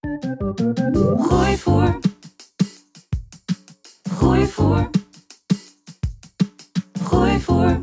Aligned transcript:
Groeivoer. 0.00 1.98
Groeivoer. 4.02 4.90
Groeivoer. 7.02 7.80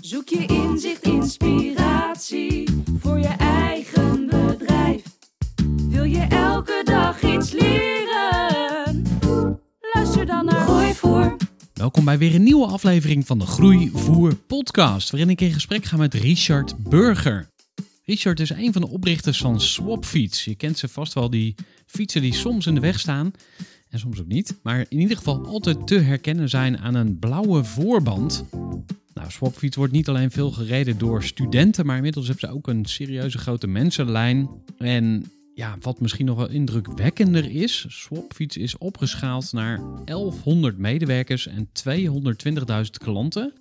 Zoek 0.00 0.28
je 0.28 0.46
inzicht, 0.46 1.02
inspiratie 1.02 2.82
voor 2.98 3.18
je 3.18 3.34
eigen 3.38 4.26
bedrijf. 4.26 5.02
Wil 5.88 6.04
je 6.04 6.26
elke 6.28 6.82
dag 6.84 7.22
iets 7.22 7.50
leren? 7.50 9.02
Luister 9.94 10.26
dan 10.26 10.44
naar 10.44 10.60
Groeivoer. 10.60 11.36
Welkom 11.74 12.04
bij 12.04 12.18
weer 12.18 12.34
een 12.34 12.42
nieuwe 12.42 12.66
aflevering 12.66 13.26
van 13.26 13.38
de 13.38 13.46
Groeivoer 13.46 14.36
podcast, 14.36 15.10
waarin 15.10 15.30
ik 15.30 15.40
in 15.40 15.52
gesprek 15.52 15.84
ga 15.84 15.96
met 15.96 16.14
Richard 16.14 16.76
Burger. 16.88 17.54
Richard 18.06 18.40
is 18.40 18.50
een 18.50 18.72
van 18.72 18.82
de 18.82 18.88
oprichters 18.88 19.38
van 19.38 19.60
Swapfiets. 19.60 20.44
Je 20.44 20.54
kent 20.54 20.78
ze 20.78 20.88
vast 20.88 21.14
wel, 21.14 21.30
die 21.30 21.54
fietsen 21.86 22.20
die 22.20 22.34
soms 22.34 22.66
in 22.66 22.74
de 22.74 22.80
weg 22.80 23.00
staan 23.00 23.32
en 23.90 23.98
soms 23.98 24.20
ook 24.20 24.26
niet, 24.26 24.54
maar 24.62 24.86
in 24.88 25.00
ieder 25.00 25.16
geval 25.16 25.46
altijd 25.46 25.86
te 25.86 25.98
herkennen 25.98 26.48
zijn 26.48 26.78
aan 26.78 26.94
een 26.94 27.18
blauwe 27.18 27.64
voorband. 27.64 28.44
Nou, 29.14 29.30
Swapfiets 29.30 29.76
wordt 29.76 29.92
niet 29.92 30.08
alleen 30.08 30.30
veel 30.30 30.50
gereden 30.50 30.98
door 30.98 31.22
studenten, 31.22 31.86
maar 31.86 31.96
inmiddels 31.96 32.26
hebben 32.26 32.48
ze 32.48 32.54
ook 32.54 32.68
een 32.68 32.84
serieuze 32.84 33.38
grote 33.38 33.66
mensenlijn. 33.66 34.48
En 34.78 35.30
ja, 35.54 35.76
wat 35.80 36.00
misschien 36.00 36.26
nog 36.26 36.36
wel 36.36 36.50
indrukwekkender 36.50 37.50
is, 37.50 37.86
Swapfiets 37.88 38.56
is 38.56 38.78
opgeschaald 38.78 39.52
naar 39.52 39.80
1100 40.04 40.78
medewerkers 40.78 41.46
en 41.46 41.68
220.000 41.68 42.90
klanten. 42.98 43.52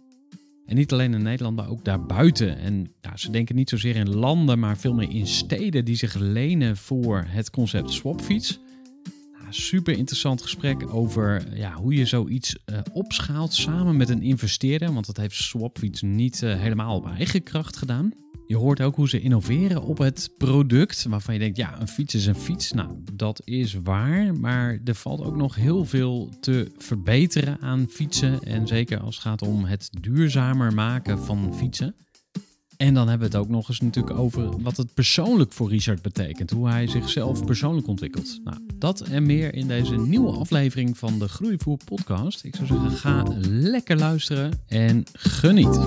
En 0.65 0.75
niet 0.75 0.91
alleen 0.91 1.13
in 1.13 1.21
Nederland, 1.21 1.55
maar 1.55 1.69
ook 1.69 1.85
daarbuiten. 1.85 2.57
En 2.57 2.91
ze 3.15 3.31
denken 3.31 3.55
niet 3.55 3.69
zozeer 3.69 3.95
in 3.95 4.09
landen, 4.09 4.59
maar 4.59 4.77
veel 4.77 4.93
meer 4.93 5.09
in 5.09 5.27
steden 5.27 5.85
die 5.85 5.95
zich 5.95 6.13
lenen 6.13 6.77
voor 6.77 7.25
het 7.27 7.49
concept 7.49 7.91
swapfiets. 7.91 8.59
Super 9.49 9.97
interessant 9.97 10.41
gesprek 10.41 10.93
over 10.93 11.57
ja, 11.57 11.73
hoe 11.73 11.95
je 11.95 12.05
zoiets 12.05 12.55
eh, 12.65 12.79
opschaalt 12.93 13.53
samen 13.53 13.97
met 13.97 14.09
een 14.09 14.21
investeerder. 14.21 14.93
Want 14.93 15.05
dat 15.05 15.17
heeft 15.17 15.35
Swapfiets 15.35 16.01
niet 16.01 16.43
eh, 16.43 16.59
helemaal 16.59 16.95
op 16.95 17.07
eigen 17.07 17.43
kracht 17.43 17.77
gedaan. 17.77 18.11
Je 18.47 18.55
hoort 18.55 18.81
ook 18.81 18.95
hoe 18.95 19.09
ze 19.09 19.21
innoveren 19.21 19.83
op 19.83 19.97
het 19.97 20.29
product. 20.37 21.05
Waarvan 21.09 21.33
je 21.33 21.39
denkt, 21.39 21.57
ja, 21.57 21.81
een 21.81 21.87
fiets 21.87 22.15
is 22.15 22.25
een 22.25 22.35
fiets. 22.35 22.71
Nou, 22.71 22.89
dat 23.13 23.41
is 23.43 23.73
waar. 23.83 24.39
Maar 24.39 24.79
er 24.83 24.95
valt 24.95 25.21
ook 25.21 25.35
nog 25.35 25.55
heel 25.55 25.85
veel 25.85 26.29
te 26.39 26.71
verbeteren 26.77 27.61
aan 27.61 27.87
fietsen. 27.89 28.39
En 28.43 28.67
zeker 28.67 28.99
als 28.99 29.15
het 29.15 29.23
gaat 29.23 29.41
om 29.41 29.65
het 29.65 29.89
duurzamer 30.01 30.73
maken 30.73 31.19
van 31.19 31.55
fietsen. 31.55 31.95
En 32.77 32.93
dan 32.93 33.07
hebben 33.07 33.31
we 33.31 33.37
het 33.37 33.45
ook 33.45 33.51
nog 33.51 33.69
eens 33.69 33.79
natuurlijk 33.79 34.17
over 34.17 34.61
wat 34.61 34.77
het 34.77 34.93
persoonlijk 34.93 35.51
voor 35.51 35.69
Richard 35.69 36.01
betekent. 36.01 36.51
Hoe 36.51 36.69
hij 36.69 36.87
zichzelf 36.87 37.45
persoonlijk 37.45 37.87
ontwikkelt. 37.87 38.39
Nou, 38.43 38.57
dat 38.75 39.01
en 39.01 39.25
meer 39.25 39.53
in 39.53 39.67
deze 39.67 39.95
nieuwe 39.95 40.31
aflevering 40.31 40.97
van 40.97 41.19
de 41.19 41.27
Groeivoer 41.27 41.77
podcast. 41.85 42.43
Ik 42.43 42.55
zou 42.55 42.67
zeggen, 42.67 42.91
ga 42.91 43.23
lekker 43.49 43.97
luisteren 43.97 44.63
en 44.67 45.03
geniet. 45.13 45.79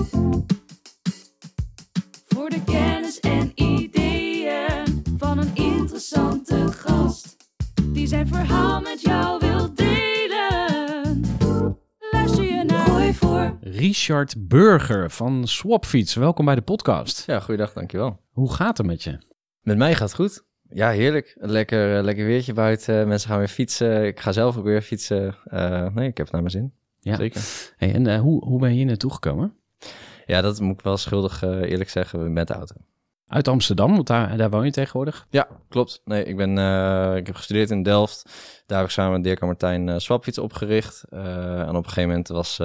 Voor 2.27 2.49
de 2.49 2.63
kennis 2.65 3.19
en 3.19 3.51
ideeën 3.55 5.03
van 5.17 5.37
een 5.37 5.55
interessante 5.55 6.71
gast. 6.71 7.37
Die 7.83 8.07
zijn 8.07 8.27
verhaal 8.27 8.81
met 8.81 9.01
jou 9.01 9.39
wil 9.39 9.73
Groeivoer. 13.19 13.57
Richard 13.61 14.47
Burger 14.47 15.11
van 15.11 15.47
Swapfiets. 15.47 16.15
Welkom 16.15 16.45
bij 16.45 16.55
de 16.55 16.61
podcast. 16.61 17.23
Ja, 17.25 17.39
goeiedag, 17.39 17.73
dankjewel. 17.73 18.19
Hoe 18.31 18.53
gaat 18.53 18.77
het 18.77 18.87
met 18.87 19.03
je? 19.03 19.17
Met 19.61 19.77
mij 19.77 19.95
gaat 19.95 20.07
het 20.07 20.13
goed. 20.13 20.45
Ja, 20.69 20.89
heerlijk. 20.89 21.35
Een 21.39 21.51
lekker, 21.51 21.97
eh, 21.97 22.03
lekker 22.03 22.25
weertje 22.25 22.53
buiten. 22.53 23.07
Mensen 23.07 23.29
gaan 23.29 23.37
weer 23.37 23.47
fietsen. 23.47 24.05
Ik 24.05 24.19
ga 24.19 24.31
zelf 24.31 24.57
ook 24.57 24.63
weer 24.63 24.81
fietsen. 24.81 25.35
Eh, 25.43 25.87
nee, 25.93 26.07
ik 26.07 26.17
heb 26.17 26.25
het 26.25 26.31
naar 26.31 26.41
mijn 26.41 26.53
zin. 26.53 26.73
Ja. 26.99 27.15
Zeker. 27.15 27.41
Hey, 27.77 27.93
en 27.93 28.07
eh, 28.07 28.19
hoe, 28.19 28.45
hoe 28.45 28.59
ben 28.59 28.69
je 28.69 28.75
hier 28.75 28.85
naartoe 28.85 29.13
gekomen? 29.13 29.53
Ja, 30.25 30.41
dat 30.41 30.59
moet 30.59 30.73
ik 30.73 30.81
wel 30.81 30.97
schuldig 30.97 31.43
eh, 31.43 31.61
eerlijk 31.61 31.89
zeggen 31.89 32.33
met 32.33 32.47
de 32.47 32.53
auto. 32.53 32.75
Uit 33.29 33.47
Amsterdam, 33.47 33.91
want 33.93 34.07
daar, 34.07 34.37
daar 34.37 34.49
woon 34.49 34.65
je 34.65 34.71
tegenwoordig. 34.71 35.27
Ja, 35.29 35.47
klopt. 35.67 36.01
Nee, 36.05 36.23
ik, 36.23 36.37
ben, 36.37 36.57
eh, 36.57 37.15
ik 37.15 37.25
heb 37.25 37.35
gestudeerd 37.35 37.69
in 37.69 37.83
Delft. 37.83 38.29
Daar 38.65 38.77
heb 38.77 38.87
ik 38.87 38.93
samen 38.93 39.11
met 39.11 39.23
Dirk 39.23 39.39
en 39.39 39.47
Martijn 39.47 39.89
eh, 39.89 39.97
Swapfiets 39.97 40.37
opgericht. 40.37 41.03
Eh, 41.09 41.59
en 41.59 41.69
op 41.69 41.75
een 41.75 41.83
gegeven 41.83 42.09
moment 42.09 42.27
was 42.27 42.59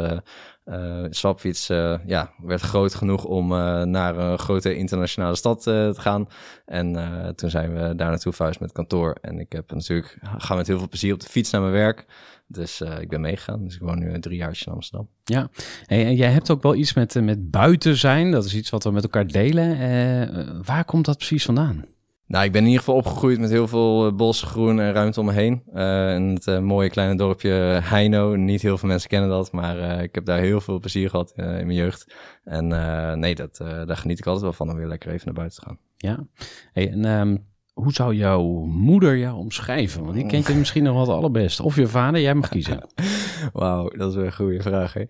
eh, 0.64 1.04
Swapfiets 1.10 1.68
eh, 1.68 1.98
ja, 2.06 2.32
werd 2.42 2.60
groot 2.60 2.94
genoeg 2.94 3.24
om 3.24 3.52
eh, 3.52 3.82
naar 3.82 4.18
een 4.18 4.38
grote 4.38 4.76
internationale 4.76 5.36
stad 5.36 5.62
te 5.62 5.94
gaan. 5.96 6.28
En 6.64 6.92
toen 7.36 7.50
zijn 7.50 7.74
we 7.74 7.94
daar 7.94 8.08
naartoe 8.08 8.32
verhuisd 8.32 8.60
met 8.60 8.72
kantoor. 8.72 9.16
En 9.20 9.38
ik 9.38 9.52
heb 9.52 9.72
natuurlijk, 9.72 10.18
ga 10.38 10.54
met 10.54 10.66
heel 10.66 10.78
veel 10.78 10.88
plezier 10.88 11.12
op 11.12 11.20
de 11.20 11.26
fiets 11.26 11.50
naar 11.50 11.60
mijn 11.60 11.72
werk. 11.72 12.04
Dus 12.46 12.80
ik 12.80 13.08
ben 13.08 13.20
meegegaan. 13.20 13.64
Dus 13.64 13.74
ik 13.74 13.80
woon 13.80 13.98
nu 13.98 14.20
drie 14.20 14.36
jaar 14.36 14.62
in 14.66 14.72
Amsterdam. 14.72 15.08
Ja, 15.24 15.48
hey, 15.86 16.04
en 16.04 16.14
jij 16.14 16.30
hebt 16.30 16.50
ook 16.50 16.62
wel 16.62 16.74
iets 16.74 16.94
met, 16.94 17.14
met 17.14 17.50
buiten 17.50 17.96
zijn. 17.96 18.30
Dat 18.30 18.44
is 18.44 18.54
iets 18.54 18.70
wat 18.70 18.84
we 18.84 18.90
met 18.90 19.02
elkaar 19.02 19.26
delen. 19.26 20.64
Waar 20.64 20.84
komt 20.84 21.04
dat 21.04 21.16
precies 21.16 21.44
vandaan? 21.44 21.84
Nou, 22.26 22.44
ik 22.44 22.52
ben 22.52 22.60
in 22.60 22.66
ieder 22.66 22.82
geval 22.82 22.96
opgegroeid 22.98 23.38
met 23.38 23.50
heel 23.50 23.68
veel 23.68 24.06
eh, 24.06 24.12
bos, 24.12 24.42
groen 24.42 24.80
en 24.80 24.92
ruimte 24.92 25.20
om 25.20 25.26
me 25.26 25.32
heen. 25.32 25.62
Eh, 25.72 26.14
in 26.14 26.22
het 26.34 26.46
eh, 26.46 26.58
mooie 26.58 26.90
kleine 26.90 27.16
dorpje 27.16 27.50
Heino. 27.82 28.34
Niet 28.34 28.62
heel 28.62 28.78
veel 28.78 28.88
mensen 28.88 29.08
kennen 29.08 29.28
dat, 29.28 29.52
maar 29.52 29.78
eh, 29.78 30.02
ik 30.02 30.14
heb 30.14 30.24
daar 30.24 30.38
heel 30.38 30.60
veel 30.60 30.78
plezier 30.78 31.10
gehad 31.10 31.32
eh, 31.36 31.44
in 31.46 31.66
mijn 31.66 31.78
jeugd. 31.78 32.14
En 32.44 32.72
eh, 32.72 33.12
nee, 33.12 33.34
dat, 33.34 33.60
eh, 33.60 33.86
daar 33.86 33.96
geniet 33.96 34.18
ik 34.18 34.26
altijd 34.26 34.44
wel 34.44 34.52
van 34.52 34.70
om 34.70 34.76
weer 34.76 34.86
lekker 34.86 35.10
even 35.12 35.24
naar 35.24 35.34
buiten 35.34 35.60
te 35.60 35.66
gaan. 35.66 35.78
Ja, 35.96 36.26
hey, 36.72 36.90
en 36.90 37.04
ehm, 37.04 37.36
hoe 37.74 37.92
zou 37.92 38.14
jouw 38.14 38.42
moeder 38.64 39.16
jou 39.16 39.36
omschrijven? 39.36 40.02
Want 40.02 40.14
die 40.14 40.26
kent 40.26 40.46
je 40.46 40.54
misschien 40.54 40.82
nog 40.82 40.92
wel 40.92 41.02
het 41.02 41.10
allerbest. 41.10 41.60
Of 41.60 41.76
je 41.76 41.86
vader, 41.86 42.20
jij 42.20 42.34
mag 42.34 42.48
kiezen. 42.48 42.88
Wauw, 43.52 43.88
dat 43.88 44.10
is 44.10 44.16
weer 44.16 44.26
een 44.26 44.34
goede 44.34 44.62
vraag. 44.62 44.92
Hè? 44.92 45.02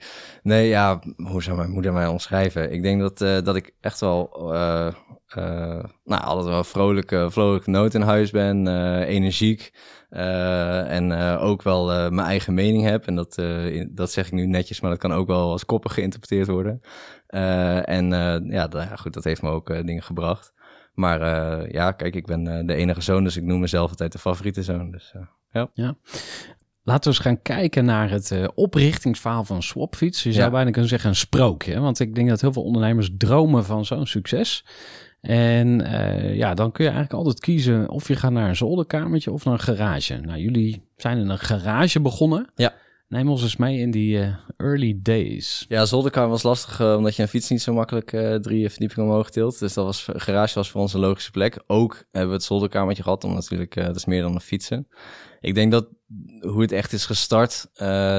Nee, 0.42 0.68
ja, 0.68 1.02
hoe 1.16 1.42
zou 1.42 1.56
mijn 1.56 1.70
moeder 1.70 1.92
mij 1.92 2.06
omschrijven? 2.06 2.72
Ik 2.72 2.82
denk 2.82 3.00
dat, 3.00 3.20
eh, 3.20 3.40
dat 3.42 3.56
ik 3.56 3.74
echt 3.80 4.00
wel, 4.00 4.52
eh, 4.54 4.86
eh, 5.26 5.84
nou, 6.04 6.22
altijd 6.22 6.46
wel 6.48 6.64
vrolijke, 6.64 7.26
vrolijke 7.30 7.70
noot 7.70 7.94
in 7.94 8.00
huis 8.00 8.30
ben, 8.30 8.66
energiek. 9.06 9.72
en 10.08 11.12
ook 11.38 11.62
wel 11.62 11.86
mijn 12.10 12.26
eigen 12.26 12.54
mening 12.54 12.82
heb. 12.84 13.06
En 13.06 13.14
dat, 13.14 13.38
in- 13.38 13.90
dat 13.94 14.10
zeg 14.12 14.26
ik 14.26 14.32
nu 14.32 14.46
netjes, 14.46 14.80
maar 14.80 14.90
dat 14.90 14.98
kan 15.00 15.12
ook 15.12 15.26
wel 15.26 15.50
als 15.50 15.64
koppig 15.64 15.94
geïnterpreteerd 15.94 16.46
worden. 16.48 16.80
En 17.84 18.08
ja, 18.50 18.68
dat, 18.68 18.82
ja, 18.82 18.96
goed, 18.96 19.12
dat 19.14 19.24
heeft 19.24 19.42
me 19.42 19.50
ook 19.50 19.66
dingen 19.86 20.02
gebracht. 20.02 20.52
Maar 20.94 21.20
eh, 21.20 21.70
ja, 21.72 21.92
kijk, 21.92 22.14
ik 22.14 22.26
ben 22.26 22.46
eh, 22.58 22.66
de 22.66 22.74
enige 22.74 23.00
zoon, 23.00 23.24
dus 23.24 23.36
ik 23.36 23.42
noem 23.42 23.60
mezelf 23.60 23.90
altijd 23.90 24.12
de 24.12 24.18
favoriete 24.18 24.62
zoon. 24.62 24.90
Dus 24.90 25.12
eh, 25.52 25.64
ja. 25.72 25.96
Laten 26.82 27.02
we 27.02 27.16
eens 27.16 27.26
gaan 27.26 27.42
kijken 27.42 27.84
naar 27.84 28.10
het 28.10 28.34
oprichtingsverhaal 28.54 29.44
van 29.44 29.62
Swapfiets. 29.62 30.22
Je 30.22 30.32
zou 30.32 30.44
Ja. 30.44 30.50
bijna 30.50 30.70
kunnen 30.70 30.88
zeggen 30.90 31.08
een 31.10 31.16
sprookje. 31.16 31.80
Want 31.80 32.00
ik 32.00 32.14
denk 32.14 32.28
dat 32.28 32.40
heel 32.40 32.52
veel 32.52 32.62
ondernemers 32.62 33.10
dromen 33.18 33.64
van 33.64 33.84
zo'n 33.84 34.06
succes. 34.06 34.64
En 35.20 35.78
ja, 36.34 36.54
dan 36.54 36.72
kun 36.72 36.84
je 36.84 36.90
eigenlijk 36.90 37.18
altijd 37.18 37.40
kiezen 37.40 37.88
of 37.88 38.08
je 38.08 38.16
gaat 38.16 38.32
naar 38.32 38.48
een 38.48 38.56
zolderkamertje 38.56 39.32
of 39.32 39.44
naar 39.44 39.54
een 39.54 39.60
garage. 39.60 40.16
Nou, 40.16 40.38
jullie 40.38 40.88
zijn 40.96 41.18
in 41.18 41.28
een 41.28 41.38
garage 41.38 42.00
begonnen. 42.00 42.50
Ja. 42.54 42.72
Neem 43.08 43.28
ons 43.28 43.42
eens 43.42 43.56
mee 43.56 43.78
in 43.78 43.90
die 43.90 44.20
eh, 44.20 44.34
early 44.56 44.98
days. 45.02 45.64
Ja, 45.68 45.84
zolderkamer 45.84 46.30
was 46.30 46.42
lastig 46.42 46.80
eh, 46.80 46.94
omdat 46.96 47.16
je 47.16 47.22
een 47.22 47.28
fiets 47.28 47.48
niet 47.48 47.62
zo 47.62 47.72
makkelijk 47.72 48.12
eh, 48.12 48.34
drie 48.34 48.70
verdiepingen 48.70 49.10
omhoog 49.10 49.30
tilt. 49.30 49.58
Dus 49.58 49.74
dat 49.74 49.84
was, 49.84 50.08
garage 50.12 50.54
was 50.54 50.70
voor 50.70 50.80
ons 50.80 50.94
een 50.94 51.00
logische 51.00 51.30
plek. 51.30 51.62
Ook 51.66 52.04
hebben 52.10 52.30
we 52.30 52.36
het 52.36 52.44
zolderkamertje 52.44 53.02
gehad, 53.02 53.24
omdat 53.24 53.40
natuurlijk, 53.40 53.74
dat 53.74 53.96
is 53.96 54.04
meer 54.04 54.22
dan 54.22 54.34
een 54.34 54.40
fietsen. 54.40 54.88
Ik 55.40 55.54
denk 55.54 55.72
dat 55.72 55.88
hoe 56.40 56.60
het 56.60 56.72
echt 56.72 56.92
is 56.92 57.06
gestart, 57.06 57.66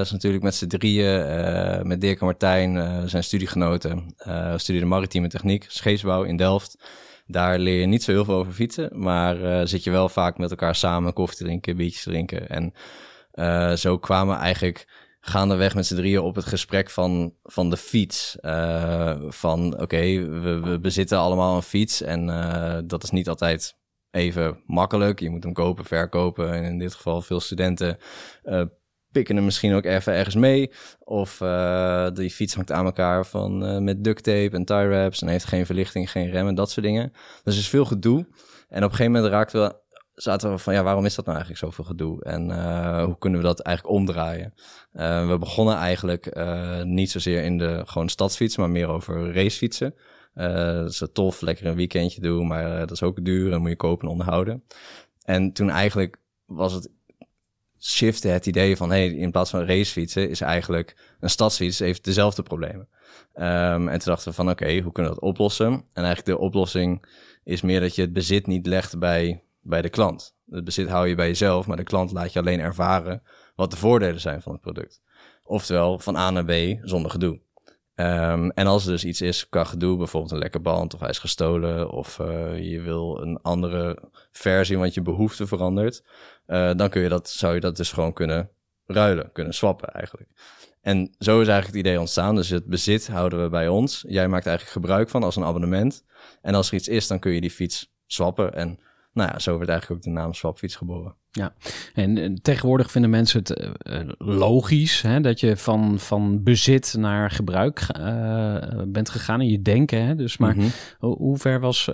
is 0.01 0.11
natuurlijk 0.11 0.43
met 0.43 0.55
z'n 0.55 0.67
drieën, 0.67 1.87
met 1.87 2.01
Dirk 2.01 2.19
en 2.19 2.25
Martijn, 2.25 3.09
zijn 3.09 3.23
studiegenoten. 3.23 4.15
we 4.25 4.53
studeerden 4.57 4.89
maritieme 4.89 5.27
techniek, 5.27 5.65
scheepsbouw 5.67 6.23
in 6.23 6.37
Delft. 6.37 6.83
Daar 7.27 7.59
leer 7.59 7.79
je 7.79 7.85
niet 7.85 8.03
zo 8.03 8.11
heel 8.11 8.25
veel 8.25 8.35
over 8.35 8.53
fietsen, 8.53 8.89
maar 8.93 9.67
zit 9.67 9.83
je 9.83 9.91
wel 9.91 10.09
vaak 10.09 10.37
met 10.37 10.49
elkaar 10.49 10.75
samen 10.75 11.13
koffie 11.13 11.45
drinken, 11.45 11.77
biertjes 11.77 12.03
drinken. 12.03 12.49
En 12.49 12.73
zo 13.75 13.97
kwamen 13.97 14.37
eigenlijk 14.37 14.87
gaandeweg 15.27 15.75
met 15.75 15.85
z'n 15.85 15.95
drieën 15.95 16.19
op 16.19 16.35
het 16.35 16.45
gesprek 16.45 16.89
van, 16.89 17.33
van 17.43 17.69
de 17.69 17.77
fiets. 17.77 18.37
Uh, 18.41 19.15
van 19.27 19.79
oké, 19.81 19.99
we, 20.61 20.77
bezitten 20.81 21.17
allemaal 21.17 21.55
een 21.55 21.61
fiets 21.61 22.01
en 22.01 22.27
uh, 22.27 22.77
dat 22.85 23.03
is 23.03 23.09
niet 23.09 23.29
altijd 23.29 23.75
even 24.11 24.61
makkelijk. 24.65 25.19
Je 25.19 25.29
moet 25.29 25.43
hem 25.43 25.53
kopen, 25.53 25.85
verkopen. 25.85 26.53
En 26.53 26.63
in 26.63 26.79
dit 26.79 26.93
geval 26.93 27.21
veel 27.21 27.39
studenten 27.39 27.97
pikken 29.11 29.35
hem 29.35 29.45
misschien 29.45 29.73
ook 29.73 29.85
even 29.85 30.13
ergens 30.13 30.35
mee. 30.35 30.71
Of 30.99 31.37
die 32.13 32.29
fiets 32.29 32.55
hangt 32.55 32.71
aan 32.71 32.85
elkaar 32.85 33.25
van, 33.25 33.83
met 33.83 34.03
duct 34.03 34.23
tape 34.23 34.49
en 34.51 34.65
tie 34.65 34.87
wraps 34.87 35.21
en 35.21 35.27
heeft 35.27 35.45
geen 35.45 35.65
verlichting, 35.65 36.11
geen 36.11 36.29
remmen, 36.29 36.55
dat 36.55 36.71
soort 36.71 36.85
dingen. 36.85 37.11
Dus 37.43 37.53
er 37.53 37.59
is 37.59 37.69
veel 37.69 37.85
gedoe. 37.85 38.27
En 38.67 38.83
op 38.83 38.89
een 38.89 38.95
gegeven 38.95 39.11
moment 39.11 39.31
raakten 39.31 39.61
we 39.61 39.75
zaten 40.15 40.51
we 40.51 40.57
van 40.57 40.73
ja, 40.73 40.83
waarom 40.83 41.05
is 41.05 41.15
dat 41.15 41.25
nou 41.25 41.37
eigenlijk 41.37 41.65
zoveel 41.65 41.83
gedoe? 41.83 42.23
En 42.23 42.49
uh, 42.49 43.03
hoe 43.03 43.17
kunnen 43.17 43.39
we 43.39 43.45
dat 43.45 43.59
eigenlijk 43.59 43.95
omdraaien? 43.95 44.53
Uh, 44.93 45.27
we 45.27 45.37
begonnen 45.37 45.75
eigenlijk 45.75 46.37
uh, 46.37 46.81
niet 46.81 47.11
zozeer 47.11 47.43
in 47.43 47.57
de 47.57 47.81
gewoon 47.85 48.09
stadsfietsen, 48.09 48.61
maar 48.61 48.69
meer 48.69 48.87
over 48.87 49.33
racefietsen. 49.33 49.95
dat 50.33 50.89
is 50.89 51.03
tof, 51.13 51.41
lekker 51.41 51.65
een 51.65 51.75
weekendje 51.75 52.21
doen, 52.21 52.47
maar 52.47 52.79
dat 52.79 52.91
is 52.91 53.03
ook 53.03 53.25
duur 53.25 53.53
en 53.53 53.61
moet 53.61 53.69
je 53.69 53.75
kopen 53.75 54.05
en 54.05 54.11
onderhouden. 54.11 54.63
En 55.23 55.51
toen 55.51 55.69
eigenlijk 55.69 56.17
was 56.45 56.73
het 56.73 56.89
shiften 57.79 58.33
het 58.33 58.45
idee 58.45 58.77
van 58.77 58.89
hey, 58.89 59.07
in 59.07 59.31
plaats 59.31 59.49
van 59.49 59.65
racefietsen 59.65 60.29
is 60.29 60.41
eigenlijk 60.41 61.15
een 61.19 61.29
stadsfiets 61.29 61.79
heeft 61.79 62.03
dezelfde 62.03 62.43
problemen. 62.43 62.87
Um, 63.33 63.87
en 63.87 63.99
toen 63.99 64.11
dachten 64.11 64.29
we 64.29 64.35
van 64.35 64.49
oké, 64.49 64.79
hoe 64.79 64.91
kunnen 64.91 65.11
we 65.11 65.19
dat 65.19 65.29
oplossen? 65.29 65.71
En 65.73 66.03
eigenlijk 66.03 66.25
de 66.25 66.37
oplossing 66.37 67.05
is 67.43 67.61
meer 67.61 67.79
dat 67.79 67.95
je 67.95 68.01
het 68.01 68.13
bezit 68.13 68.47
niet 68.47 68.65
legt 68.67 68.99
bij 68.99 69.43
bij 69.65 69.81
de 69.81 69.89
klant. 69.89 70.35
Het 70.49 70.63
bezit 70.63 70.89
hou 70.89 71.07
je 71.07 71.15
bij 71.15 71.27
jezelf, 71.27 71.67
maar 71.67 71.77
de 71.77 71.83
klant 71.83 72.11
laat 72.11 72.33
je 72.33 72.39
alleen 72.39 72.59
ervaren 72.59 73.23
wat 73.55 73.71
de 73.71 73.77
voordelen 73.77 74.19
zijn 74.19 74.41
van 74.41 74.51
het 74.51 74.61
product. 74.61 75.01
Oftewel 75.43 75.99
van 75.99 76.15
A 76.15 76.29
naar 76.29 76.45
B 76.45 76.79
zonder 76.81 77.11
gedoe. 77.11 77.39
Um, 77.95 78.51
en 78.51 78.67
als 78.67 78.85
er 78.85 78.91
dus 78.91 79.05
iets 79.05 79.21
is 79.21 79.49
qua 79.49 79.63
gedoe, 79.63 79.97
bijvoorbeeld 79.97 80.31
een 80.31 80.37
lekker 80.37 80.61
band 80.61 80.93
of 80.93 80.99
hij 80.99 81.09
is 81.09 81.19
gestolen 81.19 81.89
of 81.89 82.19
uh, 82.19 82.71
je 82.71 82.81
wil 82.81 83.21
een 83.21 83.41
andere 83.41 84.03
versie, 84.31 84.77
want 84.77 84.93
je 84.93 85.01
behoefte 85.01 85.47
verandert, 85.47 86.03
uh, 86.47 86.71
dan 86.75 86.89
kun 86.89 87.01
je 87.01 87.09
dat, 87.09 87.29
zou 87.29 87.53
je 87.53 87.59
dat 87.59 87.77
dus 87.77 87.91
gewoon 87.91 88.13
kunnen 88.13 88.49
ruilen, 88.85 89.31
kunnen 89.31 89.53
swappen 89.53 89.89
eigenlijk. 89.89 90.29
En 90.81 91.15
zo 91.19 91.41
is 91.41 91.47
eigenlijk 91.47 91.77
het 91.77 91.85
idee 91.85 91.99
ontstaan. 91.99 92.35
Dus 92.35 92.49
het 92.49 92.65
bezit 92.65 93.07
houden 93.07 93.43
we 93.43 93.49
bij 93.49 93.67
ons. 93.67 94.05
Jij 94.07 94.27
maakt 94.27 94.45
eigenlijk 94.45 94.77
gebruik 94.77 95.09
van 95.09 95.23
als 95.23 95.35
een 95.35 95.43
abonnement. 95.43 96.05
En 96.41 96.55
als 96.55 96.67
er 96.67 96.75
iets 96.75 96.87
is, 96.87 97.07
dan 97.07 97.19
kun 97.19 97.31
je 97.31 97.41
die 97.41 97.51
fiets 97.51 97.93
swappen. 98.05 98.53
En 98.53 98.79
nou 99.15 99.31
ja, 99.31 99.39
zo 99.39 99.57
werd 99.57 99.69
eigenlijk 99.69 99.99
ook 99.99 100.13
de 100.13 100.19
naam 100.19 100.33
Swapfiets 100.33 100.75
geboren. 100.75 101.15
Ja, 101.31 101.53
en 101.93 102.17
eh, 102.17 102.33
tegenwoordig 102.41 102.91
vinden 102.91 103.09
mensen 103.09 103.39
het 103.39 103.73
uh, 103.87 103.99
logisch 104.17 105.01
hè, 105.01 105.21
dat 105.21 105.39
je 105.39 105.57
van, 105.57 105.99
van 105.99 106.43
bezit 106.43 106.95
naar 106.97 107.31
gebruik 107.31 107.87
uh, 107.99 108.81
bent 108.87 109.09
gegaan 109.09 109.41
in 109.41 109.49
je 109.49 109.61
denken. 109.61 110.05
Hè? 110.05 110.15
Dus 110.15 110.37
maar 110.37 110.55
mm 110.55 110.63
hoe 110.99 111.37
ver 111.37 111.59
was 111.59 111.89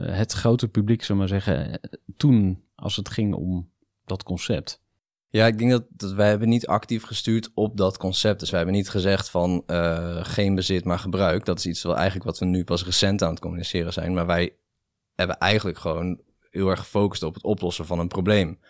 het 0.00 0.32
grote 0.32 0.68
publiek, 0.68 1.02
zullen 1.02 1.18
maar 1.18 1.28
zeggen, 1.28 1.80
toen 2.16 2.62
als 2.74 2.96
het 2.96 3.08
ging 3.08 3.34
om 3.34 3.70
dat 4.04 4.22
concept? 4.22 4.80
Ja, 5.28 5.46
ik 5.46 5.58
denk 5.58 5.70
dat, 5.70 5.84
dat 5.90 6.12
wij 6.12 6.28
hebben 6.28 6.48
niet 6.48 6.66
actief 6.66 7.04
gestuurd 7.04 7.50
op 7.54 7.76
dat 7.76 7.96
concept. 7.96 8.40
Dus 8.40 8.50
wij 8.50 8.58
hebben 8.58 8.76
niet 8.76 8.88
gezegd 8.88 9.30
van 9.30 9.64
geen 10.22 10.54
bezit, 10.54 10.84
maar 10.84 10.98
gebruik. 10.98 11.44
Dat 11.44 11.58
is 11.58 11.66
iets 11.66 11.82
wel 11.82 11.96
eigenlijk 11.96 12.24
wat 12.24 12.38
we 12.38 12.44
nu 12.44 12.64
pas 12.64 12.84
recent 12.84 13.22
aan 13.22 13.30
het 13.30 13.40
communiceren 13.40 13.92
zijn. 13.92 14.14
Maar 14.14 14.26
wij 14.26 14.56
hebben 15.14 15.38
eigenlijk 15.38 15.78
gewoon 15.78 16.20
heel 16.50 16.68
erg 16.68 16.78
gefocust 16.78 17.22
op 17.22 17.34
het 17.34 17.42
oplossen 17.42 17.86
van 17.86 17.98
een 17.98 18.08
probleem. 18.08 18.60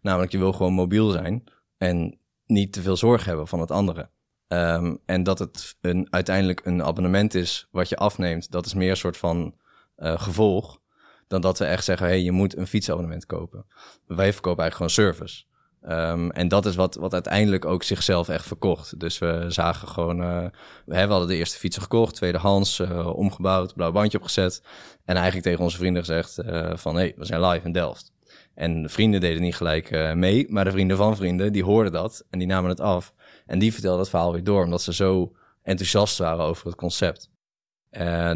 Namelijk, 0.00 0.32
je 0.32 0.38
wil 0.38 0.52
gewoon 0.52 0.72
mobiel 0.72 1.10
zijn 1.10 1.44
en 1.78 2.18
niet 2.46 2.72
te 2.72 2.82
veel 2.82 2.96
zorg 2.96 3.24
hebben 3.24 3.48
van 3.48 3.60
het 3.60 3.70
andere. 3.70 4.10
Um, 4.48 4.98
en 5.04 5.22
dat 5.22 5.38
het 5.38 5.76
een, 5.80 6.06
uiteindelijk 6.10 6.60
een 6.64 6.82
abonnement 6.82 7.34
is 7.34 7.68
wat 7.70 7.88
je 7.88 7.96
afneemt, 7.96 8.50
dat 8.50 8.66
is 8.66 8.74
meer 8.74 8.90
een 8.90 8.96
soort 8.96 9.16
van 9.16 9.54
uh, 9.96 10.20
gevolg. 10.20 10.82
Dan 11.26 11.40
dat 11.40 11.58
we 11.58 11.64
echt 11.64 11.84
zeggen, 11.84 12.06
hey, 12.06 12.20
je 12.22 12.32
moet 12.32 12.56
een 12.56 12.66
fietsabonnement 12.66 13.26
kopen. 13.26 13.66
Wij 14.06 14.32
verkopen 14.32 14.62
eigenlijk 14.62 14.92
gewoon 14.92 15.14
service. 15.14 15.44
Um, 15.88 16.30
en 16.30 16.48
dat 16.48 16.66
is 16.66 16.74
wat, 16.74 16.94
wat 16.94 17.12
uiteindelijk 17.12 17.64
ook 17.64 17.82
zichzelf 17.82 18.28
echt 18.28 18.46
verkocht. 18.46 19.00
Dus 19.00 19.18
we 19.18 19.44
zagen 19.48 19.88
gewoon, 19.88 20.20
uh, 20.20 20.46
we 20.84 20.96
hadden 20.96 21.28
de 21.28 21.36
eerste 21.36 21.58
fietsen 21.58 21.82
gekocht, 21.82 22.14
tweedehands, 22.14 22.78
uh, 22.78 23.16
omgebouwd, 23.16 23.74
blauw 23.74 23.92
bandje 23.92 24.18
opgezet. 24.18 24.62
En 25.04 25.14
eigenlijk 25.14 25.46
tegen 25.46 25.64
onze 25.64 25.76
vrienden 25.76 26.04
gezegd 26.04 26.38
uh, 26.38 26.76
van, 26.76 26.94
hé, 26.94 27.00
hey, 27.00 27.14
we 27.16 27.24
zijn 27.24 27.44
live 27.44 27.66
in 27.66 27.72
Delft. 27.72 28.12
En 28.54 28.82
de 28.82 28.88
vrienden 28.88 29.20
deden 29.20 29.42
niet 29.42 29.56
gelijk 29.56 30.14
mee, 30.14 30.46
maar 30.48 30.64
de 30.64 30.70
vrienden 30.70 30.96
van 30.96 31.16
vrienden, 31.16 31.52
die 31.52 31.64
hoorden 31.64 31.92
dat 31.92 32.24
en 32.30 32.38
die 32.38 32.48
namen 32.48 32.70
het 32.70 32.80
af. 32.80 33.14
En 33.46 33.58
die 33.58 33.72
vertelden 33.72 34.00
het 34.00 34.08
verhaal 34.08 34.32
weer 34.32 34.44
door, 34.44 34.64
omdat 34.64 34.82
ze 34.82 34.94
zo 34.94 35.32
enthousiast 35.62 36.18
waren 36.18 36.44
over 36.44 36.66
het 36.66 36.74
concept. 36.74 37.30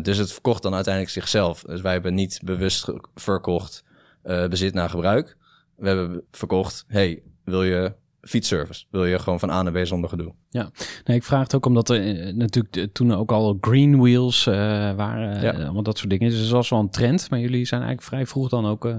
dus 0.02 0.16
het 0.16 0.32
verkocht 0.32 0.62
dan 0.62 0.74
uiteindelijk 0.74 1.14
zichzelf. 1.14 1.62
Dus 1.62 1.80
wij 1.80 1.92
hebben 1.92 2.14
niet 2.14 2.40
bewust 2.44 2.92
verkocht 3.14 3.84
bezit 4.22 4.74
naar 4.74 4.90
gebruik. 4.90 5.36
We 5.76 5.86
hebben 5.86 6.24
verkocht, 6.30 6.84
hey, 6.88 7.22
wil 7.48 7.62
je 7.62 7.92
fietsservice. 8.20 8.84
Wil 8.90 9.04
je 9.04 9.18
gewoon 9.18 9.38
van 9.38 9.50
A 9.50 9.62
naar 9.62 9.82
B 9.82 9.86
zonder 9.86 10.10
gedoe. 10.10 10.32
Ja, 10.48 10.70
nee, 11.04 11.16
ik 11.16 11.24
vraag 11.24 11.42
het 11.42 11.54
ook 11.54 11.66
omdat 11.66 11.88
er 11.88 12.26
eh, 12.26 12.34
natuurlijk 12.34 12.92
toen 12.92 13.14
ook 13.14 13.32
al 13.32 13.58
green 13.60 14.00
wheels 14.00 14.46
uh, 14.46 14.54
waren. 14.94 15.40
Ja. 15.42 15.52
allemaal 15.52 15.82
dat 15.82 15.98
soort 15.98 16.10
dingen. 16.10 16.30
Dus 16.30 16.38
het 16.38 16.50
was 16.50 16.68
wel 16.68 16.78
een 16.78 16.90
trend. 16.90 17.30
Maar 17.30 17.38
jullie 17.38 17.64
zijn 17.64 17.80
eigenlijk 17.80 18.10
vrij 18.10 18.26
vroeg 18.26 18.48
dan 18.48 18.66
ook 18.66 18.84
uh, 18.84 18.96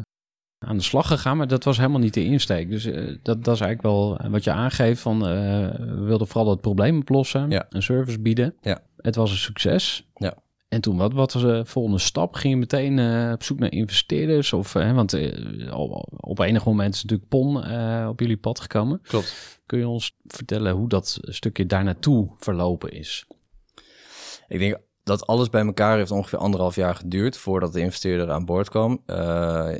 aan 0.65 0.77
de 0.77 0.83
slag 0.83 1.07
gegaan. 1.07 1.37
Maar 1.37 1.47
dat 1.47 1.63
was 1.63 1.77
helemaal 1.77 1.99
niet 1.99 2.13
de 2.13 2.23
insteek. 2.25 2.69
Dus 2.69 2.85
uh, 2.85 3.17
dat, 3.23 3.43
dat 3.43 3.55
is 3.55 3.61
eigenlijk 3.61 3.81
wel 3.81 4.19
wat 4.31 4.43
je 4.43 4.51
aangeeft 4.51 5.01
van... 5.01 5.19
we 5.19 6.03
wilden 6.03 6.27
vooral 6.27 6.49
het 6.49 6.61
probleem 6.61 6.97
oplossen. 6.97 7.49
Ja. 7.49 7.65
Een 7.69 7.83
service 7.83 8.19
bieden. 8.19 8.55
Ja. 8.61 8.79
Het 8.97 9.15
was 9.15 9.31
een 9.31 9.37
succes. 9.37 10.07
Ja. 10.15 10.33
En 10.69 10.81
toen, 10.81 10.97
wat, 10.97 11.13
wat 11.13 11.33
was 11.33 11.41
de 11.41 11.65
volgende 11.65 11.99
stap? 11.99 12.35
Ging 12.35 12.53
je 12.53 12.59
meteen 12.59 12.97
uh, 12.97 13.31
op 13.31 13.43
zoek 13.43 13.59
naar 13.59 13.71
investeerders? 13.71 14.53
Of, 14.53 14.75
uh, 14.75 14.95
want 14.95 15.13
uh, 15.13 15.73
op 16.19 16.39
enig 16.39 16.65
moment 16.65 16.93
is 16.93 17.03
natuurlijk 17.03 17.29
PON 17.29 17.57
op 18.07 18.19
jullie 18.19 18.37
pad 18.37 18.59
gekomen. 18.59 19.01
Klopt. 19.01 19.61
Kun 19.65 19.79
je 19.79 19.87
ons 19.87 20.15
vertellen 20.27 20.73
hoe 20.73 20.89
dat 20.89 21.19
stukje 21.21 21.65
daar 21.65 21.83
naartoe 21.83 22.29
verlopen 22.37 22.91
is? 22.91 23.25
Ik 24.47 24.59
denk 24.59 24.77
dat 25.03 25.27
alles 25.27 25.49
bij 25.49 25.65
elkaar 25.65 25.97
heeft 25.97 26.11
ongeveer 26.11 26.39
anderhalf 26.39 26.75
jaar 26.75 26.95
geduurd 26.95 27.37
voordat 27.37 27.73
de 27.73 27.79
investeerder 27.79 28.31
aan 28.31 28.45
boord 28.45 28.69
kwam. 28.69 29.03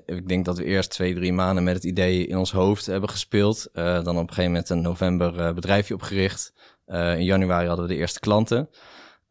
ik 0.06 0.28
denk 0.28 0.46
dat 0.46 0.58
we 0.58 0.64
eerst 0.64 0.90
twee, 0.90 1.16
drie 1.16 1.34
maanden 1.34 1.64
met 1.64 1.76
het 1.76 1.84
idee 1.84 2.28
in 2.28 2.38
ons 2.38 2.52
hoofd 2.52 2.86
hebben 2.86 3.10
gespeeld. 3.10 3.70
dan 3.74 4.08
op 4.08 4.08
een 4.08 4.28
gegeven 4.28 4.44
moment 4.44 4.70
een 4.70 4.82
november 4.82 5.54
bedrijfje 5.54 5.94
opgericht. 5.94 6.54
in 6.86 7.24
januari 7.24 7.68
hadden 7.68 7.88
we 7.88 7.94
de 7.94 8.00
eerste 8.00 8.20
klanten. 8.20 8.70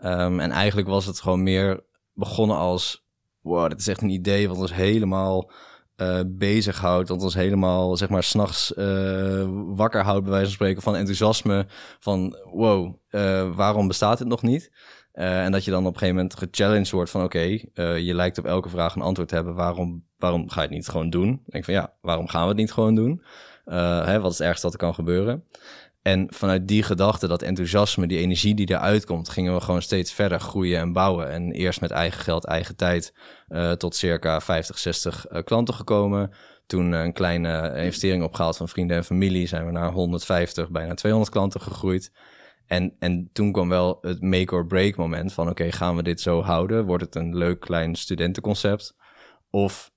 Um, 0.04 0.40
en 0.40 0.50
eigenlijk 0.50 0.88
was 0.88 1.06
het 1.06 1.20
gewoon 1.20 1.42
meer 1.42 1.84
begonnen 2.12 2.56
als... 2.56 3.06
Wow, 3.40 3.68
dit 3.68 3.80
is 3.80 3.88
echt 3.88 4.02
een 4.02 4.10
idee 4.10 4.48
wat 4.48 4.56
ons 4.56 4.74
helemaal 4.74 5.50
uh, 5.96 6.20
bezighoudt. 6.26 7.08
Dat 7.08 7.22
ons 7.22 7.34
helemaal, 7.34 7.96
zeg 7.96 8.08
maar, 8.08 8.22
s'nachts 8.22 8.72
uh, 8.76 9.48
wakker 9.66 10.02
houdt, 10.02 10.22
bij 10.22 10.30
wijze 10.30 10.46
van 10.46 10.54
spreken, 10.54 10.82
van 10.82 10.96
enthousiasme. 10.96 11.66
Van, 11.98 12.36
wow, 12.52 12.94
uh, 13.10 13.56
waarom 13.56 13.86
bestaat 13.86 14.18
het 14.18 14.28
nog 14.28 14.42
niet? 14.42 14.70
en 15.12 15.52
dat 15.52 15.64
je 15.64 15.70
dan 15.70 15.86
op 15.86 15.92
een 15.92 15.98
gegeven 15.98 16.14
moment 16.14 16.38
gechallenged 16.38 16.90
wordt 16.90 17.10
van... 17.10 17.22
oké, 17.22 17.58
je 17.96 18.14
lijkt 18.14 18.38
op 18.38 18.44
elke 18.44 18.68
vraag 18.68 18.94
een 18.94 19.02
antwoord 19.02 19.28
te 19.28 19.34
hebben. 19.34 19.54
Waarom, 19.54 20.04
waarom 20.16 20.48
ga 20.50 20.60
je 20.60 20.66
het 20.66 20.76
niet 20.76 20.88
gewoon 20.88 21.10
doen? 21.10 21.42
Ik 21.46 21.52
denk 21.52 21.64
van, 21.64 21.74
ja, 21.74 21.92
waarom 22.00 22.28
gaan 22.28 22.42
we 22.42 22.48
het 22.48 22.56
niet 22.56 22.72
gewoon 22.72 22.94
doen? 22.94 23.22
Hè, 23.64 24.20
wat 24.20 24.32
is 24.32 24.38
het 24.38 24.46
ergste 24.46 24.62
wat 24.62 24.72
er 24.72 24.80
kan 24.80 24.94
gebeuren? 24.94 25.44
En 26.02 26.26
vanuit 26.30 26.68
die 26.68 26.82
gedachte, 26.82 27.28
dat 27.28 27.42
enthousiasme, 27.42 28.06
die 28.06 28.18
energie 28.18 28.54
die 28.54 28.70
eruit 28.70 29.04
komt, 29.04 29.28
gingen 29.28 29.54
we 29.54 29.60
gewoon 29.60 29.82
steeds 29.82 30.12
verder 30.12 30.40
groeien 30.40 30.78
en 30.78 30.92
bouwen. 30.92 31.30
En 31.30 31.52
eerst 31.52 31.80
met 31.80 31.90
eigen 31.90 32.20
geld, 32.20 32.44
eigen 32.44 32.76
tijd, 32.76 33.14
uh, 33.48 33.72
tot 33.72 33.96
circa 33.96 34.40
50, 34.40 34.78
60 34.78 35.30
uh, 35.30 35.42
klanten 35.42 35.74
gekomen. 35.74 36.30
Toen 36.66 36.92
uh, 36.92 37.02
een 37.02 37.12
kleine 37.12 37.74
investering 37.76 38.22
opgehaald 38.22 38.56
van 38.56 38.68
vrienden 38.68 38.96
en 38.96 39.04
familie, 39.04 39.46
zijn 39.46 39.66
we 39.66 39.72
naar 39.72 39.92
150, 39.92 40.70
bijna 40.70 40.94
200 40.94 41.32
klanten 41.32 41.60
gegroeid. 41.60 42.12
En, 42.66 42.94
en 42.98 43.30
toen 43.32 43.52
kwam 43.52 43.68
wel 43.68 43.98
het 44.00 44.22
make 44.22 44.54
or 44.54 44.66
break 44.66 44.96
moment 44.96 45.32
van 45.32 45.48
oké, 45.48 45.72
gaan 45.72 45.96
we 45.96 46.02
dit 46.02 46.20
zo 46.20 46.42
houden? 46.42 46.84
Wordt 46.84 47.04
het 47.04 47.14
een 47.14 47.36
leuk 47.36 47.60
klein 47.60 47.94
studentenconcept? 47.94 48.94
Of 49.50 49.92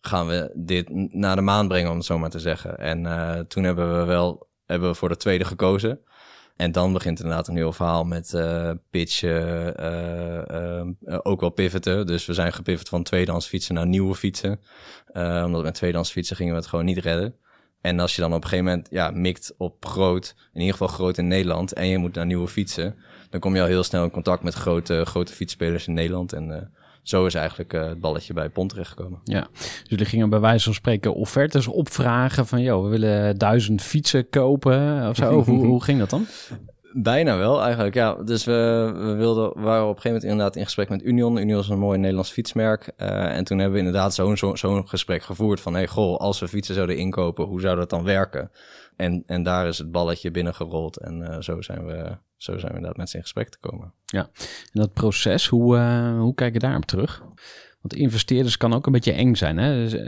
gaan 0.00 0.26
we 0.26 0.52
dit 0.54 0.88
naar 1.12 1.36
de 1.36 1.42
maan 1.42 1.68
brengen, 1.68 1.90
om 1.90 1.96
het 1.96 2.06
zo 2.06 2.18
maar 2.18 2.30
te 2.30 2.38
zeggen? 2.38 2.78
En 2.78 3.46
toen 3.48 3.64
hebben 3.64 3.98
we 3.98 4.04
wel 4.04 4.49
hebben 4.70 4.88
we 4.88 4.94
voor 4.94 5.08
de 5.08 5.16
tweede 5.16 5.44
gekozen. 5.44 6.00
En 6.56 6.72
dan 6.72 6.92
begint 6.92 7.20
inderdaad 7.20 7.48
een 7.48 7.56
heel 7.56 7.72
verhaal 7.72 8.04
met 8.04 8.32
uh, 8.32 8.70
pitchen, 8.90 9.74
uh, 9.80 10.82
uh, 11.04 11.18
ook 11.22 11.40
wel 11.40 11.50
pivoten. 11.50 12.06
Dus 12.06 12.26
we 12.26 12.32
zijn 12.32 12.52
gepivot 12.52 12.88
van 12.88 13.02
tweedehands 13.02 13.46
fietsen 13.46 13.74
naar 13.74 13.86
nieuwe 13.86 14.14
fietsen. 14.14 14.60
omdat 15.14 15.62
met 15.62 15.74
tweedehands 15.74 16.10
fietsen 16.10 16.36
gingen 16.36 16.52
we 16.52 16.58
het 16.58 16.68
gewoon 16.68 16.84
niet 16.84 16.98
redden. 16.98 17.34
En 17.80 18.00
als 18.00 18.14
je 18.14 18.20
dan 18.20 18.30
op 18.34 18.42
een 18.42 18.48
gegeven 18.48 18.64
moment 18.64 18.88
ja, 18.90 19.10
mikt 19.10 19.54
op 19.56 19.86
groot, 19.86 20.34
in 20.52 20.60
ieder 20.60 20.72
geval 20.72 20.88
groot 20.88 21.18
in 21.18 21.28
Nederland, 21.28 21.72
en 21.72 21.86
je 21.86 21.98
moet 21.98 22.14
naar 22.14 22.26
nieuwe 22.26 22.48
fietsen, 22.48 22.96
dan 23.30 23.40
kom 23.40 23.54
je 23.54 23.60
al 23.60 23.66
heel 23.66 23.82
snel 23.82 24.04
in 24.04 24.10
contact 24.10 24.42
met 24.42 24.54
grote, 24.54 25.04
grote 25.04 25.32
fietsspelers 25.32 25.86
in 25.86 25.94
Nederland. 25.94 26.32
En 26.32 26.72
zo 27.02 27.26
is 27.26 27.34
eigenlijk 27.34 27.72
uh, 27.72 27.88
het 27.88 28.00
balletje 28.00 28.32
bij 28.32 28.48
Pont 28.48 28.70
terechtgekomen. 28.70 29.20
Ja, 29.24 29.48
dus 29.52 29.82
jullie 29.84 30.06
gingen 30.06 30.30
bij 30.30 30.40
wijze 30.40 30.64
van 30.64 30.74
spreken 30.74 31.14
offertes 31.14 31.66
opvragen 31.66 32.46
van, 32.46 32.60
joh, 32.60 32.82
we 32.82 32.88
willen 32.88 33.38
duizend 33.38 33.82
fietsen 33.82 34.28
kopen 34.28 35.08
of 35.08 35.16
zo. 35.16 35.42
hoe, 35.42 35.66
hoe 35.72 35.82
ging 35.82 35.98
dat 35.98 36.10
dan? 36.10 36.26
Bijna 36.92 37.36
wel, 37.36 37.62
eigenlijk. 37.62 37.94
Ja, 37.94 38.14
dus 38.14 38.44
we, 38.44 38.92
we, 38.94 39.14
wilden, 39.14 39.62
waren 39.62 39.82
op 39.82 39.96
een 39.96 40.02
gegeven 40.02 40.10
moment 40.10 40.24
inderdaad 40.24 40.56
in 40.56 40.64
gesprek 40.64 40.88
met 40.88 41.02
Union. 41.02 41.36
Union 41.36 41.60
is 41.60 41.68
een 41.68 41.78
mooi 41.78 41.98
Nederlands 41.98 42.30
fietsmerk. 42.30 42.92
Uh, 42.98 43.36
en 43.36 43.44
toen 43.44 43.58
hebben 43.58 43.78
we 43.78 43.86
inderdaad 43.86 44.14
zo'n 44.14 44.36
zo, 44.36 44.54
zo'n 44.54 44.88
gesprek 44.88 45.22
gevoerd 45.22 45.60
van... 45.60 45.74
hey, 45.74 45.86
goh, 45.86 46.16
als 46.16 46.40
we 46.40 46.48
fietsen 46.48 46.74
zouden 46.74 46.96
inkopen, 46.96 47.44
hoe 47.44 47.60
zou 47.60 47.76
dat 47.76 47.90
dan 47.90 48.04
werken? 48.04 48.50
En, 48.96 49.22
en 49.26 49.42
daar 49.42 49.66
is 49.66 49.78
het 49.78 49.90
balletje 49.90 50.30
binnengerold. 50.30 50.96
En 50.96 51.20
uh, 51.20 51.36
zo, 51.40 51.60
zijn 51.60 51.86
we, 51.86 52.16
zo 52.42 52.58
zijn 52.58 52.70
we 52.70 52.76
inderdaad 52.76 52.96
met 52.96 53.10
ze 53.10 53.16
in 53.16 53.22
gesprek 53.22 53.48
te 53.48 53.58
komen. 53.60 53.92
Ja, 54.04 54.30
en 54.72 54.80
dat 54.80 54.92
proces, 54.92 55.46
hoe, 55.46 55.76
uh, 55.76 56.18
hoe 56.18 56.34
kijk 56.34 56.52
je 56.52 56.58
daarop 56.58 56.84
terug? 56.84 57.22
Want 57.80 57.94
investeerders 57.94 58.56
kan 58.56 58.74
ook 58.74 58.86
een 58.86 58.92
beetje 58.92 59.12
eng 59.12 59.34
zijn. 59.34 59.58
Hè? 59.58 59.74
Dus, 59.74 59.94
uh, 59.94 60.02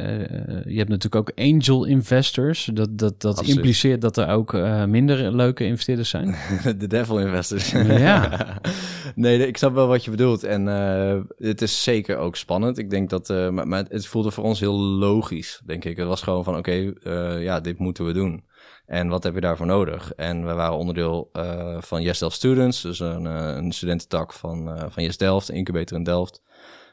je 0.65 0.79
hebt 0.79 0.89
natuurlijk 0.89 1.15
ook 1.15 1.33
angel 1.39 1.85
investors. 1.85 2.71
Dat, 2.75 2.99
dat, 2.99 3.21
dat 3.21 3.43
impliceert 3.43 4.01
dat 4.01 4.17
er 4.17 4.29
ook 4.29 4.53
uh, 4.55 4.85
minder 4.85 5.35
leuke 5.35 5.65
investeerders 5.65 6.11
zijn. 6.11 6.35
De 6.79 6.87
devil 6.87 7.19
investors. 7.19 7.71
Ja. 7.71 8.47
nee, 9.15 9.47
ik 9.47 9.57
snap 9.57 9.75
wel 9.75 9.87
wat 9.87 10.05
je 10.05 10.11
bedoelt. 10.11 10.45
En 10.45 10.67
uh, 10.67 11.21
het 11.39 11.63
is 11.63 11.83
zeker 11.83 12.17
ook 12.17 12.37
spannend. 12.37 12.79
Ik 12.79 12.91
denk 12.91 13.11
dat, 13.11 13.29
maar, 13.29 13.69
maar, 13.69 13.85
het 13.89 14.07
voelde 14.07 14.31
voor 14.31 14.45
ons 14.45 14.61
heel 14.61 14.79
logisch, 14.79 15.61
denk 15.65 15.85
ik. 15.85 15.97
Het 15.97 16.07
was 16.07 16.23
gewoon 16.23 16.45
van, 16.45 16.57
oké, 16.57 16.93
okay, 17.03 17.43
ja, 17.43 17.61
dit 17.61 17.79
moeten 17.79 18.05
we 18.05 18.13
doen. 18.13 18.45
En 18.87 19.09
wat 19.09 19.23
heb 19.23 19.35
je 19.35 19.41
daarvoor 19.41 19.67
nodig? 19.67 20.13
En 20.13 20.47
we 20.47 20.53
waren 20.53 20.77
onderdeel 20.77 21.31
uh, 21.33 21.83
van 21.83 22.03
Yes 22.03 22.19
Delft 22.19 22.37
Students, 22.37 22.83
dus 22.83 23.01
een, 23.01 23.25
uh, 23.25 23.55
een 23.57 23.73
studententak 23.73 24.33
van, 24.33 24.69
uh, 24.69 24.85
van 24.89 25.03
Yes 25.03 25.49
incubator 25.49 25.99
in 25.99 26.05
Delft, 26.05 26.43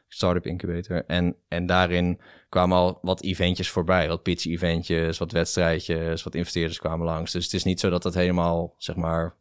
startup 0.08 0.46
incubator. 0.46 1.06
En, 1.06 1.36
en 1.48 1.66
daarin 1.66 2.20
kwamen 2.50 2.78
al 2.78 3.00
wat 3.02 3.22
eventjes 3.22 3.70
voorbij, 3.70 4.08
wat 4.08 4.24
pitch-eventjes, 4.24 5.18
wat 5.18 5.32
wedstrijdjes, 5.32 6.24
wat 6.24 6.36
investeerders 6.36 6.80
kwamen 6.80 7.06
langs. 7.06 7.32
Dus 7.32 7.44
het 7.44 7.54
is 7.54 7.64
niet 7.64 7.80
zo 7.80 7.90
dat 7.90 8.04
dat 8.04 8.14
helemaal, 8.14 8.76
zeg 8.78 8.96
maar, 8.96 9.36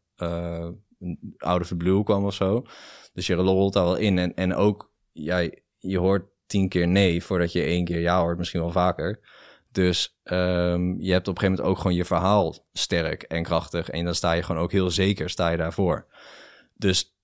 out 1.39 1.61
of 1.61 1.67
the 1.67 1.77
blue 1.77 2.03
kwam 2.03 2.25
of 2.25 2.35
zo. 2.35 2.65
Dus 3.13 3.27
je 3.27 3.35
rolt 3.35 3.73
daar 3.73 3.85
wel 3.85 3.97
in. 3.97 4.19
En, 4.19 4.35
en 4.35 4.55
ook, 4.55 4.93
ja, 5.13 5.49
je 5.79 5.99
hoort 5.99 6.27
tien 6.47 6.69
keer 6.69 6.89
nee 6.89 7.25
voordat 7.25 7.53
je 7.53 7.63
één 7.63 7.85
keer 7.85 8.01
ja 8.01 8.21
hoort, 8.21 8.39
misschien 8.39 8.61
wel 8.61 8.71
vaker. 8.71 9.21
Dus 9.71 10.19
um, 10.25 11.01
je 11.01 11.13
hebt 11.13 11.29
op 11.29 11.35
een 11.35 11.41
gegeven 11.41 11.51
moment 11.51 11.61
ook 11.61 11.77
gewoon 11.77 11.97
je 11.97 12.05
verhaal 12.05 12.67
sterk 12.73 13.23
en 13.23 13.43
krachtig. 13.43 13.91
En 13.91 14.05
dan 14.05 14.15
sta 14.15 14.33
je 14.33 14.43
gewoon 14.43 14.63
ook 14.63 14.73
heel 14.73 14.91
zeker, 14.91 15.31
sta 15.31 15.49
je 15.49 15.57
daarvoor. 15.57 16.07
Dus 16.75 17.17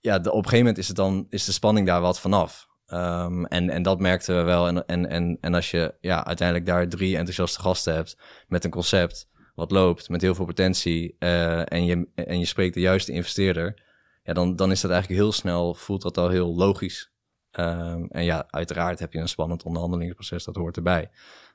ja, 0.00 0.18
de, 0.18 0.30
op 0.30 0.36
een 0.36 0.42
gegeven 0.42 0.58
moment 0.58 0.78
is, 0.78 0.88
het 0.88 0.96
dan, 0.96 1.26
is 1.28 1.44
de 1.44 1.52
spanning 1.52 1.86
daar 1.86 2.00
wat 2.00 2.20
vanaf. 2.20 2.70
Um, 2.86 3.46
en, 3.46 3.70
en 3.70 3.82
dat 3.82 4.00
merkten 4.00 4.36
we 4.36 4.42
wel. 4.42 4.66
En, 4.66 4.86
en, 4.86 5.08
en, 5.08 5.38
en 5.40 5.54
als 5.54 5.70
je 5.70 5.94
ja, 6.00 6.24
uiteindelijk 6.24 6.66
daar 6.66 6.88
drie 6.88 7.16
enthousiaste 7.16 7.60
gasten 7.60 7.94
hebt 7.94 8.16
met 8.48 8.64
een 8.64 8.70
concept 8.70 9.30
wat 9.54 9.70
loopt, 9.70 10.08
met 10.08 10.20
heel 10.20 10.34
veel 10.34 10.44
potentie, 10.44 11.16
uh, 11.18 11.72
en, 11.72 11.84
je, 11.84 12.08
en 12.14 12.38
je 12.38 12.44
spreekt 12.44 12.74
de 12.74 12.80
juiste 12.80 13.12
investeerder, 13.12 13.82
ja, 14.22 14.32
dan, 14.32 14.56
dan 14.56 14.70
is 14.70 14.80
dat 14.80 14.90
eigenlijk 14.90 15.20
heel 15.20 15.32
snel, 15.32 15.74
voelt 15.74 16.02
dat 16.02 16.18
al 16.18 16.28
heel 16.28 16.54
logisch. 16.54 17.12
Um, 17.58 18.08
en 18.08 18.24
ja, 18.24 18.46
uiteraard 18.50 18.98
heb 18.98 19.12
je 19.12 19.18
een 19.18 19.28
spannend 19.28 19.62
onderhandelingsproces, 19.62 20.44
dat 20.44 20.56
hoort 20.56 20.76
erbij. 20.76 21.10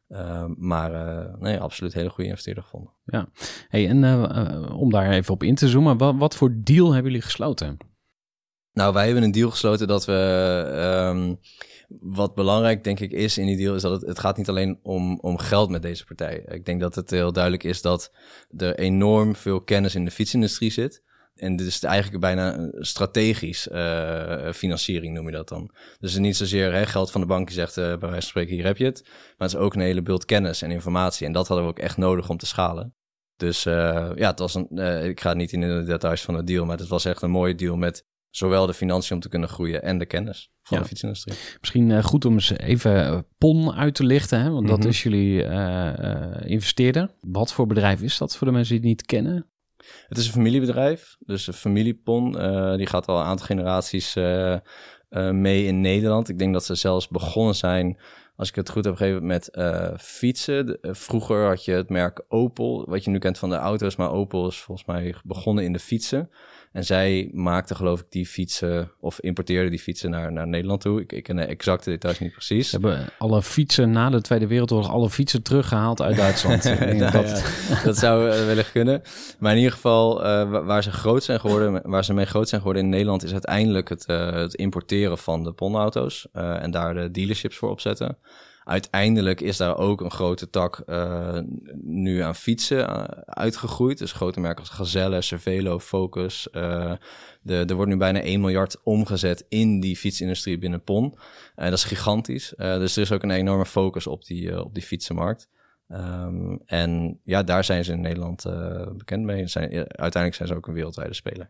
Uh, 0.10 0.46
maar 0.58 0.92
uh, 0.92 1.34
nee, 1.40 1.60
absoluut 1.60 1.94
hele 1.94 2.10
goede 2.10 2.30
investeerder 2.30 2.64
gevonden. 2.64 2.94
Ja, 3.06 3.30
hey, 3.68 3.88
en 3.88 4.04
uh, 4.04 4.80
om 4.80 4.90
daar 4.90 5.10
even 5.10 5.34
op 5.34 5.44
in 5.44 5.56
te 5.56 5.68
zoomen, 5.68 5.98
wat, 5.98 6.16
wat, 6.18 6.36
voor 6.36 6.58
deal 6.64 6.94
hebben 6.94 7.12
jullie 7.12 7.26
gesloten? 7.26 7.78
Nou, 8.74 8.94
wij 8.94 9.06
hebben 9.06 9.24
een 9.24 9.32
deal 9.32 9.50
gesloten 9.50 9.88
dat 9.88 10.06
we. 10.06 10.14
Um, 11.10 11.40
wat 12.00 12.36
belangrijk 12.36 12.84
denk 12.84 13.00
ik 13.00 13.12
is 13.12 13.38
in 13.38 13.46
die 13.46 13.58
deal, 13.58 13.76
is 13.76 13.82
dat 13.82 13.92
het, 13.92 14.10
het 14.10 14.20
gaat 14.20 14.38
niet 14.38 14.50
alleen 14.50 14.80
om, 14.84 15.20
om 15.20 15.38
geld 15.38 15.70
met 15.70 15.82
deze 15.82 16.06
partij. 16.06 16.44
Ik 16.48 16.66
denk 16.66 16.80
dat 16.82 16.96
het 16.96 17.10
heel 17.10 17.32
duidelijk 17.32 17.64
is 17.64 17.82
dat 17.82 18.14
er 18.58 18.80
enorm 18.80 19.36
veel 19.36 19.62
kennis 19.62 19.96
in 19.96 20.06
de 20.06 20.12
fietsindustrie 20.12 20.72
zit. 20.72 21.04
En 21.40 21.56
dit 21.56 21.68
is 21.68 21.84
eigenlijk 21.84 22.22
bijna 22.22 22.70
strategisch 22.80 23.68
uh, 23.72 24.52
financiering, 24.52 25.14
noem 25.14 25.26
je 25.26 25.32
dat 25.32 25.48
dan. 25.50 25.70
Dus 25.74 25.84
het 26.00 26.10
is 26.12 26.18
niet 26.18 26.38
zozeer 26.38 26.74
hè, 26.74 26.86
geld 26.86 27.12
van 27.12 27.22
de 27.22 27.28
bank 27.28 27.48
die 27.48 27.56
zegt, 27.56 27.78
uh, 27.78 27.84
bij 27.84 27.98
wijze 27.98 28.12
van 28.14 28.22
spreken, 28.22 28.56
hier 28.56 28.66
heb 28.66 28.78
je 28.78 28.86
het. 28.86 29.02
Maar 29.06 29.48
het 29.48 29.58
is 29.58 29.64
ook 29.64 29.74
een 29.74 29.82
hele 29.82 30.02
bult 30.02 30.26
kennis 30.26 30.62
en 30.62 30.72
informatie. 30.72 31.26
En 31.28 31.32
dat 31.32 31.48
hadden 31.48 31.66
we 31.66 31.72
ook 31.72 31.80
echt 31.80 31.98
nodig 31.98 32.30
om 32.30 32.38
te 32.38 32.46
schalen. 32.46 32.96
Dus 33.36 33.66
uh, 33.66 33.74
ja, 34.16 34.30
het 34.30 34.40
was 34.40 34.56
een, 34.56 34.78
ik 35.10 35.20
ga 35.22 35.34
niet 35.34 35.52
in 35.52 35.62
de 35.62 35.84
details 35.84 36.22
van 36.22 36.36
het 36.36 36.48
deal, 36.48 36.66
maar 36.66 36.78
het 36.78 36.88
was 36.88 37.06
echt 37.06 37.22
een 37.22 37.30
mooie 37.32 37.56
deal 37.56 37.76
met 37.76 38.06
zowel 38.30 38.66
de 38.66 38.74
financiën 38.74 39.16
om 39.16 39.22
te 39.22 39.30
kunnen 39.30 39.50
groeien 39.50 39.84
en 39.84 39.98
de 39.98 40.06
kennis 40.06 40.52
van 40.62 40.78
Ja. 40.78 40.84
de 40.84 40.90
fietsindustrie. 40.90 41.36
Misschien 41.60 42.04
goed 42.04 42.26
om 42.26 42.34
eens 42.34 42.50
even 42.58 43.26
PON 43.38 43.74
uit 43.74 43.96
te 43.96 44.04
lichten, 44.04 44.42
hè? 44.42 44.50
want 44.50 44.68
dat 44.68 44.78
Mhm. 44.80 44.88
is 44.88 45.04
jullie 45.04 45.44
investeerder. 46.46 47.10
Wat 47.22 47.54
voor 47.54 47.68
bedrijf 47.68 48.02
is 48.02 48.18
dat 48.18 48.38
voor 48.38 48.48
de 48.48 48.54
mensen 48.54 48.72
die 48.82 48.90
het 48.90 48.90
niet 49.00 49.06
kennen? 49.06 49.46
Het 50.08 50.18
is 50.18 50.26
een 50.26 50.32
familiebedrijf, 50.32 51.18
dus 51.20 51.48
een 51.48 51.54
familiepon. 51.54 52.40
eh, 52.40 52.76
die 52.76 52.88
gaat 52.88 53.08
al 53.08 53.20
een 53.20 53.26
aantal 53.26 53.46
generaties 53.46 54.16
eh, 54.16 54.54
eh, 54.54 54.60
mee 55.32 55.66
in 55.66 55.82
Nederland. 55.82 56.30
Ik 56.30 56.40
denk 56.40 56.54
dat 56.54 56.66
ze 56.66 56.76
zelfs 56.76 57.08
begonnen 57.08 57.56
zijn, 57.56 58.00
als 58.36 58.50
ik 58.50 58.56
het 58.56 58.70
goed 58.70 58.86
heb 58.86 58.96
gegeven, 58.96 59.26
met 59.26 59.58
fietsen. 59.98 60.78
Vroeger 60.82 61.48
had 61.48 61.66
je 61.66 61.72
het 61.72 61.90
merk 61.90 62.24
Opel, 62.28 62.86
wat 62.90 63.04
je 63.04 63.10
nu 63.10 63.18
kent 63.18 63.38
van 63.38 63.50
de 63.50 63.56
auto's, 63.56 63.96
maar 63.96 64.12
Opel 64.12 64.48
is 64.48 64.58
volgens 64.58 64.88
mij 64.88 65.16
begonnen 65.24 65.64
in 65.64 65.74
de 65.74 65.80
fietsen. 65.80 66.30
En 66.78 66.84
zij 66.86 67.30
maakten 67.34 67.76
geloof 67.76 68.00
ik 68.00 68.06
die 68.10 68.26
fietsen, 68.26 68.92
of 69.00 69.20
importeerden 69.20 69.70
die 69.70 69.80
fietsen 69.80 70.10
naar, 70.10 70.32
naar 70.32 70.48
Nederland 70.48 70.82
toe. 70.82 71.02
Ik, 71.02 71.12
ik 71.12 71.24
ken 71.24 71.36
de 71.36 71.42
exacte 71.44 71.90
details 71.90 72.20
niet 72.20 72.32
precies. 72.32 72.70
Ze 72.70 72.76
hebben 72.80 73.10
alle 73.18 73.42
fietsen 73.42 73.92
na 73.92 74.10
de 74.10 74.22
Tweede 74.22 74.48
Wereldoorlog, 74.48 74.90
alle 74.90 75.10
fietsen 75.10 75.44
teruggehaald 75.44 76.02
uit 76.02 76.16
Duitsland. 76.16 76.64
Nou 76.98 77.12
dat, 77.12 77.44
ja, 77.70 77.84
dat 77.84 77.98
zou 77.98 78.30
eh, 78.30 78.46
wellicht 78.46 78.72
kunnen. 78.72 79.02
Maar 79.40 79.52
in 79.52 79.58
ieder 79.58 79.74
geval, 79.74 80.24
eh, 80.24 80.50
wa- 80.50 80.64
waar 80.64 80.84
ze 80.84 80.92
groot 80.92 81.24
zijn 81.24 81.40
geworden, 81.40 81.82
waar 81.84 82.04
ze 82.06 82.14
mee 82.14 82.26
groot 82.26 82.50
zijn 82.50 82.62
geworden 82.62 82.84
in 82.84 82.90
Nederland, 82.90 83.24
is 83.24 83.32
uiteindelijk 83.32 83.90
het, 83.90 84.06
eh, 84.06 84.32
het 84.32 84.54
importeren 84.54 85.18
van 85.18 85.44
de 85.44 85.52
ponauto's 85.52 86.28
en 86.34 86.72
daar 86.72 86.94
de 86.94 87.12
dealerships 87.12 87.58
voor 87.58 87.70
opzetten. 87.70 88.18
Uiteindelijk 88.68 89.42
is 89.42 89.58
daar 89.58 89.78
ook 89.78 90.02
een 90.02 90.12
grote 90.12 90.50
tak 90.50 90.80
eh, 90.80 91.40
nu 91.82 92.20
aan 92.20 92.36
fietsen 92.36 92.88
eh, 92.88 93.04
uitgegroeid. 93.26 93.98
Dus 93.98 94.12
grote 94.12 94.40
merken 94.40 94.60
als 94.60 94.70
Gazelle, 94.70 95.22
Cervelo, 95.22 95.80
Focus. 95.80 96.50
eh, 96.50 96.94
de, 97.42 97.66
er 97.68 97.76
wordt 97.76 97.92
nu 97.92 97.98
bijna 97.98 98.22
1 98.22 98.42
miljard 98.42 98.84
omgezet 98.84 99.46
in 99.50 99.80
die 99.80 99.98
fietsindustrie 99.98 100.58
binnen 100.58 100.84
PON. 100.84 101.18
En 101.56 101.70
dat 101.70 101.78
is 101.78 101.84
gigantisch. 101.84 102.54
Dus 102.58 102.96
er 102.96 103.02
is 103.02 103.12
ook 103.12 103.24
een 103.24 103.32
enorme 103.32 103.66
focus 103.66 104.08
op 104.08 104.26
die, 104.26 104.64
op 104.64 104.74
die 104.74 104.84
fietsenmarkt. 104.84 105.50
Ehm, 105.88 106.58
en 106.66 107.20
ja, 107.24 107.44
daar 107.44 107.64
zijn 107.64 107.84
ze 107.84 107.92
in 107.92 108.02
Nederland 108.02 108.46
bekend 108.98 109.24
mee. 109.24 109.48
Zijn, 109.48 109.70
uiteindelijk 109.74 110.36
zijn 110.36 110.48
ze 110.48 110.56
ook 110.56 110.68
een 110.68 110.74
wereldwijde 110.74 111.14
speler. 111.14 111.50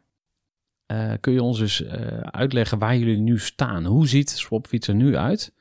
Kun 1.20 1.34
je 1.34 1.44
ons 1.44 1.58
dus 1.58 1.86
uitleggen 2.22 2.80
waar 2.80 2.98
jullie 2.98 3.20
nu 3.20 3.40
staan? 3.40 3.86
Hoe 3.86 4.08
ziet 4.08 4.30
Swapfiets 4.30 4.88
er 4.88 4.96
nu 4.96 5.16
uit? 5.16 5.54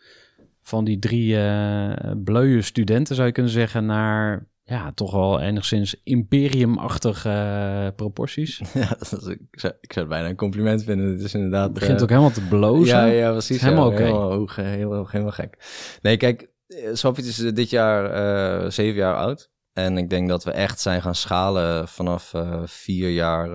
Van 0.66 0.84
die 0.84 0.98
drie 0.98 1.36
eh 1.36 2.12
bleuwe 2.24 2.62
studenten 2.62 3.14
zou 3.14 3.26
je 3.26 3.32
kunnen 3.32 3.52
zeggen 3.52 3.86
naar 3.86 4.48
ja, 4.64 4.92
toch 4.92 5.12
wel 5.12 5.40
enigszins 5.40 6.00
imperiumachtige 6.04 7.28
eh, 7.28 7.94
proporties. 7.96 8.60
Ja, 8.74 8.88
dat 8.88 9.12
is, 9.12 9.26
ik, 9.26 9.40
zou, 9.50 9.72
ik 9.80 9.92
zou 9.92 10.06
het 10.06 10.14
bijna 10.14 10.28
een 10.28 10.36
compliment 10.36 10.84
vinden. 10.84 11.10
Het 11.10 11.20
is 11.20 11.34
inderdaad... 11.34 11.72
begint 11.72 11.96
eh, 11.96 12.02
ook 12.02 12.08
helemaal 12.08 12.30
te 12.30 12.46
blozen. 12.48 12.96
Ja, 12.96 13.04
ja, 13.04 13.30
precies. 13.30 13.56
Is 13.56 13.62
helemaal 13.62 13.86
oké. 13.86 14.02
Helemaal, 14.02 14.32
hoog, 14.32 14.56
heel, 14.56 15.06
helemaal 15.06 15.32
gek. 15.32 15.58
Nee, 16.02 16.16
kijk, 16.16 16.50
Swapfiets 16.92 17.28
is 17.28 17.54
dit 17.54 17.70
jaar 17.70 18.72
zeven 18.72 18.96
jaar 18.96 19.16
oud. 19.16 19.50
En 19.72 19.98
ik 19.98 20.10
denk 20.10 20.28
dat 20.28 20.44
we 20.44 20.50
echt 20.50 20.80
zijn 20.80 21.02
gaan 21.02 21.14
schalen 21.14 21.88
vanaf 21.88 22.32
vier 22.64 23.10
jaar 23.10 23.48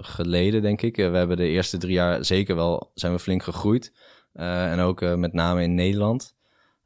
geleden, 0.00 0.62
denk 0.62 0.82
ik. 0.82 0.96
We 0.96 1.02
hebben 1.02 1.36
de 1.36 1.48
eerste 1.48 1.78
drie 1.78 1.94
jaar 1.94 2.24
zeker 2.24 2.54
wel 2.54 2.90
zijn 2.94 3.12
we 3.12 3.18
flink 3.18 3.42
gegroeid. 3.42 3.92
Eh, 4.34 4.72
en 4.72 4.80
ook 4.80 5.02
eh, 5.02 5.14
met 5.14 5.32
name 5.32 5.62
in 5.62 5.74
Nederland. 5.74 6.34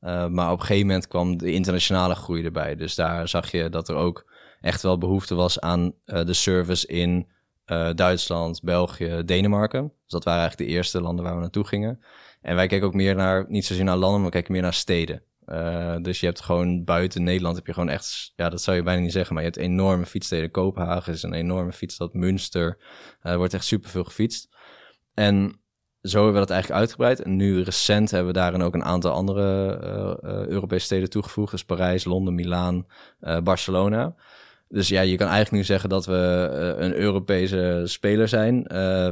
Eh, 0.00 0.26
maar 0.26 0.52
op 0.52 0.58
een 0.58 0.66
gegeven 0.66 0.86
moment 0.86 1.08
kwam 1.08 1.38
de 1.38 1.52
internationale 1.52 2.14
groei 2.14 2.44
erbij. 2.44 2.76
Dus 2.76 2.94
daar 2.94 3.28
zag 3.28 3.50
je 3.50 3.68
dat 3.68 3.88
er 3.88 3.94
ook 3.94 4.32
echt 4.60 4.82
wel 4.82 4.98
behoefte 4.98 5.34
was 5.34 5.60
aan 5.60 5.92
de 6.04 6.32
service 6.32 6.86
in 6.86 7.28
Duitsland, 7.94 8.62
België, 8.62 9.22
Denemarken. 9.24 9.82
Dus 9.82 10.12
dat 10.12 10.24
waren 10.24 10.40
eigenlijk 10.40 10.70
de 10.70 10.76
eerste 10.76 11.00
landen 11.00 11.24
waar 11.24 11.34
we 11.34 11.40
naartoe 11.40 11.66
gingen. 11.66 12.00
En 12.40 12.54
wij 12.54 12.66
keken 12.66 12.86
ook 12.86 12.94
meer 12.94 13.14
naar, 13.14 13.44
niet 13.48 13.66
zozeer 13.66 13.84
naar 13.84 13.96
landen, 13.96 14.20
maar 14.20 14.30
we 14.30 14.36
keken 14.36 14.52
meer 14.52 14.62
naar 14.62 14.74
steden. 14.74 15.22
Dus 16.02 16.20
je 16.20 16.26
hebt 16.26 16.40
gewoon 16.40 16.84
buiten 16.84 17.22
Nederland 17.22 17.56
heb 17.56 17.66
je 17.66 17.72
gewoon 17.72 17.88
echt, 17.88 18.32
ja, 18.36 18.48
dat 18.48 18.62
zou 18.62 18.76
je 18.76 18.82
bijna 18.82 19.00
niet 19.00 19.12
zeggen, 19.12 19.34
maar 19.34 19.42
je 19.42 19.50
hebt 19.50 19.62
enorme 19.62 20.06
fietssteden. 20.06 20.50
Kopenhagen 20.50 21.12
is 21.12 21.22
een 21.22 21.34
enorme 21.34 21.72
fietsstad, 21.72 22.14
Münster. 22.14 22.78
Er 23.20 23.36
wordt 23.36 23.54
echt 23.54 23.64
superveel 23.64 24.04
gefietst. 24.04 24.48
En 25.14 25.60
zo 26.08 26.24
hebben 26.24 26.40
we 26.40 26.46
dat 26.46 26.50
eigenlijk 26.50 26.80
uitgebreid. 26.80 27.22
En 27.22 27.36
nu 27.36 27.62
recent 27.62 28.10
hebben 28.10 28.32
we 28.32 28.38
daarin 28.38 28.62
ook 28.62 28.74
een 28.74 28.84
aantal 28.84 29.12
andere 29.12 29.78
uh, 30.24 30.46
Europese 30.46 30.84
steden 30.84 31.10
toegevoegd. 31.10 31.50
Dus 31.50 31.64
Parijs, 31.64 32.04
Londen, 32.04 32.34
Milaan, 32.34 32.86
Barcelona. 33.44 34.14
Dus 34.68 34.88
ja, 34.88 35.00
je 35.00 35.16
kan 35.16 35.26
eigenlijk 35.26 35.56
nu 35.56 35.64
zeggen 35.64 35.88
dat 35.88 36.06
we 36.06 36.48
een 36.78 36.94
Europese 36.94 37.82
speler 37.84 38.28
zijn. 38.28 38.62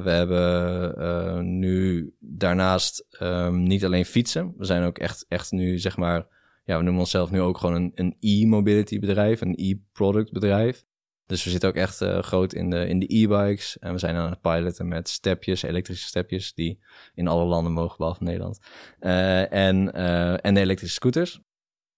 We 0.03 0.11
hebben 0.11 1.59
nu 1.59 2.11
daarnaast 2.19 3.07
um, 3.23 3.63
niet 3.63 3.85
alleen 3.85 4.05
fietsen. 4.05 4.55
We 4.57 4.65
zijn 4.65 4.85
ook 4.85 4.99
echt, 4.99 5.25
echt 5.29 5.53
nu, 5.53 5.79
zeg 5.79 5.97
maar, 5.97 6.27
ja, 6.65 6.77
we 6.77 6.83
noemen 6.83 7.01
onszelf 7.01 7.31
nu 7.31 7.41
ook 7.41 7.59
gewoon 7.59 7.75
een, 7.75 7.93
een 7.95 8.17
e-mobility 8.21 8.99
bedrijf, 8.99 9.41
een 9.41 9.55
e-product 9.57 10.33
bedrijf. 10.33 10.85
Dus 11.27 11.45
we 11.45 11.51
zitten 11.51 11.69
ook 11.69 11.75
echt 11.75 11.97
groot 12.21 12.53
in 12.53 12.71
de, 12.71 12.87
in 12.89 12.99
de 12.99 13.15
e-bikes. 13.15 13.79
En 13.79 13.93
we 13.93 13.99
zijn 13.99 14.17
aan 14.17 14.31
het 14.31 14.41
piloten 14.41 14.89
met 14.89 15.09
stepjes, 15.09 15.63
elektrische 15.63 16.07
stepjes, 16.07 16.55
die 16.55 16.79
in 17.15 17.29
alle 17.29 17.45
landen 17.45 17.73
mogen, 17.73 17.97
behalve 17.97 18.23
Nederland. 18.23 18.59
en, 18.99 19.93
en 20.43 20.55
de 20.55 20.61
elektrische 20.61 20.95
scooters. 20.95 21.41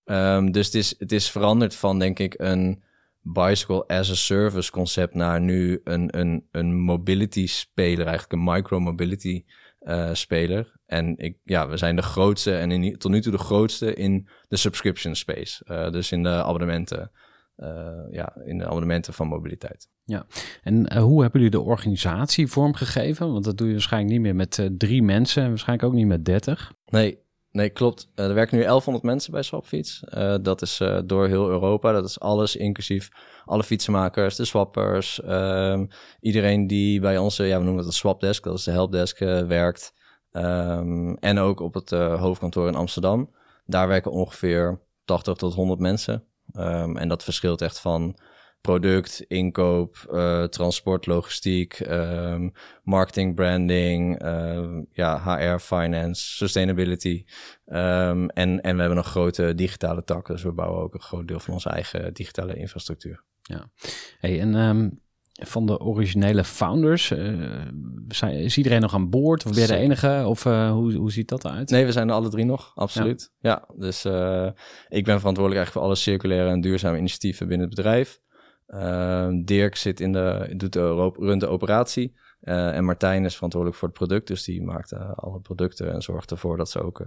Um, 0.04 0.52
dus 0.52 0.66
het 0.66 0.75
is, 0.75 0.94
het 0.99 1.12
is 1.12 1.30
veranderd 1.30 1.75
van, 1.75 1.99
denk 1.99 2.18
ik, 2.18 2.35
een 2.37 2.82
bicycle 3.20 3.87
as 3.87 4.11
a 4.11 4.14
service 4.14 4.70
concept 4.70 5.14
naar 5.14 5.40
nu 5.40 5.80
een, 5.85 6.18
een, 6.18 6.47
een 6.50 6.76
mobility 6.76 7.47
speler, 7.47 8.06
eigenlijk 8.06 8.32
een 8.32 8.54
micro 8.54 8.80
mobility 8.80 9.44
uh, 9.80 10.11
speler. 10.12 10.76
En 10.87 11.16
ik, 11.16 11.38
ja, 11.44 11.68
we 11.68 11.76
zijn 11.76 11.97
de 11.97 12.02
grootste 12.02 12.56
en 12.56 12.99
tot 12.99 13.11
nu 13.11 13.20
toe 13.20 13.32
de 13.32 13.38
grootste 13.38 13.94
in 13.94 14.28
de 14.49 14.56
subscription 14.56 15.14
space. 15.14 15.90
Dus 15.90 16.12
in 16.12 16.23
de 16.23 16.28
abonnementen. 16.28 17.11
Uh, 17.58 17.90
ja, 18.10 18.36
in 18.44 18.58
de 18.58 18.64
abonnementen 18.64 19.14
van 19.14 19.28
mobiliteit. 19.28 19.88
Ja, 20.04 20.26
en 20.62 20.98
hoe 20.98 21.22
hebben 21.22 21.40
jullie 21.40 21.56
de 21.56 21.64
organisatie 21.64 22.46
vormgegeven? 22.46 23.32
Want 23.32 23.44
dat 23.44 23.58
doe 23.58 23.66
je 23.66 23.72
waarschijnlijk 23.72 24.12
niet 24.12 24.22
meer 24.22 24.36
met 24.36 24.70
drie 24.78 25.02
mensen 25.02 25.42
en 25.42 25.48
waarschijnlijk 25.48 25.88
ook 25.88 25.94
niet 25.94 26.06
met 26.06 26.24
dertig. 26.24 26.72
Nee, 26.84 27.18
Nee, 27.50 27.70
klopt. 27.70 28.10
Er 28.14 28.34
werken 28.34 28.56
nu 28.56 28.62
1100 28.62 29.04
mensen 29.04 29.32
bij 29.32 29.42
Swapfiets. 29.42 30.02
Uh, 30.14 30.34
dat 30.42 30.62
is 30.62 30.80
uh, 30.80 30.98
door 31.04 31.26
heel 31.26 31.48
Europa. 31.48 31.92
Dat 31.92 32.04
is 32.04 32.20
alles 32.20 32.56
inclusief 32.56 33.08
alle 33.44 33.62
fietsenmakers, 33.62 34.36
de 34.36 34.44
swappers. 34.44 35.20
Um, 35.24 35.88
iedereen 36.20 36.66
die 36.66 37.00
bij 37.00 37.18
onze, 37.18 37.44
ja, 37.44 37.58
we 37.58 37.64
noemen 37.64 37.78
het 37.78 37.86
een 37.86 37.98
swapdesk, 37.98 38.44
dat 38.44 38.58
is 38.58 38.64
de 38.64 38.70
helpdesk, 38.70 39.18
werkt. 39.18 39.92
Um, 40.32 41.16
en 41.16 41.38
ook 41.38 41.60
op 41.60 41.74
het 41.74 41.90
hoofdkantoor 41.90 42.68
in 42.68 42.74
Amsterdam. 42.74 43.30
Daar 43.66 43.88
werken 43.88 44.10
ongeveer 44.10 44.80
80 45.04 45.34
tot 45.34 45.54
100 45.54 45.80
mensen. 45.80 46.24
Um, 46.58 46.96
en 46.96 47.08
dat 47.08 47.24
verschilt 47.24 47.62
echt 47.62 47.80
van 47.80 48.18
product, 48.60 49.20
inkoop, 49.20 50.06
uh, 50.10 50.44
transport, 50.44 51.06
logistiek, 51.06 51.80
um, 51.80 52.52
marketing, 52.82 53.34
branding, 53.34 54.22
uh, 54.22 54.80
ja, 54.92 55.22
HR, 55.24 55.58
finance, 55.58 56.34
sustainability. 56.34 57.24
En, 57.64 58.30
en 58.34 58.74
we 58.74 58.80
hebben 58.80 58.96
een 58.96 59.04
grote 59.04 59.54
digitale 59.54 60.04
tak, 60.04 60.26
dus 60.26 60.42
we 60.42 60.52
bouwen 60.52 60.82
ook 60.82 60.94
een 60.94 61.00
groot 61.00 61.28
deel 61.28 61.40
van 61.40 61.54
onze 61.54 61.68
eigen 61.68 62.14
digitale 62.14 62.56
infrastructuur. 62.56 63.24
Ja, 63.42 63.70
hey, 64.18 64.40
en 64.40 65.00
van 65.38 65.66
de 65.66 65.80
originele 65.80 66.45
founders, 66.45 67.11
uh, 67.11 67.66
zijn, 68.09 68.35
is 68.35 68.57
iedereen 68.57 68.80
nog 68.80 68.95
aan 68.95 69.11
boord? 69.11 69.47
Of 69.47 69.52
ben 69.52 69.61
je 69.61 69.66
de 69.66 69.76
enige? 69.76 70.23
Of 70.26 70.45
uh, 70.45 70.71
hoe, 70.71 70.95
hoe 70.95 71.12
ziet 71.12 71.28
dat 71.28 71.45
eruit? 71.45 71.71
Nee, 71.71 71.85
we 71.85 71.92
zijn 71.92 72.09
er 72.09 72.14
alle 72.14 72.28
drie 72.28 72.45
nog, 72.45 72.73
absoluut. 72.75 73.33
Ja, 73.40 73.50
ja 73.50 73.75
dus 73.76 74.04
uh, 74.04 74.47
ik 74.88 75.04
ben 75.04 75.18
verantwoordelijk 75.18 75.57
eigenlijk 75.57 75.73
voor 75.73 75.83
alle 75.83 75.95
circulaire 75.95 76.50
en 76.50 76.61
duurzame 76.61 76.99
initiatieven 76.99 77.49
binnen 77.49 77.66
het 77.66 77.76
bedrijf. 77.76 78.21
Uh, 78.68 79.28
Dirk 79.45 79.76
zit 79.76 80.00
in 80.00 80.12
de, 80.12 80.54
doet 80.57 80.73
de, 80.73 81.12
runt 81.16 81.40
de 81.40 81.47
operatie. 81.47 82.14
Uh, 82.42 82.76
en 82.76 82.85
Martijn 82.85 83.25
is 83.25 83.35
verantwoordelijk 83.35 83.80
voor 83.80 83.88
het 83.88 83.99
product. 83.99 84.26
Dus 84.26 84.45
die 84.45 84.62
maakt 84.62 84.92
uh, 84.92 85.11
alle 85.14 85.40
producten 85.40 85.92
en 85.92 86.02
zorgt 86.02 86.30
ervoor 86.30 86.57
dat 86.57 86.71
ze 86.71 86.83
ook 86.83 87.02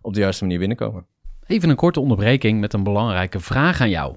op 0.00 0.14
de 0.14 0.20
juiste 0.20 0.44
manier 0.44 0.58
binnenkomen. 0.58 1.06
Even 1.46 1.68
een 1.68 1.76
korte 1.76 2.00
onderbreking 2.00 2.60
met 2.60 2.72
een 2.72 2.82
belangrijke 2.82 3.40
vraag 3.40 3.80
aan 3.80 3.90
jou. 3.90 4.16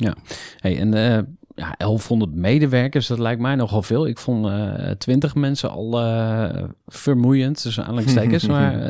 Ja, 0.00 0.16
hey, 0.56 0.78
en 0.78 0.94
uh, 0.94 1.18
ja, 1.54 1.74
1100 1.76 2.34
medewerkers, 2.34 3.06
dat 3.06 3.18
lijkt 3.18 3.40
mij 3.40 3.54
nogal 3.54 3.82
veel. 3.82 4.06
Ik 4.06 4.18
vond 4.18 4.46
uh, 4.46 4.90
eh, 4.90 4.96
20 4.96 5.34
mensen 5.34 5.70
al 5.70 6.04
uh, 6.04 6.64
vermoeiend, 6.86 7.62
tussen 7.62 7.84
aanhalingstekens. 7.84 8.46
maar 8.56 8.82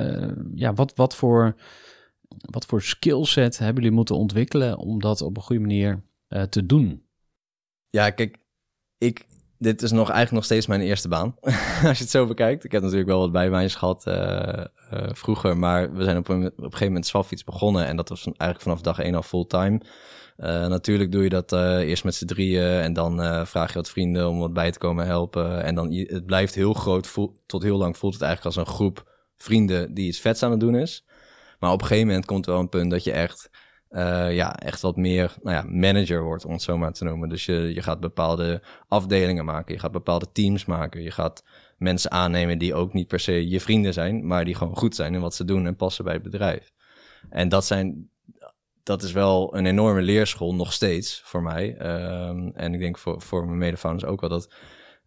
ja, 0.54 0.74
wat, 0.74 0.92
wat 0.94 1.16
voor 1.16 1.56
wat 2.50 2.66
voor 2.66 2.82
skillset 2.82 3.58
hebben 3.58 3.82
jullie 3.82 3.96
moeten 3.96 4.16
ontwikkelen 4.16 4.78
om 4.78 5.00
dat 5.00 5.22
op 5.22 5.36
een 5.36 5.42
goede 5.42 5.62
manier 5.62 6.02
te 6.48 6.66
doen? 6.66 7.02
Ja, 7.90 8.10
kijk, 8.10 8.38
ik, 8.98 9.26
dit 9.58 9.82
is 9.82 9.90
nog 9.90 10.06
eigenlijk 10.08 10.32
nog 10.32 10.44
steeds 10.44 10.66
mijn 10.66 10.80
eerste 10.80 11.08
baan. 11.08 11.34
Als 11.88 11.98
je 11.98 12.04
het 12.04 12.10
zo 12.10 12.26
bekijkt. 12.26 12.64
Ik 12.64 12.72
heb 12.72 12.82
natuurlijk 12.82 13.08
wel 13.08 13.18
wat 13.18 13.32
bijbaantjes 13.32 13.74
gehad 13.74 14.06
uh, 14.06 14.14
uh, 14.14 15.08
vroeger, 15.12 15.56
maar 15.56 15.92
we 15.92 16.04
zijn 16.04 16.16
op 16.16 16.28
een, 16.28 16.46
op 16.46 16.58
een 16.58 16.64
gegeven 16.64 16.86
moment 16.86 17.06
Swapfiets 17.06 17.44
begonnen 17.44 17.86
en 17.86 17.96
dat 17.96 18.08
was 18.08 18.24
eigenlijk 18.24 18.60
vanaf 18.60 18.80
dag 18.80 18.98
één 18.98 19.14
al 19.14 19.22
fulltime. 19.22 19.80
Natuurlijk 20.46 21.12
doe 21.12 21.22
je 21.22 21.29
dat 21.29 21.53
eerst 21.53 22.05
met 22.05 22.14
z'n 22.14 22.27
drieën 22.27 22.81
en 22.81 22.92
dan 22.92 23.46
vraag 23.46 23.68
je 23.68 23.74
wat 23.74 23.90
vrienden 23.90 24.29
om 24.29 24.38
wat 24.38 24.53
bij 24.53 24.70
te 24.70 24.79
komen 24.79 25.07
helpen. 25.07 25.62
En 25.62 25.74
dan 25.74 25.92
het 25.92 26.27
blijft 26.27 26.55
heel 26.55 26.72
groot, 26.72 27.14
tot 27.46 27.62
heel 27.62 27.79
lang 27.79 27.96
voelt 27.96 28.12
het 28.12 28.22
eigenlijk 28.22 28.57
als 28.57 28.66
een 28.66 28.74
groep 28.74 29.16
vrienden 29.37 29.94
die 29.94 30.07
iets 30.07 30.20
vets 30.20 30.42
aan 30.42 30.51
het 30.51 30.61
doen 30.61 30.74
is. 30.74 31.05
Maar 31.59 31.72
op 31.72 31.81
een 31.81 31.87
gegeven 31.87 32.09
moment 32.09 32.27
komt 32.27 32.46
er 32.46 32.53
wel 32.53 32.61
een 32.61 32.68
punt 32.68 32.90
dat 32.90 33.05
je 33.05 33.12
echt, 33.12 33.51
ja, 34.31 34.57
echt 34.57 34.81
wat 34.81 34.96
meer 34.96 35.37
nou 35.42 35.57
ja, 35.57 35.64
manager 35.68 36.22
wordt, 36.22 36.44
om 36.44 36.53
het 36.53 36.62
zo 36.62 36.79
maar 36.79 36.92
te 36.92 37.05
noemen. 37.05 37.29
Dus 37.29 37.46
je, 37.46 37.74
je 37.74 37.83
gaat 37.83 38.01
bepaalde 38.01 38.62
afdelingen 38.88 39.44
maken, 39.44 39.74
je 39.74 39.81
gaat 39.81 39.92
bepaalde 39.92 40.33
teams 40.33 40.64
maken, 40.64 41.03
je 41.03 41.11
gaat 41.11 41.44
mensen 41.77 42.11
aannemen 42.11 42.59
die 42.59 42.74
ook 42.74 42.92
niet 42.92 43.09
per 43.09 43.20
se 43.20 43.48
je 43.48 43.61
vrienden 43.61 43.92
zijn, 43.92 44.27
maar 44.27 44.44
die 44.44 44.55
gewoon 44.55 44.77
goed 44.77 44.94
zijn 44.94 45.14
in 45.14 45.20
wat 45.20 45.35
ze 45.35 45.44
doen 45.44 45.66
en 45.66 45.77
passen 45.77 46.05
bij 46.05 46.14
het 46.14 46.22
bedrijf. 46.22 46.72
En 47.31 47.48
dat 47.48 47.64
zijn, 47.64 48.11
dat 48.88 49.03
is 49.03 49.12
wel 49.12 49.57
een 49.57 49.66
enorme 49.66 50.03
leerschool 50.03 50.55
nog 50.55 50.72
steeds 50.72 51.20
voor 51.24 51.42
mij. 51.42 51.77
Um, 52.29 52.53
en 52.55 52.74
ik 52.74 52.81
denk 52.81 52.98
voor, 52.98 53.22
voor 53.22 53.46
mijn 53.46 53.59
medefounders 53.59 54.11
ook 54.11 54.20
wel 54.20 54.31
dat. 54.31 54.53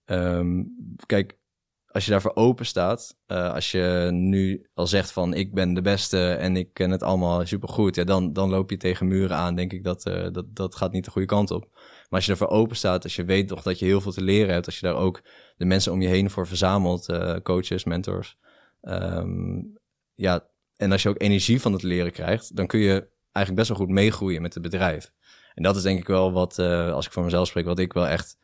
Um, 0.06 0.76
kijk, 1.06 1.40
als 1.88 2.06
je 2.06 2.12
daarvoor 2.12 2.36
open 2.36 2.66
staat, 2.66 3.18
uh, 3.28 3.54
als 3.54 3.72
je 3.72 4.10
nu 4.12 4.70
al 4.74 4.88
zegt 4.88 5.12
van 5.12 5.34
ik 5.34 5.54
ben 5.54 5.74
de 5.74 5.82
beste 5.82 6.32
en 6.32 6.56
ik 6.56 6.74
ken 6.74 6.90
het 6.92 7.04
allemaal 7.04 7.46
supergoed, 7.46 7.96
ja, 7.96 8.04
dan, 8.04 8.34
dan 8.34 8.50
loop 8.50 8.70
je 8.70 8.78
tegen 8.78 9.08
muren 9.08 9.38
aan, 9.38 9.56
denk 9.56 9.74
ik 9.74 9.84
dat, 9.84 10.08
uh, 10.08 10.28
dat 10.32 10.56
dat 10.56 10.76
gaat 10.76 10.92
niet 10.92 11.06
de 11.06 11.12
goede 11.12 11.28
kant 11.28 11.52
op. 11.52 11.68
Maar 11.72 12.20
als 12.20 12.26
je 12.26 12.32
ervoor 12.32 12.50
open 12.50 12.76
staat, 12.76 13.04
als 13.04 13.16
je 13.16 13.26
weet 13.26 13.48
toch 13.48 13.62
dat 13.62 13.80
je 13.80 13.86
heel 13.86 14.02
veel 14.02 14.12
te 14.12 14.24
leren 14.24 14.54
hebt, 14.54 14.66
als 14.66 14.80
je 14.80 14.86
daar 14.86 14.96
ook 14.96 15.22
de 15.58 15.66
mensen 15.66 15.92
om 15.92 16.02
je 16.02 16.08
heen 16.08 16.30
voor 16.30 16.48
verzamelt, 16.48 17.10
uh, 17.10 17.36
coaches, 17.44 17.84
mentors, 17.84 18.38
um, 18.82 19.78
ja, 20.14 20.50
en 20.76 20.92
als 20.92 21.04
je 21.04 21.10
ook 21.10 21.22
energie 21.22 21.62
van 21.62 21.74
het 21.74 21.84
leren 21.84 22.12
krijgt, 22.12 22.56
dan 22.56 22.68
kun 22.68 22.80
je 22.80 23.11
eigenlijk 23.32 23.56
best 23.56 23.68
wel 23.68 23.88
goed 23.88 23.96
meegroeien 23.96 24.42
met 24.42 24.54
het 24.54 24.64
bedrijf. 24.64 25.12
En 25.54 25.64
dat 25.64 25.76
is 25.76 25.82
denk 25.82 26.00
ik 26.00 26.08
wel 26.08 26.32
wat, 26.32 26.60
als 26.60 27.06
ik 27.06 27.12
voor 27.12 27.24
mezelf 27.24 27.48
spreek, 27.48 27.66
wat 27.66 27.80
ik 27.80 27.94
wel 27.94 28.08
echt 28.08 28.38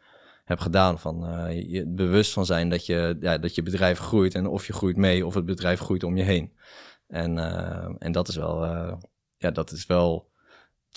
heb 0.48 0.60
gedaan. 0.60 1.00
Van 1.00 1.30
uh, 1.30 1.72
je 1.72 1.88
bewust 1.88 2.34
van 2.34 2.46
zijn 2.46 2.70
dat 2.70 2.86
je, 2.86 3.18
ja, 3.20 3.38
dat 3.38 3.56
je 3.56 3.64
bedrijf 3.64 4.00
groeit 4.00 4.36
en 4.36 4.48
of 4.48 4.68
je 4.68 4.74
groeit 4.74 4.98
mee 4.98 5.26
of 5.26 5.34
het 5.34 5.46
bedrijf 5.46 5.80
groeit 5.80 6.04
om 6.04 6.18
je 6.18 6.24
heen. 6.24 6.54
En, 7.08 7.38
uh, 7.38 7.90
en 8.00 8.12
dat 8.12 8.28
is 8.28 8.36
wel, 8.36 8.66
ja, 9.38 9.52
dat 9.52 9.72
is 9.72 9.86
wel 9.86 10.30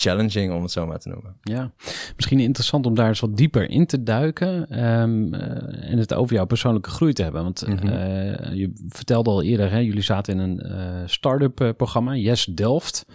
challenging, 0.01 0.53
om 0.53 0.61
het 0.61 0.71
zo 0.71 0.85
maar 0.87 0.99
te 0.99 1.09
noemen. 1.09 1.35
Ja, 1.41 1.71
misschien 2.15 2.39
interessant 2.39 2.85
om 2.85 2.95
daar 2.95 3.07
eens 3.07 3.19
wat 3.19 3.37
dieper 3.37 3.69
in 3.69 3.85
te 3.85 4.03
duiken 4.03 4.69
ehm, 4.69 5.33
eh, 5.33 5.91
en 5.91 5.97
het 5.97 6.13
over 6.13 6.35
jouw 6.35 6.45
persoonlijke 6.45 6.89
groei 6.89 7.13
te 7.13 7.23
hebben. 7.23 7.43
Want 7.43 7.67
Mhm. 7.67 7.87
eh, 7.87 8.53
je 8.53 8.71
vertelde 8.87 9.29
al 9.29 9.43
eerder, 9.43 9.71
hè, 9.71 9.77
jullie 9.77 10.01
zaten 10.01 10.33
in 10.33 10.39
een 10.39 10.59
eh 10.59 11.01
start-up 11.05 11.73
programma, 11.77 12.15
Yes 12.15 12.45
Delft. 12.45 13.05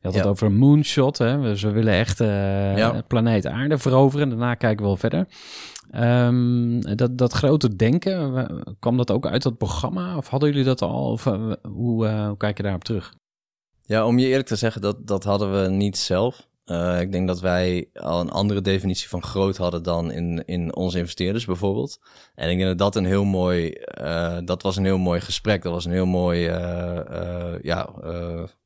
Je 0.00 0.06
had 0.08 0.14
het 0.14 0.26
over 0.26 0.46
een 0.46 0.56
moonshot, 0.56 1.18
hè? 1.18 1.40
Dus 1.42 1.62
we 1.62 1.70
willen 1.70 1.92
echt 1.94 2.18
Ja. 2.18 3.02
planeet 3.08 3.46
aarde 3.46 3.78
veroveren. 3.78 4.28
Daarna 4.28 4.54
kijken 4.54 4.78
we 4.82 4.84
wel 4.86 4.96
verder. 4.96 5.26
Ehm, 5.90 6.80
dat, 6.96 7.18
dat 7.18 7.32
grote 7.32 7.76
denken, 7.76 8.32
wa- 8.32 8.50
kwam 8.78 8.96
dat 8.96 9.10
ook 9.10 9.26
uit 9.26 9.42
dat 9.42 9.58
programma? 9.58 10.16
Of 10.16 10.28
hadden 10.28 10.48
jullie 10.48 10.64
dat 10.64 10.82
al? 10.82 11.10
Of 11.10 11.24
hoe, 11.24 11.58
hoe 11.68 12.34
kijk 12.36 12.56
je 12.56 12.62
daarop 12.62 12.84
terug? 12.84 13.14
Ja, 13.90 14.06
om 14.06 14.18
je 14.18 14.26
eerlijk 14.26 14.48
te 14.48 14.56
zeggen, 14.56 14.80
dat, 14.80 15.06
dat 15.06 15.24
hadden 15.24 15.62
we 15.62 15.68
niet 15.68 15.96
zelf. 15.96 16.48
Eh, 16.64 17.00
ik 17.00 17.12
denk 17.12 17.26
dat 17.26 17.40
wij 17.40 17.88
al 17.92 18.20
een 18.20 18.30
andere 18.30 18.60
definitie 18.60 19.08
van 19.08 19.22
groot 19.22 19.56
hadden 19.56 19.82
dan 19.82 20.10
in, 20.10 20.44
in 20.46 20.74
onze 20.76 20.98
investeerders 20.98 21.44
bijvoorbeeld. 21.44 21.98
En 22.34 22.50
ik 22.50 22.56
denk 22.56 22.68
dat 22.68 22.78
dat 22.78 22.96
een 22.96 23.04
heel 23.04 23.24
mooi, 23.24 23.70
eh, 23.70 24.38
dat 24.44 24.62
was 24.62 24.76
een 24.76 24.84
heel 24.84 24.98
mooi 24.98 25.20
gesprek. 25.20 25.62
Dat 25.62 25.72
was 25.72 25.84
een 25.84 25.92
heel 25.92 26.06
mooi, 26.06 26.46
eh, 26.46 27.62
ja, 27.62 27.94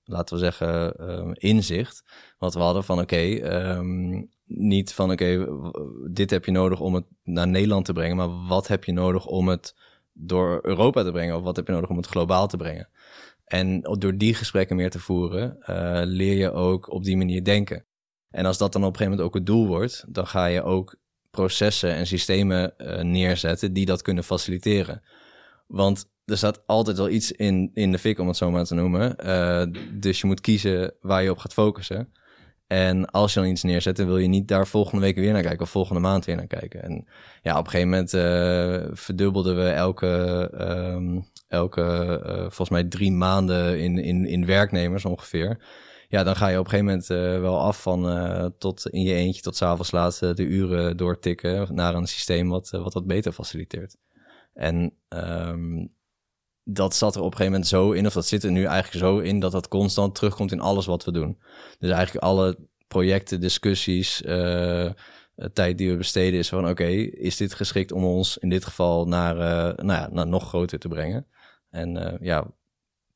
laten 0.05 0.35
we 0.35 0.43
zeggen, 0.43 0.95
inzicht. 1.35 2.05
Wat 2.39 2.55
we 2.55 2.61
hadden 2.61 2.85
van 2.85 3.01
oké, 3.01 3.37
ehm, 3.37 4.23
niet 4.47 4.93
van 4.93 5.11
oké, 5.11 5.47
dit 6.11 6.31
heb 6.31 6.45
je 6.45 6.51
nodig 6.51 6.81
om 6.81 6.95
het 6.95 7.05
naar 7.23 7.49
Nederland 7.49 7.85
te 7.85 7.93
brengen. 7.93 8.17
Maar 8.17 8.47
wat 8.47 8.69
heb 8.69 8.85
je 8.85 8.93
nodig 8.93 9.27
om 9.27 9.49
het 9.49 9.75
door 10.13 10.59
Europa 10.63 11.03
te 11.03 11.13
brengen? 11.13 11.37
Of 11.37 11.43
wat 11.43 11.57
heb 11.57 11.67
je 11.67 11.73
nodig 11.73 11.91
om 11.91 11.97
het 11.97 12.07
globaal 12.07 12.49
te 12.49 12.57
brengen? 12.57 12.89
En 13.45 13.81
door 13.81 14.17
die 14.17 14.35
gesprekken 14.35 14.77
meer 14.77 14.91
te 14.91 14.99
voeren, 14.99 15.61
eh, 15.61 16.01
leer 16.05 16.37
je 16.37 16.53
ook 16.53 16.91
op 16.91 17.05
die 17.05 17.17
manier 17.17 17.45
denken. 17.45 17.85
En 18.31 18.47
als 18.47 18.59
dat 18.59 18.73
dan 18.73 18.85
op 18.85 18.89
een 18.91 18.97
gegeven 18.97 19.17
moment 19.17 19.29
ook 19.29 19.41
het 19.41 19.47
doel 19.47 19.67
wordt, 19.67 20.05
dan 20.09 20.27
ga 20.27 20.47
je 20.47 20.63
ook 20.63 20.97
processen 21.31 21.95
en 21.95 22.07
systemen 22.07 22.79
eh, 22.79 23.03
neerzetten 23.03 23.73
die 23.73 23.87
dat 23.87 24.03
kunnen 24.03 24.25
faciliteren. 24.25 25.03
Want 25.67 26.13
er 26.25 26.37
staat 26.37 26.67
altijd 26.67 26.97
wel 26.97 27.09
iets 27.09 27.33
in, 27.33 27.71
in 27.75 27.93
de 27.93 27.99
fik, 27.99 28.19
om 28.19 28.29
het 28.29 28.37
zo 28.37 28.51
maar 28.51 28.65
te 28.65 28.75
noemen. 28.75 29.17
Eh, 29.17 29.67
dus 29.93 30.21
je 30.21 30.27
moet 30.27 30.41
kiezen 30.41 30.95
waar 31.01 31.23
je 31.23 31.31
op 31.31 31.39
gaat 31.39 31.53
focussen. 31.53 32.13
En 32.67 33.11
als 33.11 33.35
je 33.35 33.41
dan 33.41 33.49
iets 33.49 33.63
neerzet, 33.63 33.97
dan 33.97 34.07
wil 34.07 34.19
je 34.19 34.29
niet 34.29 34.49
daar 34.49 34.67
volgende 34.67 35.01
week 35.01 35.17
weer 35.17 35.33
naar 35.33 35.43
kijken 35.43 35.61
of 35.61 35.71
volgende 35.71 36.01
maand 36.01 36.25
weer 36.25 36.37
naar 36.37 36.47
kijken. 36.47 36.83
En 36.83 37.07
ja, 37.43 37.59
op 37.59 37.65
een 37.65 37.71
gegeven 37.71 37.91
moment 37.91 38.15
eh, 38.15 38.97
verdubbelden 38.97 39.57
we 39.57 39.69
elke, 39.69 40.07
ehm, 40.59 41.21
elke 41.49 41.83
eh, 42.25 42.39
volgens 42.39 42.69
mij 42.69 42.85
drie 42.85 43.13
maanden 43.13 43.79
in, 43.79 43.99
in, 43.99 44.27
in 44.27 44.47
werknemers 44.47 45.05
ongeveer. 45.05 45.59
Ja, 46.09 46.23
dan 46.23 46.37
ga 46.37 46.49
je 46.49 46.59
op 46.59 46.65
een 46.65 46.71
gegeven 46.71 46.93
moment 46.93 47.11
eh, 47.11 47.41
wel 47.41 47.61
af 47.61 47.83
van 47.83 48.09
eh, 48.09 48.47
tot 48.59 48.89
in 48.89 49.03
je 49.03 49.15
eentje 49.15 49.43
tot 49.43 49.57
s'avonds 49.57 49.91
laat 49.91 50.19
de 50.19 50.45
uren 50.45 50.97
doortikken 50.97 51.75
naar 51.75 51.95
een 51.95 52.07
systeem 52.07 52.49
wat, 52.49 52.71
wat 52.71 52.93
dat 52.93 53.07
beter 53.07 53.33
faciliteert. 53.33 53.97
En 54.53 54.97
ehm, 55.09 55.87
dat 56.65 56.95
zat 56.95 57.15
er 57.15 57.21
op 57.21 57.31
een 57.31 57.37
gegeven 57.37 57.53
moment 57.53 57.71
zo 57.71 57.93
in, 57.93 58.07
of 58.07 58.13
dat 58.13 58.27
zit 58.27 58.45
er 58.45 58.51
nu 58.51 58.65
eigenlijk 58.65 59.05
zo 59.05 59.19
in, 59.19 59.41
dat 59.41 59.53
dat 59.53 59.69
constant 59.69 60.15
terugkomt 60.15 60.53
in 60.53 60.61
alles 60.61 60.87
wat 60.87 61.05
we 61.05 61.13
doen. 61.13 61.39
Dus 61.79 61.91
eigenlijk 61.91 62.25
alle 62.25 62.59
projecten, 62.89 63.41
discussies, 63.41 64.23
eh, 64.23 64.91
tijd 65.53 65.79
die 65.79 65.91
we 65.91 65.97
besteden 65.97 66.39
is 66.39 66.49
van 66.49 66.69
oké, 66.69 66.87
is 66.87 67.37
dit 67.37 67.55
geschikt 67.55 67.93
om 67.93 68.05
ons 68.05 68.39
in 68.39 68.49
dit 68.49 68.65
geval 68.65 69.07
naar, 69.07 69.37
nou 69.85 70.01
ja, 70.01 70.09
naar 70.13 70.27
nog 70.27 70.49
groter 70.49 70.79
te 70.79 70.89
brengen? 70.89 71.27
En 71.75 71.97
eh, 71.97 72.21
ja, 72.21 72.47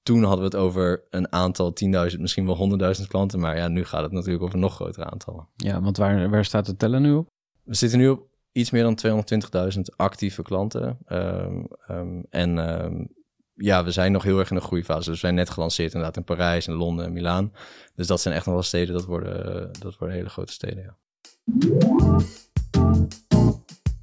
toen 0.02 0.22
hadden 0.22 0.38
we 0.38 0.56
het 0.56 0.66
over 0.66 1.02
een 1.10 1.32
aantal 1.32 1.72
10.000, 2.10 2.20
misschien 2.20 2.46
wel 2.46 2.78
100.000 2.96 3.06
klanten, 3.08 3.40
maar 3.40 3.56
ja, 3.56 3.68
nu 3.68 3.84
gaat 3.84 4.02
het 4.02 4.12
natuurlijk 4.12 4.44
over 4.44 4.58
nog 4.58 4.74
grotere 4.74 5.10
aantallen. 5.10 5.48
Ja, 5.56 5.80
want 5.80 5.96
waar, 5.96 6.30
waar 6.30 6.44
staat 6.44 6.66
het 6.66 6.78
tellen 6.78 7.02
nu 7.02 7.12
op? 7.12 7.26
We 7.62 7.74
zitten 7.74 7.98
nu 7.98 8.08
op 8.08 8.26
iets 8.52 8.70
meer 8.70 8.82
dan 8.82 9.22
220.000 9.74 9.80
actieve 9.96 10.42
klanten. 10.42 10.98
Ehm, 11.06 11.64
ehm, 11.86 12.22
en 12.30 12.58
ehm, 12.58 13.04
ja, 13.54 13.84
we 13.84 13.90
zijn 13.90 14.12
nog 14.12 14.22
heel 14.22 14.38
erg 14.38 14.50
in 14.50 14.56
de 14.56 14.62
groeifase. 14.62 14.98
Dus 14.98 15.20
we 15.20 15.26
zijn 15.26 15.34
net 15.34 15.50
gelanceerd 15.50 15.92
inderdaad 15.92 16.16
in 16.16 16.24
Parijs, 16.24 16.66
en 16.66 16.74
Londen 16.74 17.04
en 17.04 17.12
Milaan. 17.12 17.52
Dus 17.94 18.06
dat 18.06 18.20
zijn 18.20 18.34
echt 18.34 18.44
nog 18.44 18.54
wel 18.54 18.64
steden, 18.64 18.94
dat 18.94 19.04
worden, 19.04 19.70
dat 19.80 19.96
worden 19.98 20.16
hele 20.16 20.28
grote 20.28 20.52
steden, 20.52 20.82
ja. 20.82 20.96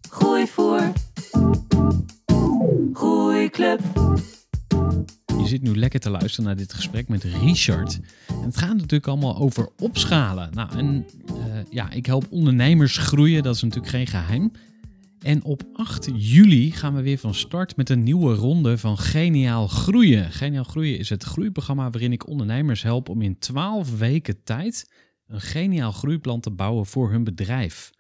Groeivoer. 0.10 0.92
Groeiclub. 2.94 3.80
Je 5.38 5.48
zit 5.48 5.62
nu 5.62 5.76
lekker 5.76 6.00
te 6.00 6.10
luisteren 6.10 6.46
naar 6.46 6.56
dit 6.56 6.74
gesprek 6.74 7.08
met 7.08 7.24
Richard. 7.24 8.00
En 8.28 8.42
het 8.42 8.58
gaat 8.58 8.76
natuurlijk 8.76 9.08
allemaal 9.08 9.38
over 9.38 9.70
opschalen. 9.80 10.50
Nou, 10.54 10.78
en 10.78 11.06
eh, 11.28 11.36
ja, 11.70 11.92
ik 11.92 12.06
help 12.06 12.26
ondernemers 12.30 12.98
groeien, 12.98 13.44
dat 13.44 13.56
is 13.56 13.62
natuurlijk 13.62 13.92
geen 13.92 14.08
geheim. 14.08 14.52
En 15.20 15.44
op 15.44 15.64
8 15.74 16.10
juli 16.14 16.72
gaan 16.72 16.96
we 16.96 17.02
weer 17.02 17.18
van 17.18 17.34
start 17.34 17.76
met 17.76 17.90
een 17.90 18.04
nieuwe 18.04 18.36
ronde 18.36 18.78
van 18.78 18.98
Geniaal 18.98 19.68
Groeien. 19.68 20.32
Geniaal 20.32 20.64
Groeien 20.64 20.98
is 20.98 21.10
het 21.10 21.24
groeiprogramma 21.24 21.90
waarin 21.90 22.12
ik 22.12 22.28
ondernemers 22.28 22.84
help 22.84 23.10
om 23.10 23.22
in 23.22 23.40
12 23.40 23.98
weken 23.98 24.44
tijd 24.44 24.92
een 25.28 25.42
geniaal 25.42 25.92
groeiplan 25.92 26.40
te 26.40 26.52
bouwen 26.52 26.86
voor 26.86 27.12
hun 27.12 27.24
bedrijf. 27.24 27.92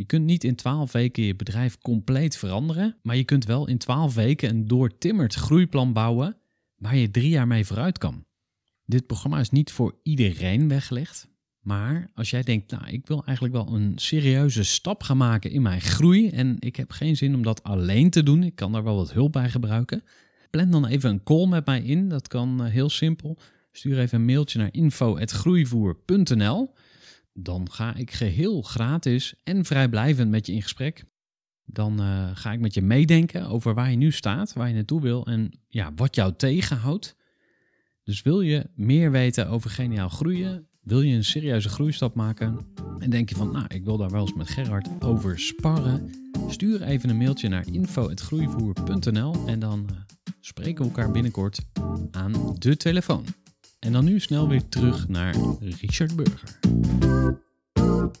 Je 0.00 0.06
kunt 0.06 0.24
niet 0.24 0.44
in 0.44 0.54
12 0.54 0.92
weken 0.92 1.22
je 1.22 1.36
bedrijf 1.36 1.78
compleet 1.78 2.36
veranderen, 2.36 2.96
maar 3.02 3.16
je 3.16 3.24
kunt 3.24 3.44
wel 3.44 3.68
in 3.68 3.78
12 3.78 4.14
weken 4.14 4.48
een 4.48 4.66
doortimmerd 4.66 5.34
groeiplan 5.34 5.92
bouwen 5.92 6.36
waar 6.76 6.96
je 6.96 7.10
drie 7.10 7.28
jaar 7.28 7.46
mee 7.46 7.66
vooruit 7.66 7.98
kan. 7.98 8.24
Dit 8.84 9.06
programma 9.06 9.40
is 9.40 9.50
niet 9.50 9.72
voor 9.72 9.98
iedereen 10.02 10.68
weggelegd. 10.68 11.28
Maar 11.60 12.10
als 12.14 12.30
jij 12.30 12.42
denkt, 12.42 12.70
nou, 12.70 12.88
ik 12.88 13.06
wil 13.06 13.24
eigenlijk 13.24 13.56
wel 13.56 13.74
een 13.74 13.92
serieuze 13.96 14.64
stap 14.64 15.02
gaan 15.02 15.16
maken 15.16 15.50
in 15.50 15.62
mijn 15.62 15.80
groei. 15.80 16.28
En 16.28 16.56
ik 16.58 16.76
heb 16.76 16.90
geen 16.90 17.16
zin 17.16 17.34
om 17.34 17.42
dat 17.42 17.62
alleen 17.62 18.10
te 18.10 18.22
doen. 18.22 18.42
Ik 18.42 18.54
kan 18.54 18.72
daar 18.72 18.84
wel 18.84 18.96
wat 18.96 19.12
hulp 19.12 19.32
bij 19.32 19.50
gebruiken. 19.50 20.02
Plan 20.50 20.70
dan 20.70 20.86
even 20.86 21.10
een 21.10 21.22
call 21.22 21.46
met 21.46 21.66
mij 21.66 21.82
in. 21.82 22.08
Dat 22.08 22.28
kan 22.28 22.64
eh, 22.64 22.70
heel 22.70 22.90
simpel. 22.90 23.38
Stuur 23.72 23.98
even 23.98 24.18
een 24.18 24.24
mailtje 24.24 24.58
naar 24.58 24.72
info.groeivoer.nl. 24.72 26.72
Dan 27.42 27.70
ga 27.70 27.94
ik 27.94 28.10
geheel 28.10 28.62
gratis 28.62 29.34
en 29.44 29.64
vrijblijvend 29.64 30.30
met 30.30 30.46
je 30.46 30.52
in 30.52 30.62
gesprek. 30.62 31.04
Dan 31.64 32.00
eh, 32.00 32.30
ga 32.34 32.52
ik 32.52 32.60
met 32.60 32.74
je 32.74 32.82
meedenken 32.82 33.46
over 33.46 33.74
waar 33.74 33.90
je 33.90 33.96
nu 33.96 34.12
staat, 34.12 34.52
waar 34.52 34.68
je 34.68 34.74
naartoe 34.74 35.00
wil 35.00 35.26
en 35.26 35.50
ja, 35.68 35.92
wat 35.94 36.14
jou 36.14 36.34
tegenhoudt. 36.36 37.16
Dus 38.04 38.22
wil 38.22 38.40
je 38.40 38.70
meer 38.74 39.10
weten 39.10 39.48
over 39.48 39.70
geniaal 39.70 40.08
groeien? 40.08 40.68
Wil 40.80 41.00
je 41.00 41.14
een 41.14 41.24
serieuze 41.24 41.68
groeistap 41.68 42.14
maken? 42.14 42.58
En 42.98 43.10
denk 43.10 43.28
je 43.28 43.34
van, 43.34 43.52
nou, 43.52 43.64
ik 43.68 43.84
wil 43.84 43.96
daar 43.96 44.10
wel 44.10 44.20
eens 44.20 44.34
met 44.34 44.48
Gerard 44.48 44.88
over 45.00 45.38
sparren? 45.38 46.10
Stuur 46.48 46.82
even 46.82 47.10
een 47.10 47.16
mailtje 47.16 47.48
naar 47.48 47.66
info.groeivoer.nl 47.66 49.34
en 49.46 49.58
dan 49.58 49.86
eh, 49.90 49.96
spreken 50.40 50.82
we 50.82 50.90
elkaar 50.90 51.10
binnenkort 51.10 51.60
aan 52.10 52.56
de 52.58 52.76
telefoon. 52.76 53.24
En 53.80 53.92
dan 53.92 54.04
nu 54.04 54.20
snel 54.20 54.48
weer 54.48 54.68
terug 54.68 55.08
naar 55.08 55.34
Richard 55.60 56.16
Burger. 56.16 56.58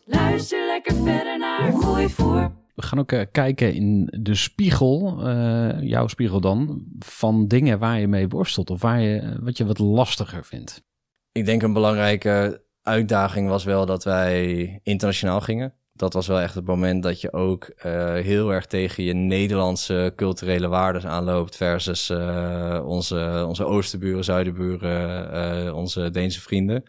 Luister 0.04 0.66
lekker 0.66 0.94
verder 0.94 1.38
naar 1.38 1.72
Groeivoer. 1.72 2.52
We 2.74 2.82
gaan 2.82 2.98
ook 2.98 3.12
eh, 3.12 3.26
kijken 3.32 3.74
in 3.74 4.08
de 4.20 4.34
spiegel, 4.34 5.26
eh, 5.26 5.82
jouw 5.82 6.06
spiegel 6.06 6.40
dan, 6.40 6.84
van 6.98 7.48
dingen 7.48 7.78
waar 7.78 8.00
je 8.00 8.08
mee 8.08 8.28
worstelt 8.28 8.70
of 8.70 8.80
waar 8.80 9.00
je, 9.00 9.18
eh, 9.18 9.36
wat 9.40 9.56
je 9.56 9.64
wat 9.64 9.78
lastiger 9.78 10.44
vindt. 10.44 10.82
Ik 11.32 11.44
denk 11.44 11.62
een 11.62 11.72
belangrijke 11.72 12.64
uitdaging 12.82 13.48
was 13.48 13.64
wel 13.64 13.86
dat 13.86 14.04
wij 14.04 14.80
internationaal 14.82 15.40
gingen. 15.40 15.74
Dat 16.00 16.12
was 16.12 16.26
wel 16.26 16.40
echt 16.40 16.54
het 16.54 16.66
moment 16.66 17.02
dat 17.02 17.20
je 17.20 17.32
ook 17.32 17.64
eh, 17.64 18.12
heel 18.12 18.52
erg 18.52 18.66
tegen 18.66 19.04
je 19.04 19.12
Nederlandse 19.12 20.12
culturele 20.16 20.68
waarden 20.68 21.10
aanloopt 21.10 21.56
versus 21.56 22.10
eh, 22.10 22.82
onze, 22.84 23.44
onze 23.48 23.64
oosterburen, 23.64 24.24
zuidenburen, 24.24 25.32
eh, 25.32 25.76
onze 25.76 26.10
Deense 26.10 26.40
vrienden. 26.40 26.84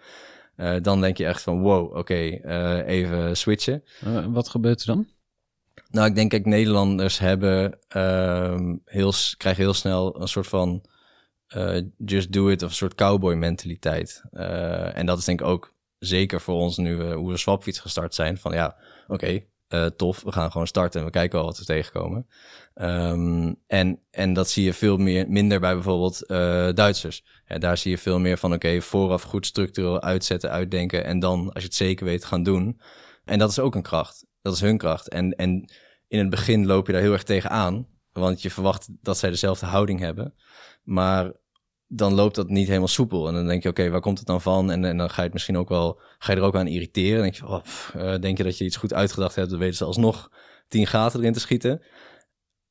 Dan 0.81 1.01
denk 1.01 1.17
je 1.17 1.25
echt 1.25 1.41
van 1.41 1.61
wow, 1.61 1.97
oké, 1.97 2.39
even 2.85 3.37
switchen. 3.37 3.83
Wat 4.29 4.49
gebeurt 4.49 4.81
er 4.81 4.87
dan? 4.87 5.07
Nou, 5.89 6.07
ik 6.07 6.15
denk 6.15 6.29
kijk, 6.29 6.45
Nederlanders 6.45 7.19
hebben 7.19 7.79
ehm, 7.87 8.75
heel, 8.85 9.13
krijgen 9.37 9.63
heel 9.63 9.73
snel 9.73 10.21
een 10.21 10.27
soort 10.27 10.47
van 10.47 10.85
just 12.05 12.31
do 12.33 12.47
it 12.47 12.63
of 12.63 12.69
een 12.69 12.75
soort 12.75 12.95
cowboy 12.95 13.33
mentaliteit. 13.33 14.23
En 14.93 15.05
dat 15.05 15.17
is 15.17 15.25
denk 15.25 15.41
ik 15.41 15.47
ook 15.47 15.71
zeker 16.03 16.41
voor 16.41 16.55
ons 16.55 16.77
nu 16.77 16.95
we 16.95 17.13
hoe 17.13 17.31
we 17.31 17.37
Swapfiets 17.37 17.79
gestart 17.79 18.15
zijn. 18.15 18.37
Van 18.37 18.53
ja, 18.53 18.77
oké, 19.07 19.43
eh, 19.67 19.85
tof, 19.85 20.23
we 20.23 20.31
gaan 20.31 20.51
gewoon 20.51 20.67
starten 20.67 20.99
en 20.99 21.05
we 21.05 21.11
kijken 21.11 21.37
wel 21.37 21.47
wat 21.47 21.57
we 21.57 21.65
tegenkomen. 21.65 22.27
Ehm, 22.73 23.53
en, 23.67 23.99
en 24.11 24.33
dat 24.33 24.49
zie 24.49 24.63
je 24.63 24.73
veel 24.73 24.97
meer, 24.97 25.29
minder 25.29 25.59
bij 25.59 25.73
bijvoorbeeld 25.73 26.25
eh, 26.25 26.69
Duitsers. 26.73 27.23
Daar 27.45 27.77
zie 27.77 27.91
je 27.91 27.97
veel 27.97 28.19
meer 28.19 28.37
van 28.37 28.53
oké, 28.53 28.81
vooraf 28.81 29.23
goed 29.23 29.45
structureel 29.45 30.01
uitzetten, 30.01 30.49
uitdenken 30.49 31.05
en 31.05 31.19
dan 31.19 31.39
als 31.53 31.63
je 31.63 31.67
het 31.69 31.77
zeker 31.77 32.05
weet 32.05 32.25
gaan 32.25 32.43
doen. 32.43 32.81
En 33.25 33.39
dat 33.39 33.49
is 33.49 33.59
ook 33.59 33.75
een 33.75 33.81
kracht. 33.81 34.25
Dat 34.41 34.53
is 34.53 34.61
hun 34.61 34.77
kracht. 34.77 35.09
En, 35.09 35.35
en 35.35 35.71
in 36.07 36.19
het 36.19 36.29
begin 36.29 36.65
loop 36.65 36.87
je 36.87 36.93
daar 36.93 37.01
heel 37.01 37.13
erg 37.13 37.23
tegen 37.23 37.49
aan. 37.49 37.87
Want 38.11 38.41
je 38.41 38.51
verwacht 38.51 38.87
dat 39.01 39.17
zij 39.17 39.29
dezelfde 39.29 39.65
houding 39.65 39.99
hebben. 39.99 40.33
Maar 40.83 41.31
dan 41.93 42.13
loopt 42.13 42.35
dat 42.35 42.49
niet 42.49 42.67
helemaal 42.67 42.87
soepel. 42.87 43.27
En 43.27 43.33
dan 43.33 43.47
denk 43.47 43.63
je, 43.63 43.69
oké, 43.69 43.89
waar 43.89 44.01
komt 44.01 44.17
het 44.17 44.27
dan 44.27 44.41
van? 44.41 44.71
En, 44.71 44.85
en 44.85 44.97
dan 44.97 45.09
ga 45.09 45.15
je 45.15 45.21
het 45.21 45.33
misschien 45.33 45.57
ook 45.57 45.69
wel, 45.69 45.99
ga 46.19 46.31
je 46.31 46.37
er 46.37 46.45
ook 46.45 46.55
aan 46.55 46.67
irriteren. 46.67 47.21
Denk 47.21 47.35
je, 47.35 47.47
oh, 47.47 47.61
eh, 47.93 48.19
denk 48.19 48.37
je 48.37 48.43
dat 48.43 48.57
je 48.57 48.65
iets 48.65 48.75
goed 48.75 48.93
uitgedacht 48.93 49.35
hebt, 49.35 49.49
dan 49.49 49.59
weten 49.59 49.75
ze 49.75 49.85
alsnog 49.85 50.31
tien 50.67 50.87
gaten 50.87 51.19
erin 51.19 51.33
te 51.33 51.39
schieten. 51.39 51.81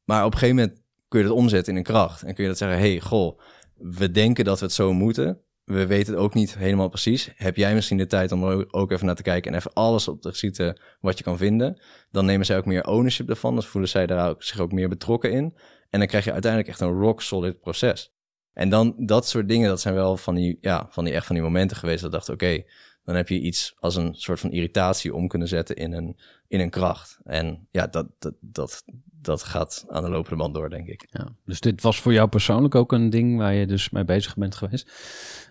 Maar 0.05 0.25
op 0.25 0.33
een 0.33 0.39
gegeven 0.39 0.57
moment 0.57 0.83
kun 1.09 1.21
je 1.21 1.27
dat 1.27 1.37
omzetten 1.37 1.73
in 1.73 1.79
een 1.79 1.85
kracht. 1.85 2.23
En 2.23 2.35
kun 2.35 2.43
je 2.43 2.49
dat 2.49 2.59
zeggen, 2.59 2.79
hey, 2.79 3.01
goh, 3.01 3.41
we 3.75 4.11
denken 4.11 4.45
dat 4.45 4.59
we 4.59 4.65
het 4.65 4.75
zo 4.75 4.93
moeten. 4.93 5.41
We 5.65 5.87
weten 5.87 6.13
het 6.13 6.23
ook 6.23 6.35
niet 6.35 6.55
helemaal 6.55 6.89
precies. 6.89 7.31
Heb 7.35 7.57
jij 7.57 7.75
misschien 7.75 7.97
de 7.97 8.07
tijd 8.07 8.33
om 8.33 8.45
er 8.45 8.73
ook 8.73 8.91
even 8.91 9.07
naar 9.07 9.15
te 9.15 9.23
kijken 9.23 9.53
en 9.53 9.59
even 9.59 9.73
alles 9.73 10.09
op 10.09 10.21
te 10.21 10.33
schieten 10.33 10.81
wat 11.01 11.19
je 11.19 11.25
kan 11.25 11.37
vinden? 11.37 11.81
Dan 12.11 12.25
nemen 12.25 12.47
zij 12.47 12.59
ook 12.59 12.65
meer 12.65 12.87
ownership 12.87 13.29
ervan. 13.29 13.55
Dan 13.55 13.63
voelen 13.63 13.91
zij 13.91 14.07
daar 14.07 14.29
ook, 14.29 14.43
zich 14.43 14.61
ook 14.61 14.73
meer 14.73 14.89
betrokken 14.89 15.33
in. 15.33 15.57
En 15.91 15.99
dan 15.99 16.09
krijg 16.09 16.25
je 16.25 16.33
uiteindelijk 16.33 16.71
echt 16.71 16.81
een 16.81 17.01
rock 17.01 17.23
solid 17.23 17.61
proces. 17.61 18.13
En 18.61 18.69
dan 18.69 18.95
dat 18.99 19.29
soort 19.29 19.49
dingen, 19.49 19.69
dat 19.69 19.81
zijn 19.81 19.95
wel 19.95 20.17
van 20.17 20.35
die, 20.35 20.59
ja, 20.61 20.87
van 20.91 21.05
die 21.05 21.13
echt 21.15 21.27
van 21.27 21.35
die 21.35 21.45
momenten 21.45 21.77
geweest. 21.77 22.03
Dat 22.03 22.13
ik 22.13 22.19
dacht, 22.19 22.29
oké, 22.29 22.63
dan 23.05 23.15
heb 23.15 23.29
je 23.29 23.41
iets 23.41 23.75
als 23.79 23.97
een 23.97 24.15
soort 24.15 24.41
van 24.41 24.51
irritatie 24.51 25.15
om 25.15 25.29
kunnen 25.29 25.49
zetten 25.49 25.77
in 25.77 25.93
een, 25.93 26.17
in 26.49 26.61
een 26.61 26.71
kracht. 26.71 27.19
En 27.25 27.67
ja, 27.71 27.87
dat, 27.87 28.07
dat, 28.19 28.35
dat, 28.41 28.83
dat 29.23 29.43
gaat 29.43 29.85
aan 29.89 30.03
de 30.03 30.11
lopende 30.11 30.37
band 30.37 30.55
door, 30.55 30.71
denk 30.71 30.87
ik. 30.87 31.07
Ja, 31.11 31.29
dus 31.45 31.61
dit 31.61 31.83
was 31.83 32.01
voor 32.01 32.13
jou 32.13 32.29
persoonlijk 32.29 32.75
ook 32.75 32.93
een 32.93 33.11
ding 33.11 33.39
waar 33.39 33.55
je 33.55 33.67
dus 33.67 33.91
mee 33.91 34.05
bezig 34.05 34.37
bent 34.37 34.55
geweest. 34.55 34.91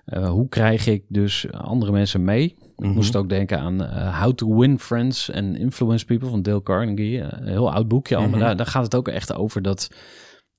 Uh, 0.05 0.29
hoe 0.29 0.49
krijg 0.49 0.87
ik 0.87 1.03
dus 1.07 1.51
andere 1.51 1.91
mensen 1.91 2.23
mee? 2.23 2.43
Ik 2.45 2.57
Mhm. 2.75 2.93
moest 2.93 3.15
ook 3.15 3.29
denken 3.29 3.59
aan 3.59 3.81
uh, 3.81 4.21
How 4.23 4.33
to 4.33 4.57
Win 4.57 4.79
Friends 4.79 5.31
and 5.31 5.57
Influence 5.57 6.05
People 6.05 6.29
van 6.29 6.41
Dale 6.41 6.63
Carnegie. 6.63 7.17
Uh, 7.17 7.27
een 7.29 7.47
heel 7.47 7.71
oud 7.73 7.87
boekje 7.87 8.15
al, 8.15 8.21
Mhm. 8.21 8.31
maar 8.31 8.39
daar, 8.39 8.55
daar 8.57 8.65
gaat 8.65 8.83
het 8.83 8.95
ook 8.95 9.07
echt 9.07 9.33
over 9.33 9.61
dat 9.61 9.89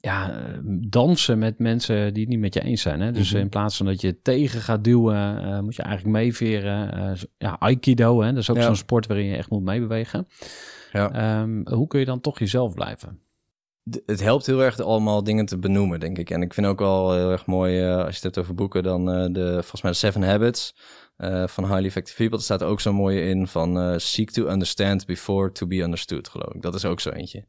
ja, 0.01 0.31
eh, 0.31 0.59
dansen 0.89 1.39
met 1.39 1.59
mensen 1.59 2.13
die 2.15 2.23
het 2.23 2.31
niet 2.33 2.41
met 2.41 2.55
je 2.55 2.61
eens 2.63 2.83
zijn. 2.83 3.01
Hè? 3.01 3.13
Dus 3.13 3.31
Mhm. 3.33 3.41
in 3.41 3.49
plaats 3.49 3.77
van 3.77 3.87
dat 3.87 4.01
je 4.01 4.21
tegen 4.23 4.61
gaat 4.61 4.85
duwen, 4.85 5.45
uh, 5.45 5.61
moet 5.61 5.77
je 5.77 5.83
eigenlijk 5.83 6.17
meeveren. 6.17 6.99
Uh, 6.99 7.11
ja, 7.39 7.57
Aikido, 7.59 8.21
hè? 8.21 8.29
dat 8.33 8.43
is 8.43 8.51
ook 8.51 8.57
Ja. 8.57 8.63
zo'n 8.63 8.77
sport 8.77 9.07
waarin 9.07 9.27
je 9.27 9.37
echt 9.37 9.51
moet 9.51 9.63
meebewegen. 9.63 10.29
Ja. 10.93 11.41
Um, 11.41 11.67
hoe 11.69 11.87
kun 11.87 12.01
je 12.01 12.07
dan 12.07 12.21
toch 12.21 12.39
jezelf 12.39 12.75
blijven? 12.75 13.21
D- 13.91 14.01
het 14.07 14.21
helpt 14.23 14.47
heel 14.47 14.63
erg 14.63 14.81
allemaal 14.81 15.25
dingen 15.25 15.47
te 15.47 15.59
benoemen, 15.59 16.01
denk 16.01 16.19
ik. 16.19 16.31
En 16.31 16.43
ik 16.43 16.55
vind 16.55 16.67
ook 16.67 16.79
wel 16.79 17.13
heel 17.15 17.31
erg 17.31 17.47
mooi, 17.47 17.85
uh, 17.87 17.97
als 17.97 18.07
je 18.09 18.15
het 18.15 18.23
hebt 18.23 18.39
over 18.39 18.55
boeken, 18.55 18.83
dan 18.83 19.05
de, 19.33 19.51
volgens 19.53 19.83
mij 19.83 19.91
de 19.91 19.97
Seven 19.97 20.23
Habits 20.23 20.75
uh, 21.19 21.47
van 21.47 21.65
Highly 21.65 21.87
Effective 21.87 22.17
People. 22.17 22.37
Er 22.39 22.45
staat 22.45 22.63
ook 22.63 22.81
zo 22.81 22.93
mooi 22.93 23.21
in 23.21 23.47
van 23.47 23.79
uh, 23.93 23.99
seek 23.99 24.31
to 24.31 24.49
understand 24.49 25.07
before 25.07 25.53
to 25.53 25.67
be 25.67 25.77
understood, 25.77 26.29
geloof 26.29 26.55
ik. 26.55 26.63
Dat 26.63 26.75
is 26.75 26.85
ook 26.85 27.01
zo 27.01 27.11
eentje. 27.11 27.45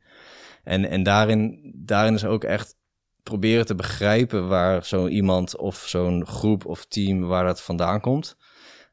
En, 0.64 0.90
en 0.90 1.04
daarin, 1.04 1.72
daarin 1.76 2.14
is 2.14 2.26
ook 2.26 2.44
echt 2.44 2.76
proberen 3.24 3.66
te 3.66 3.76
begrijpen 3.76 4.48
waar 4.48 4.86
zo 4.86 5.08
iemand 5.08 5.58
of 5.58 5.84
zo'n 5.88 6.26
groep 6.26 6.66
of 6.66 6.86
team, 6.86 7.22
waar 7.22 7.46
dat 7.46 7.62
vandaan 7.62 8.02
komt. 8.02 8.38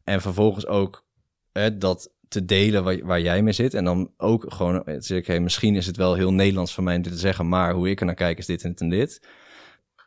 En 0.04 0.20
vervolgens 0.20 0.66
ook 0.66 1.04
hè, 1.52 1.78
dat 1.78 2.12
te 2.28 2.44
delen 2.44 3.06
waar, 3.06 3.20
jij 3.20 3.42
mee 3.42 3.52
zit. 3.52 3.74
En 3.74 3.84
dan 3.84 4.12
ook 4.16 4.44
gewoon 4.48 4.82
zeg 4.98 5.18
ik, 5.18 5.26
hey, 5.26 5.40
misschien 5.40 5.76
is 5.76 5.86
het 5.86 5.96
wel 5.96 6.14
heel 6.14 6.32
Nederlands 6.32 6.74
van 6.74 6.84
mij 6.84 6.96
om 6.96 7.02
dit 7.02 7.12
te 7.12 7.18
zeggen, 7.18 7.48
maar 7.48 7.72
hoe 7.72 7.90
ik 7.90 8.00
er 8.00 8.06
naar 8.06 8.14
kijk 8.14 8.38
is 8.38 8.46
dit 8.46 8.62
en 8.62 8.70
dit 8.70 8.80
en 8.80 8.88
dit. 8.88 9.26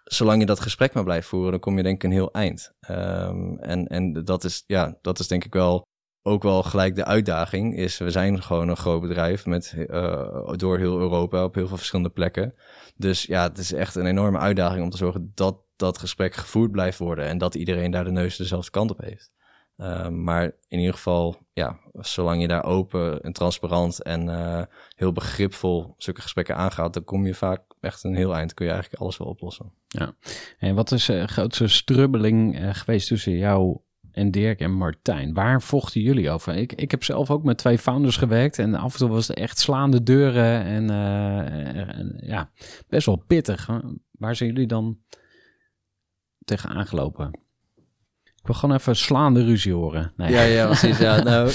Zolang 0.03 0.39
je 0.39 0.45
dat 0.45 0.59
gesprek 0.59 0.93
maar 0.93 1.03
blijft 1.03 1.27
voeren, 1.27 1.51
dan 1.51 1.59
kom 1.59 1.77
je 1.77 1.83
denk 1.83 1.95
ik 1.95 2.03
een 2.03 2.11
heel 2.11 2.31
eind. 2.31 2.73
Um, 2.89 3.59
en, 3.59 3.87
en 3.87 4.13
dat 4.13 4.43
is, 4.43 4.63
ja, 4.67 4.97
dat 5.01 5.19
is 5.19 5.27
denk 5.27 5.45
ik 5.45 5.53
wel 5.53 5.87
ook 6.23 6.43
wel 6.43 6.63
gelijk 6.63 6.95
de 6.95 7.05
uitdaging. 7.05 7.77
Is 7.77 7.97
we 7.97 8.11
zijn 8.11 8.43
gewoon 8.43 8.69
een 8.69 8.77
groot 8.77 9.01
bedrijf 9.01 9.45
met 9.45 9.75
uh, 9.77 10.53
door 10.55 10.77
heel 10.77 10.99
Europa 10.99 11.43
op 11.43 11.55
heel 11.55 11.67
veel 11.67 11.77
verschillende 11.77 12.09
plekken. 12.09 12.53
Dus 12.95 13.23
ja, 13.23 13.43
het 13.43 13.57
is 13.57 13.73
echt 13.73 13.95
een 13.95 14.05
enorme 14.05 14.37
uitdaging 14.37 14.83
om 14.83 14.89
te 14.89 14.97
zorgen 14.97 15.31
dat 15.35 15.57
dat 15.75 15.97
gesprek 15.97 16.35
gevoerd 16.35 16.71
blijft 16.71 16.97
worden 16.97 17.25
en 17.25 17.37
dat 17.37 17.55
iedereen 17.55 17.91
daar 17.91 18.03
de 18.03 18.11
neus 18.11 18.35
dezelfde 18.35 18.71
kant 18.71 18.91
op 18.91 19.01
heeft. 19.01 19.31
Uh, 19.77 20.07
maar 20.07 20.43
in 20.67 20.79
ieder 20.79 20.93
geval, 20.93 21.35
ja, 21.53 21.79
zolang 21.93 22.41
je 22.41 22.47
daar 22.47 22.63
open 22.63 23.21
en 23.21 23.33
transparant 23.33 24.03
en 24.03 24.27
uh, 24.27 24.61
heel 24.95 25.11
begripvol 25.11 25.93
zulke 25.97 26.21
gesprekken 26.21 26.55
aangaat, 26.55 26.93
dan 26.93 27.03
kom 27.03 27.25
je 27.25 27.33
vaak 27.33 27.61
echt 27.79 28.03
een 28.03 28.15
heel 28.15 28.35
eind. 28.35 28.53
Kun 28.53 28.65
je 28.65 28.71
eigenlijk 28.71 29.01
alles 29.01 29.17
wel 29.17 29.27
oplossen. 29.27 29.73
Ja. 29.87 30.13
En 30.59 30.75
wat 30.75 30.91
is 30.91 31.05
de 31.05 31.27
grootste 31.27 31.67
strubbeling 31.67 32.59
geweest 32.77 33.07
tussen 33.07 33.37
jou 33.37 33.79
en 34.11 34.31
Dirk 34.31 34.59
en 34.59 34.71
Martijn? 34.71 35.33
Waar 35.33 35.61
vochten 35.61 36.01
jullie 36.01 36.29
over? 36.29 36.55
Ik, 36.55 36.73
ik 36.73 36.91
heb 36.91 37.03
zelf 37.03 37.31
ook 37.31 37.43
met 37.43 37.57
twee 37.57 37.77
founders 37.77 38.17
gewerkt 38.17 38.59
en 38.59 38.75
af 38.75 38.93
en 38.93 38.99
toe 38.99 39.09
was 39.09 39.27
het 39.27 39.37
echt 39.37 39.59
slaande 39.59 40.03
deuren 40.03 40.63
en, 40.63 40.89
en 40.89 42.21
ja, 42.25 42.49
best 42.87 43.05
wel 43.05 43.23
pittig. 43.27 43.69
Waar 44.11 44.35
zijn 44.35 44.49
jullie 44.49 44.67
dan 44.67 44.99
tegen 46.45 46.69
aangelopen? 46.69 47.39
Ik 48.41 48.47
wil 48.47 48.55
gewoon 48.55 48.75
even 48.75 48.95
slaande 48.95 49.43
ruzie 49.43 49.73
horen. 49.73 50.13
Nee. 50.15 50.31
Ja, 50.31 50.41
ja, 50.41 50.65
precies. 50.65 50.97
Ja. 50.97 51.21
nou, 51.23 51.51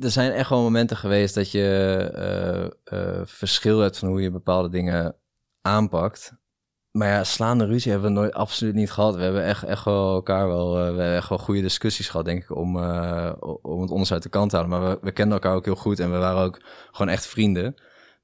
er 0.00 0.10
zijn 0.10 0.32
echt 0.32 0.48
wel 0.48 0.62
momenten 0.62 0.96
geweest 0.96 1.34
dat 1.34 1.50
je 1.50 2.70
uh, 2.92 2.98
uh, 2.98 3.20
verschil 3.24 3.78
hebt 3.78 3.98
van 3.98 4.08
hoe 4.08 4.22
je 4.22 4.30
bepaalde 4.30 4.68
dingen 4.68 5.16
aanpakt. 5.60 6.32
Maar 6.90 7.08
ja, 7.08 7.24
slaande 7.24 7.66
ruzie 7.66 7.90
hebben 7.90 8.12
we 8.12 8.20
nooit 8.20 8.32
absoluut 8.32 8.74
niet 8.74 8.90
gehad. 8.90 9.14
We 9.14 9.22
hebben 9.22 9.44
echt, 9.44 9.64
echt 9.64 9.84
wel 9.84 10.14
elkaar 10.14 10.48
wel, 10.48 10.74
uh, 10.74 10.80
we 10.80 10.84
hebben 10.84 11.14
echt 11.14 11.28
wel 11.28 11.38
goede 11.38 11.60
discussies 11.60 12.08
gehad, 12.08 12.24
denk 12.24 12.42
ik, 12.42 12.56
om, 12.56 12.76
om 13.62 13.80
het 13.80 13.90
onderste 13.90 14.14
uit 14.14 14.22
de 14.22 14.28
kant 14.28 14.50
te 14.50 14.56
houden. 14.56 14.78
Maar 14.78 14.90
we, 14.90 14.98
we 15.00 15.12
kenden 15.12 15.34
elkaar 15.34 15.54
ook 15.54 15.64
heel 15.64 15.74
goed 15.74 15.98
en 15.98 16.10
we 16.10 16.18
waren 16.18 16.42
ook 16.42 16.60
gewoon 16.90 17.12
echt 17.12 17.26
vrienden. 17.26 17.74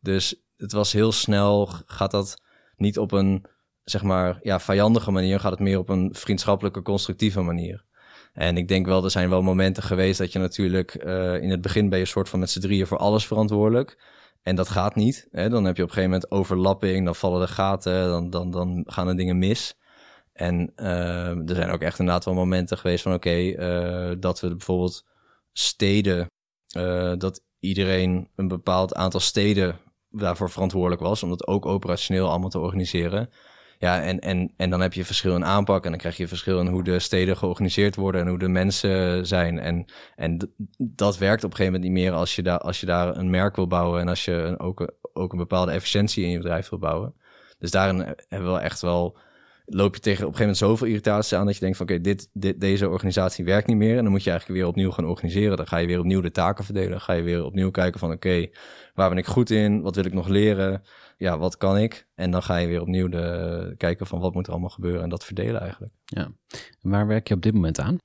Dus 0.00 0.44
het 0.57 0.72
was 0.72 0.92
heel 0.92 1.12
snel, 1.12 1.68
gaat 1.87 2.11
dat 2.11 2.42
niet 2.76 2.98
op 2.98 3.12
een, 3.12 3.46
zeg 3.85 4.02
maar, 4.02 4.38
ja, 4.42 4.61
vijandige 4.61 5.11
manier, 5.11 5.40
gaat 5.40 5.50
het 5.50 5.61
meer 5.61 5.79
op 5.79 5.88
een 5.88 6.14
vriendschappelijke, 6.14 6.83
constructieve 6.83 7.40
manier. 7.40 7.85
En 8.33 8.57
ik 8.57 8.68
denk 8.68 8.87
wel, 8.87 9.05
er 9.05 9.11
zijn 9.11 9.31
wel 9.31 9.42
momenten 9.42 9.83
geweest 9.83 10.18
dat 10.18 10.33
je 10.33 10.38
natuurlijk 10.38 11.05
uh, 11.05 11.42
in 11.42 11.50
het 11.50 11.61
begin 11.61 11.88
ben 11.88 11.98
je 11.98 12.05
soort 12.05 12.29
van 12.29 12.38
met 12.38 12.50
z'n 12.50 12.61
drieën 12.61 12.87
voor 12.87 12.98
alles 12.98 13.26
verantwoordelijk. 13.26 13.98
En 14.46 14.56
dat 14.56 14.68
gaat 14.68 14.94
niet. 14.94 15.28
Hè? 15.30 15.48
Dan 15.48 15.64
heb 15.64 15.76
je 15.76 15.82
op 15.82 15.88
een 15.88 15.94
gegeven 15.94 16.14
moment 16.14 16.30
overlapping, 16.30 17.04
dan 17.04 17.14
vallen 17.14 17.40
de 17.40 17.52
gaten, 17.52 18.09
dan, 18.09 18.30
dan, 18.30 18.50
dan 18.50 18.85
gaan 18.87 19.09
er 19.09 19.16
dingen 19.16 19.38
mis. 19.38 19.74
En 20.32 20.72
uh, 20.76 21.48
er 21.48 21.54
zijn 21.54 21.70
ook 21.70 21.80
echt 21.80 21.98
inderdaad 21.98 22.24
wel 22.24 22.35
momenten 22.35 22.78
geweest 22.78 23.02
van 23.02 23.14
oké, 23.14 23.35
uh, 23.35 24.16
dat 24.20 24.40
we 24.40 24.48
bijvoorbeeld 24.48 25.04
steden, 25.52 26.30
uh, 26.76 27.12
dat 27.16 27.42
iedereen 27.61 28.30
een 28.37 28.48
bepaald 28.48 28.94
aantal 28.94 29.20
steden 29.20 29.78
daarvoor 30.11 30.50
verantwoordelijk 30.50 31.02
was, 31.02 31.22
om 31.22 31.28
dat 31.28 31.46
ook 31.46 31.66
operationeel 31.66 32.28
allemaal 32.28 32.50
te 32.50 32.59
organiseren. 32.59 33.30
Ja, 33.79 34.03
en, 34.03 34.21
en, 34.21 34.53
en 34.57 34.71
dan 34.71 34.81
heb 34.81 34.93
je 34.93 35.05
verschil 35.05 35.35
in 35.35 35.45
aanpak 35.45 35.85
en 35.85 35.91
dan 35.91 35.99
krijg 35.99 36.17
je 36.17 36.29
verschil 36.29 36.61
in 36.61 36.67
hoe 36.67 36.85
de 36.85 36.99
steden 36.99 37.37
georganiseerd 37.37 37.97
worden 37.97 38.21
en 38.21 38.29
hoe 38.29 38.39
de 38.39 38.49
mensen 38.49 39.27
zijn. 39.27 39.59
En, 39.59 39.85
en 40.17 40.55
dat 40.79 41.19
werkt 41.19 41.45
op 41.45 41.51
een 41.51 41.57
gegeven 41.57 41.81
moment 41.81 41.95
niet 41.95 42.05
meer 42.05 42.12
als 42.12 42.37
je, 42.37 42.43
daar, 42.43 42.59
als 42.59 42.81
je 42.81 42.87
daar 42.87 43.17
een 43.17 43.31
merk 43.31 43.57
wil 43.57 43.67
bouwen 43.67 44.01
en 44.01 44.09
als 44.09 44.25
je 44.25 44.55
ook, 44.59 44.93
ook 45.12 45.33
een 45.33 45.39
bepaalde 45.39 45.73
efficiëntie 45.73 46.25
in 46.25 46.31
je 46.31 46.39
bedrijf 46.39 46.69
wil 46.69 46.79
bouwen. 46.79 47.15
Dus 47.59 47.71
daarin 47.71 48.15
hebben 48.29 48.53
we 48.53 48.59
echt 48.59 48.81
wel, 48.81 49.19
loop 49.66 49.94
je 49.94 50.00
tegen 50.00 50.26
op 50.26 50.33
een 50.33 50.37
gegeven 50.37 50.40
moment 50.40 50.57
zoveel 50.57 50.87
irritatie 50.87 51.37
aan 51.37 51.46
dat 51.46 51.55
je 51.55 51.61
denkt 51.61 51.76
van 51.76 51.87
oké, 51.87 51.94
okay, 51.94 52.12
dit, 52.12 52.29
dit, 52.33 52.61
deze 52.61 52.88
organisatie 52.88 53.44
werkt 53.44 53.66
niet 53.66 53.76
meer. 53.76 53.96
En 53.96 54.02
dan 54.02 54.12
moet 54.12 54.24
je 54.24 54.31
eigenlijk 54.31 54.61
weer 54.61 54.68
opnieuw 54.68 54.90
gaan 54.90 55.07
organiseren. 55.07 55.57
Dan 55.57 55.66
ga 55.66 55.76
je 55.76 55.87
weer 55.87 55.98
opnieuw 55.98 56.20
de 56.20 56.31
taken 56.31 56.64
verdelen. 56.64 56.90
Dan 56.90 57.00
ga 57.00 57.12
je 57.12 57.22
weer 57.22 57.44
opnieuw 57.44 57.70
kijken 57.70 58.00
van 58.00 58.12
oké, 58.12 58.29
okay, 58.29 58.52
waar 58.94 59.09
ben 59.09 59.18
ik 59.18 59.26
goed 59.26 59.50
in? 59.50 59.83
Wat 59.83 59.94
wil 59.94 60.05
ik 60.05 60.12
nog 60.12 60.29
leren? 60.29 60.83
ja, 61.16 61.38
wat 61.38 61.57
kan 61.57 61.79
ik? 61.79 62.07
En 62.14 62.31
dan 62.31 62.42
ga 62.42 62.57
je 62.57 62.66
weer 62.66 62.81
opnieuw 62.81 63.09
de, 63.09 63.74
kijken 63.76 64.07
van 64.07 64.20
wat 64.20 64.35
moet 64.35 64.46
er 64.46 64.52
allemaal 64.52 64.70
gebeuren 64.70 65.02
en 65.02 65.09
dat 65.09 65.24
verdelen 65.24 65.61
eigenlijk. 65.61 65.92
Ja. 66.05 66.31
En 66.83 66.90
waar 66.90 67.07
werk 67.07 67.29
je 67.29 67.35
op 67.35 67.42
dit 67.42 67.55
moment 67.55 67.81
aan? 67.81 67.96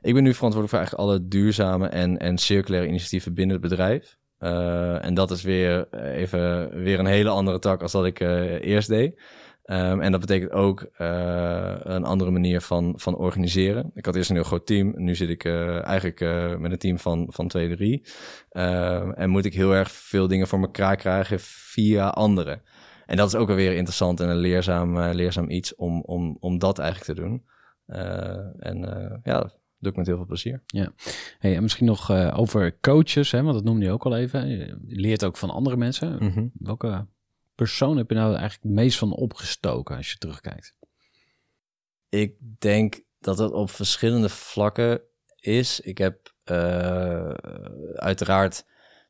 Ik 0.00 0.14
ben 0.14 0.22
nu 0.22 0.34
verantwoordelijk 0.34 0.68
voor 0.68 0.78
eigenlijk 0.78 1.08
alle 1.08 1.28
duurzame 1.28 1.88
en, 1.88 2.18
en 2.18 2.38
circulaire 2.38 2.88
initiatieven 2.88 3.34
binnen 3.34 3.60
het 3.60 3.68
bedrijf. 3.68 4.18
Uh, 4.38 5.04
en 5.04 5.14
dat 5.14 5.30
is 5.30 5.42
weer 5.42 5.88
even 5.92 6.70
weer 6.82 6.98
een 6.98 7.06
hele 7.06 7.28
andere 7.28 7.58
tak 7.58 7.82
als 7.82 7.92
dat 7.92 8.06
ik 8.06 8.20
uh, 8.20 8.64
eerst 8.64 8.88
deed. 8.88 9.20
Um, 9.70 10.00
en 10.00 10.10
dat 10.10 10.20
betekent 10.20 10.52
ook 10.52 10.80
uh, 10.98 11.74
een 11.78 12.04
andere 12.04 12.30
manier 12.30 12.60
van, 12.60 12.92
van 12.96 13.16
organiseren. 13.16 13.90
Ik 13.94 14.04
had 14.04 14.16
eerst 14.16 14.30
een 14.30 14.36
heel 14.36 14.44
groot 14.44 14.66
team. 14.66 14.92
Nu 14.96 15.14
zit 15.14 15.28
ik 15.28 15.44
uh, 15.44 15.84
eigenlijk 15.84 16.20
uh, 16.20 16.56
met 16.56 16.72
een 16.72 16.78
team 16.78 16.98
van, 16.98 17.26
van 17.30 17.48
twee, 17.48 17.76
drie. 17.76 18.04
Ehm, 18.50 19.10
en 19.10 19.30
moet 19.30 19.44
ik 19.44 19.54
heel 19.54 19.74
erg 19.74 19.90
veel 19.90 20.28
dingen 20.28 20.48
voor 20.48 20.60
elkaar 20.60 20.96
krijgen 20.96 21.40
via 21.40 22.08
anderen. 22.08 22.62
En 23.06 23.16
dat 23.16 23.28
is 23.28 23.34
ook 23.34 23.48
alweer 23.48 23.72
interessant 23.72 24.20
en 24.20 24.28
een 24.28 24.36
leerzaam, 24.36 25.00
leerzaam 25.00 25.50
iets 25.50 25.74
om, 25.74 26.00
om, 26.00 26.36
om 26.40 26.58
dat 26.58 26.78
eigenlijk 26.78 27.18
te 27.18 27.24
doen. 27.24 27.44
en 28.58 28.80
ja, 29.22 29.40
dat 29.40 29.58
doe 29.78 29.90
ik 29.90 29.96
met 29.96 30.06
heel 30.06 30.16
veel 30.16 30.26
plezier. 30.26 30.62
Ja, 30.66 30.92
hey, 31.38 31.56
en 31.56 31.62
misschien 31.62 31.86
nog 31.86 32.12
over 32.32 32.80
coaches, 32.80 33.30
hè, 33.30 33.42
want 33.42 33.54
dat 33.54 33.64
noemde 33.64 33.84
je 33.84 33.92
ook 33.92 34.04
al 34.04 34.16
even. 34.16 34.48
Je 34.48 34.76
leert 34.86 35.24
ook 35.24 35.36
van 35.36 35.50
andere 35.50 35.76
mensen. 35.76 36.16
Mm 36.20 36.30
-hmm. 36.30 36.50
Welke 36.54 37.06
persoon 37.66 37.96
heb 37.96 38.08
je 38.08 38.14
nou 38.14 38.30
eigenlijk 38.30 38.62
het 38.62 38.72
meest 38.72 38.98
van 38.98 39.12
opgestoken 39.12 39.96
als 39.96 40.10
je 40.10 40.18
terugkijkt? 40.18 40.74
Ik 42.08 42.34
denk 42.58 43.00
dat 43.18 43.38
het 43.38 43.52
op 43.52 43.70
verschillende 43.70 44.28
vlakken 44.28 45.02
is. 45.40 45.80
Ik 45.80 45.98
heb 45.98 46.32
uh, 46.44 47.30
uiteraard 47.94 48.64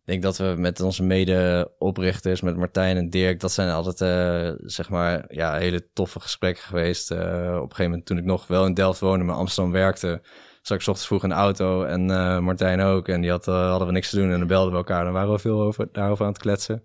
denk 0.04 0.22
dat 0.22 0.36
we 0.38 0.54
met 0.56 0.80
onze 0.80 1.02
mede-oprichters, 1.02 2.40
met 2.40 2.56
Martijn 2.56 2.96
en 2.96 3.10
Dirk, 3.10 3.40
dat 3.40 3.52
zijn 3.52 3.70
altijd, 3.70 4.00
eh, 4.00 4.66
zeg 4.66 4.88
maar, 4.88 5.24
ja, 5.28 5.56
hele 5.56 5.90
toffe 5.92 6.20
gesprekken 6.20 6.62
geweest. 6.62 7.10
Eh, 7.10 7.18
op 7.18 7.22
een 7.54 7.60
gegeven 7.60 7.84
moment, 7.84 8.06
toen 8.06 8.18
ik 8.18 8.24
nog 8.24 8.46
wel 8.46 8.66
in 8.66 8.74
Delft 8.74 9.00
woonde, 9.00 9.24
maar 9.24 9.36
Amsterdam 9.36 9.72
werkte, 9.72 10.22
zat 10.62 10.80
ik 10.80 10.88
ochtends 10.88 11.06
vroeg 11.06 11.22
de 11.22 11.34
auto 11.34 11.84
en 11.84 12.10
eh, 12.10 12.38
Martijn 12.38 12.80
ook. 12.80 13.08
En 13.08 13.20
die 13.20 13.30
had, 13.30 13.48
eh, 13.48 13.68
hadden 13.68 13.86
we 13.86 13.92
niks 13.92 14.10
te 14.10 14.16
doen 14.16 14.30
en 14.30 14.38
dan 14.38 14.46
belden 14.46 14.70
we 14.70 14.76
elkaar. 14.76 15.04
Dan 15.04 15.12
waren 15.12 15.32
we 15.32 15.38
veel 15.38 15.60
over, 15.60 15.88
daarover 15.92 16.24
aan 16.24 16.32
het 16.32 16.40
kletsen. 16.40 16.84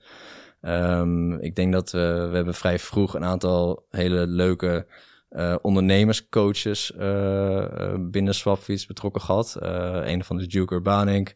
Ehm, 0.65 1.33
ik 1.33 1.55
denk 1.55 1.73
dat 1.73 1.91
we, 1.91 2.27
we 2.29 2.35
hebben 2.35 2.53
vrij 2.53 2.79
vroeg 2.79 3.13
een 3.13 3.23
aantal 3.23 3.85
hele 3.89 4.27
leuke 4.27 4.87
eh, 5.29 5.55
ondernemerscoaches 5.61 6.93
eh, 6.93 7.63
eh, 7.63 7.99
binnen 7.99 8.35
Swapfiets 8.35 8.85
betrokken 8.85 9.21
gehad. 9.21 9.55
Eh, 9.55 10.01
een 10.03 10.23
van 10.23 10.37
de 10.37 10.47
Duke 10.47 10.73
Urbanink, 10.73 11.33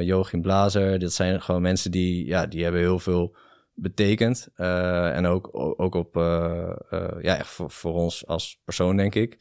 Joachim 0.00 0.42
Blazer. 0.42 0.98
Dat 0.98 1.12
zijn 1.12 1.42
gewoon 1.42 1.62
mensen 1.62 1.90
die, 1.90 2.26
ja, 2.26 2.46
die 2.46 2.62
hebben 2.62 2.80
heel 2.80 2.98
veel 2.98 3.36
betekend. 3.74 4.48
En 4.56 5.26
ook, 5.26 5.48
ook 5.52 5.94
op, 5.94 6.14
ja, 7.20 7.36
echt 7.36 7.48
voor, 7.48 7.70
voor 7.70 7.94
ons 7.94 8.26
als 8.26 8.60
persoon, 8.64 8.96
denk 8.96 9.14
ik. 9.14 9.38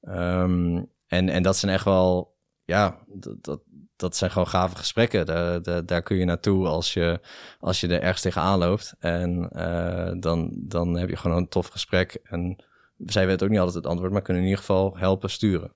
Ehm, 0.00 0.82
en, 1.06 1.28
en 1.28 1.42
dat 1.42 1.56
zijn 1.56 1.72
echt 1.72 1.84
wel, 1.84 2.36
ja, 2.64 2.98
dat, 3.06 3.44
dat, 3.44 3.60
dat 3.96 4.16
zijn 4.16 4.30
gewoon 4.30 4.48
gave 4.48 4.76
gesprekken. 4.76 5.26
Daar, 5.26 5.62
daar, 5.62 5.86
daar 5.86 6.02
kun 6.02 6.16
je 6.16 6.24
naartoe 6.24 6.66
als 6.66 6.92
je, 6.94 7.20
als 7.58 7.80
je 7.80 7.88
er 7.88 8.02
ergens 8.02 8.22
tegenaan 8.22 8.58
loopt. 8.58 8.94
En 8.98 9.48
eh, 9.52 10.12
dan, 10.20 10.50
dan 10.58 10.96
heb 10.96 11.08
je 11.08 11.16
gewoon 11.16 11.36
een 11.36 11.48
tof 11.48 11.66
gesprek. 11.66 12.18
En 12.22 12.64
zij 12.98 13.26
weten 13.26 13.46
ook 13.46 13.50
niet 13.52 13.60
altijd 13.60 13.76
het 13.76 13.86
antwoord, 13.86 14.12
maar 14.12 14.22
kunnen 14.22 14.42
in 14.42 14.48
ieder 14.48 14.64
geval 14.64 14.96
helpen 14.96 15.30
sturen. 15.30 15.74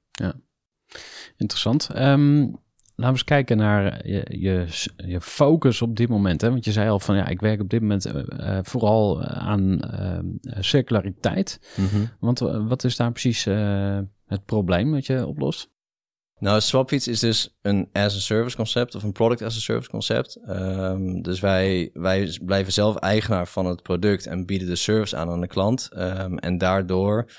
Interessant. 1.37 1.90
Ehm, 1.90 2.40
laten 2.40 2.54
we 2.94 3.06
eens 3.06 3.24
kijken 3.24 3.56
naar 3.56 4.09
je, 4.09 4.26
je, 4.28 4.66
je 4.96 5.20
focus 5.20 5.83
op 5.83 5.96
dit 5.96 6.09
moment. 6.09 6.40
Hè? 6.40 6.50
Want 6.50 6.64
je 6.64 6.72
zei 6.72 6.88
al 6.88 7.00
van 7.00 7.16
ja, 7.16 7.26
ik 7.26 7.40
werk 7.40 7.61
op 7.61 7.70
dit 7.70 7.80
moment 7.80 8.04
eh, 8.04 8.56
eh, 8.56 8.64
vooral 8.64 9.22
aan 9.24 9.80
ehm, 9.80 10.26
circulariteit. 10.62 11.61
Want 12.20 12.40
eh, 12.40 12.66
wat 12.68 12.85
is 12.85 12.96
daar 12.96 13.12
precies 13.12 13.44
het 14.26 14.44
probleem 14.44 14.90
wat 14.90 15.06
je 15.06 15.26
oplost? 15.26 15.70
Nou, 16.40 16.61
Swapfiets 16.61 17.09
is 17.09 17.20
dus 17.20 17.59
een 17.62 17.88
as-a-service 17.92 18.57
concept 18.57 18.94
of 18.94 19.03
een 19.03 19.12
product 19.12 19.42
as-a-service 19.42 19.90
concept. 19.90 20.37
Ehm, 20.46 21.20
dus 21.20 21.40
wij, 21.40 21.90
wij 21.92 22.38
blijven 22.44 22.72
zelf 22.72 22.96
eigenaar 22.96 23.48
van 23.48 23.66
het 23.66 23.83
product 23.83 24.26
en 24.26 24.46
bieden 24.46 24.68
de 24.68 24.76
service 24.76 25.16
aan 25.16 25.31
aan 25.31 25.40
de 25.40 25.46
klant. 25.46 25.88
Ehm, 25.92 26.37
en 26.37 26.59
daardoor 26.59 27.31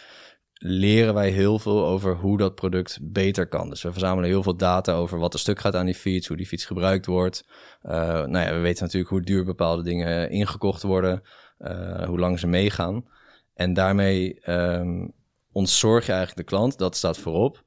leren 0.54 1.14
wij 1.14 1.30
heel 1.30 1.60
veel 1.60 1.86
over 1.86 2.16
hoe 2.16 2.38
dat 2.38 2.56
product 2.56 3.00
beter 3.02 3.48
kan. 3.48 3.70
Dus 3.70 3.82
we 3.82 3.92
verzamelen 3.92 4.30
heel 4.30 4.44
veel 4.44 4.56
data 4.58 4.94
over 4.94 5.20
wat 5.20 5.34
er 5.34 5.40
stuk 5.40 5.60
gaat 5.60 5.76
aan 5.76 5.86
die 5.86 5.96
fiets, 5.96 6.28
hoe 6.28 6.38
die 6.38 6.48
fiets 6.48 6.66
gebruikt 6.66 7.06
wordt. 7.06 7.46
Uh, 7.84 7.92
nou 8.26 8.38
ja, 8.46 8.54
we 8.54 8.60
weten 8.60 8.84
natuurlijk 8.84 9.12
hoe 9.12 9.22
duur 9.22 9.46
bepaalde 9.46 9.84
dingen 9.84 10.30
ingekocht 10.30 10.82
worden, 10.82 11.22
uh, 11.60 12.04
hoe 12.04 12.20
lang 12.20 12.40
ze 12.40 12.48
meegaan. 12.48 13.06
En 13.54 13.74
daarmee 13.74 14.50
um, 14.50 15.14
ontzorg 15.52 16.06
je 16.06 16.12
eigenlijk 16.12 16.48
de 16.48 16.56
klant, 16.56 16.78
dat 16.78 16.96
staat 16.96 17.18
voorop 17.18 17.64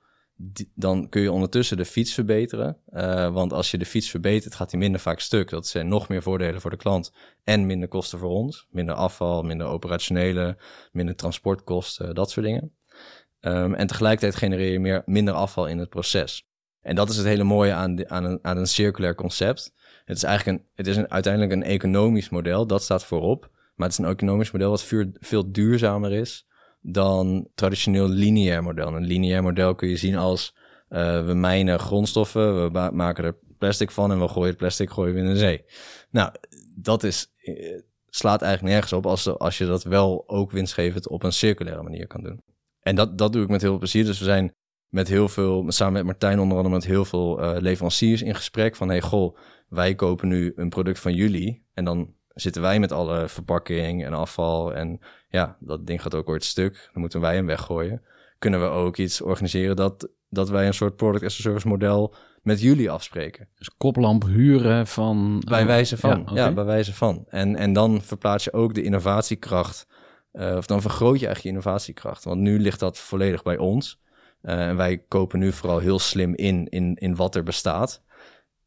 dan 0.74 1.08
kun 1.08 1.22
je 1.22 1.32
ondertussen 1.32 1.76
de 1.76 1.84
fiets 1.84 2.14
verbeteren. 2.14 2.76
Uh, 2.92 3.32
want 3.32 3.52
als 3.52 3.70
je 3.70 3.78
de 3.78 3.86
fiets 3.86 4.10
verbetert, 4.10 4.54
gaat 4.54 4.70
die 4.70 4.78
minder 4.78 5.00
vaak 5.00 5.20
stuk. 5.20 5.50
Dat 5.50 5.66
zijn 5.66 5.88
nog 5.88 6.08
meer 6.08 6.22
voordelen 6.22 6.60
voor 6.60 6.70
de 6.70 6.76
klant 6.76 7.12
en 7.44 7.66
minder 7.66 7.88
kosten 7.88 8.18
voor 8.18 8.30
ons. 8.30 8.66
Minder 8.70 8.94
afval, 8.94 9.42
minder 9.42 9.66
operationele, 9.66 10.56
minder 10.92 11.16
transportkosten, 11.16 12.14
dat 12.14 12.30
soort 12.30 12.46
dingen. 12.46 12.72
Um, 13.40 13.74
en 13.74 13.86
tegelijkertijd 13.86 14.36
genereer 14.36 14.72
je 14.72 14.80
meer, 14.80 15.02
minder 15.06 15.34
afval 15.34 15.66
in 15.66 15.78
het 15.78 15.88
proces. 15.88 16.46
En 16.80 16.94
dat 16.94 17.10
is 17.10 17.16
het 17.16 17.26
hele 17.26 17.44
mooie 17.44 17.72
aan, 17.72 18.10
aan, 18.10 18.24
een, 18.24 18.38
aan 18.42 18.56
een 18.56 18.66
circulair 18.66 19.14
concept. 19.14 19.72
Het 20.04 20.16
is 20.16 20.22
eigenlijk 20.22 20.58
een, 20.58 20.66
het 20.74 20.86
is 20.86 20.96
een, 20.96 21.10
uiteindelijk 21.10 21.52
een 21.52 21.62
economisch 21.62 22.28
model, 22.28 22.66
dat 22.66 22.82
staat 22.82 23.04
voorop. 23.04 23.50
Maar 23.74 23.88
het 23.88 23.98
is 23.98 24.04
een 24.04 24.10
economisch 24.10 24.50
model 24.50 24.70
wat 24.70 24.84
veel 25.20 25.52
duurzamer 25.52 26.12
is 26.12 26.46
dan 26.86 27.48
traditioneel 27.54 28.08
lineair 28.08 28.62
model. 28.62 28.94
Een 28.94 29.04
lineair 29.04 29.42
model 29.42 29.74
kun 29.74 29.88
je 29.88 29.96
zien 29.96 30.16
als 30.16 30.54
uh, 30.88 31.26
we 31.26 31.34
mijnen 31.34 31.78
grondstoffen, 31.78 32.72
we 32.72 32.90
maken 32.92 33.24
er 33.24 33.38
plastic 33.58 33.90
van 33.90 34.12
en 34.12 34.20
we 34.20 34.28
gooien 34.28 34.48
het 34.48 34.56
plastic 34.56 34.90
gooien 34.90 35.14
we 35.14 35.20
in 35.20 35.26
de 35.26 35.36
zee. 35.36 35.64
Nou, 36.10 36.32
dat 36.76 37.02
is, 37.02 37.26
uh, 37.42 37.80
slaat 38.08 38.42
eigenlijk 38.42 38.72
nergens 38.72 38.92
op 38.92 39.06
als, 39.06 39.38
als 39.38 39.58
je 39.58 39.66
dat 39.66 39.82
wel 39.82 40.24
ook 40.26 40.50
winstgevend 40.50 41.08
op 41.08 41.22
een 41.22 41.32
circulaire 41.32 41.82
manier 41.82 42.06
kan 42.06 42.22
doen. 42.22 42.42
En 42.80 42.94
dat, 42.94 43.18
dat 43.18 43.32
doe 43.32 43.42
ik 43.42 43.48
met 43.48 43.60
heel 43.60 43.70
veel 43.70 43.78
plezier. 43.78 44.04
Dus 44.04 44.18
we 44.18 44.24
zijn 44.24 44.54
met 44.88 45.08
heel 45.08 45.28
veel, 45.28 45.64
samen 45.68 45.92
met 45.92 46.04
Martijn 46.04 46.38
onder 46.38 46.56
andere, 46.56 46.74
met 46.74 46.84
heel 46.84 47.04
veel 47.04 47.42
uh, 47.42 47.60
leveranciers 47.60 48.22
in 48.22 48.34
gesprek 48.34 48.76
van, 48.76 48.88
hey 48.88 49.00
goh, 49.00 49.36
wij 49.68 49.94
kopen 49.94 50.28
nu 50.28 50.52
een 50.56 50.68
product 50.68 50.98
van 51.00 51.14
jullie 51.14 51.66
en 51.72 51.84
dan 51.84 52.14
zitten 52.34 52.62
wij 52.62 52.80
met 52.80 52.92
alle 52.92 53.28
verpakking 53.28 54.04
en 54.04 54.12
afval 54.12 54.74
en 54.74 55.00
ja, 55.34 55.56
dat 55.60 55.86
ding 55.86 56.02
gaat 56.02 56.14
ook 56.14 56.28
ooit 56.28 56.44
stuk. 56.44 56.90
Dan 56.92 57.00
moeten 57.00 57.20
wij 57.20 57.34
hem 57.34 57.46
weggooien. 57.46 58.02
Kunnen 58.38 58.60
we 58.60 58.66
ook 58.66 58.96
iets 58.96 59.20
organiseren 59.20 59.76
dat, 59.76 60.08
dat 60.28 60.48
wij 60.48 60.66
een 60.66 60.74
soort 60.74 60.96
product 60.96 61.24
as 61.24 61.38
a 61.38 61.42
service 61.42 61.68
model 61.68 62.14
met 62.42 62.60
jullie 62.60 62.90
afspreken. 62.90 63.48
Dus 63.58 63.76
koplamp 63.76 64.24
huren 64.24 64.86
van... 64.86 65.42
Bij 65.46 65.66
wijze 65.66 65.96
van, 65.96 66.10
ja, 66.10 66.20
okay. 66.20 66.34
ja 66.34 66.52
bij 66.52 66.64
wijze 66.64 66.94
van. 66.94 67.24
En, 67.28 67.56
en 67.56 67.72
dan 67.72 68.02
verplaats 68.02 68.44
je 68.44 68.52
ook 68.52 68.74
de 68.74 68.82
innovatiekracht, 68.82 69.86
uh, 70.32 70.56
of 70.56 70.66
dan 70.66 70.82
vergroot 70.82 71.20
je 71.20 71.26
eigenlijk 71.26 71.42
je 71.42 71.48
innovatiekracht. 71.48 72.24
Want 72.24 72.40
nu 72.40 72.58
ligt 72.58 72.80
dat 72.80 72.98
volledig 72.98 73.42
bij 73.42 73.56
ons. 73.56 74.00
Uh, 74.42 74.68
en 74.68 74.76
wij 74.76 74.98
kopen 75.08 75.38
nu 75.38 75.52
vooral 75.52 75.78
heel 75.78 75.98
slim 75.98 76.34
in, 76.34 76.68
in, 76.68 76.94
in 76.94 77.16
wat 77.16 77.34
er 77.34 77.42
bestaat. 77.42 78.02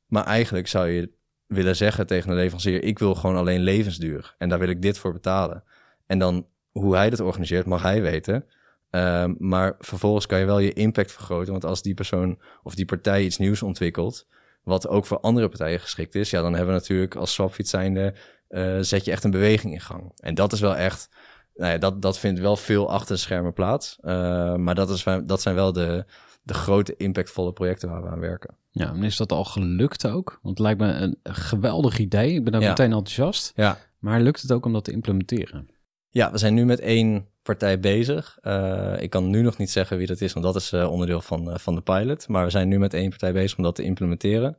Maar 0.06 0.25
eigenlijk 0.25 0.67
zou 0.67 0.88
je 0.88 1.12
willen 1.45 1.75
zeggen 1.75 2.08
tegen 2.08 2.30
een 2.30 2.36
leverancier: 2.36 2.84
ik 2.84 2.99
wil 2.99 3.15
gewoon 3.15 3.36
alleen 3.36 3.62
levensduur 3.62 4.36
en 4.38 4.49
daar 4.49 4.60
wil 4.60 4.69
ik 4.69 4.82
dit 4.82 4.97
voor 4.97 5.13
betalen. 5.13 5.63
En 6.08 6.19
dan 6.19 6.45
hoe 6.79 6.95
hij 6.95 7.09
dat 7.09 7.19
organiseert, 7.19 7.65
mag 7.65 7.81
hij 7.81 8.01
weten. 8.01 8.45
Um, 8.89 9.35
maar 9.39 9.75
vervolgens 9.79 10.25
kan 10.25 10.39
je 10.39 10.45
wel 10.45 10.59
je 10.59 10.73
impact 10.73 11.11
vergroten. 11.11 11.51
Want 11.51 11.65
als 11.65 11.81
die 11.81 11.93
persoon 11.93 12.39
of 12.63 12.75
die 12.75 12.85
partij 12.85 13.23
iets 13.23 13.37
nieuws 13.37 13.63
ontwikkelt, 13.63 14.27
wat 14.63 14.87
ook 14.87 15.05
voor 15.05 15.19
andere 15.19 15.49
partijen 15.49 15.79
geschikt 15.79 16.15
is, 16.15 16.29
ja, 16.29 16.41
dan 16.41 16.53
hebben 16.53 16.73
we 16.73 16.79
natuurlijk 16.79 17.15
als 17.15 17.33
swapfiets 17.33 17.69
zijnde, 17.69 18.13
uh, 18.49 18.77
zet 18.79 19.05
je 19.05 19.11
echt 19.11 19.23
een 19.23 19.31
beweging 19.31 19.73
in 19.73 19.81
gang. 19.81 20.11
En 20.15 20.35
dat 20.35 20.53
is 20.53 20.59
wel 20.59 20.75
echt, 20.75 21.09
nou 21.55 21.71
ja, 21.71 21.77
dat, 21.77 22.01
dat 22.01 22.19
vindt 22.19 22.39
wel 22.39 22.55
veel 22.55 22.91
achter 22.91 23.15
de 23.15 23.21
schermen 23.21 23.53
plaats. 23.53 23.97
Uh, 24.01 24.55
maar 24.55 24.75
dat, 24.75 24.89
is, 24.89 25.05
dat 25.25 25.41
zijn 25.41 25.55
wel 25.55 25.73
de, 25.73 26.05
de 26.43 26.53
grote 26.53 26.95
impactvolle 26.97 27.53
projecten 27.53 27.89
waar 27.89 28.03
we 28.03 28.09
aan 28.09 28.19
werken. 28.19 28.55
Ja, 28.71 28.93
en 28.93 29.03
is 29.03 29.17
dat 29.17 29.31
al 29.31 29.45
gelukt 29.45 30.07
ook? 30.07 30.39
Want 30.41 30.57
het 30.57 30.59
lijkt 30.59 30.79
me 30.79 30.93
een 31.23 31.35
geweldig 31.35 31.97
idee. 31.97 32.33
Ik 32.33 32.43
ben 32.43 32.61
ja. 32.61 32.67
meteen 32.67 32.91
enthousiast. 32.91 33.51
Ja. 33.55 33.77
Maar 33.99 34.21
lukt 34.21 34.41
het 34.41 34.51
ook 34.51 34.65
om 34.65 34.73
dat 34.73 34.83
te 34.83 34.91
implementeren? 34.91 35.69
Ja, 36.17 36.32
we 36.32 36.38
zijn 36.38 36.53
nu 36.53 36.65
met 36.65 36.80
één 36.80 37.27
partij 37.43 37.80
bezig. 37.80 38.38
Uh, 38.41 39.01
ik 39.01 39.10
kan 39.10 39.30
nu 39.30 39.41
nog 39.41 39.58
niet 39.58 39.71
zeggen 39.71 39.97
wie 39.97 40.08
dat 40.08 40.21
is, 40.21 40.34
want 40.34 40.45
dat 40.45 40.56
is 40.56 40.73
uh, 40.73 40.91
onderdeel 40.91 41.21
van, 41.21 41.49
uh, 41.49 41.58
van 41.58 41.75
de 41.75 41.82
pilot. 41.82 42.27
Maar 42.27 42.43
we 42.43 42.49
zijn 42.49 42.67
nu 42.67 42.80
met 42.80 42.93
één 42.93 43.10
partij 43.10 43.34
bezig 43.34 43.58
om 43.58 43.63
dat 43.63 43.75
te 43.75 43.84
implementeren. 43.84 44.58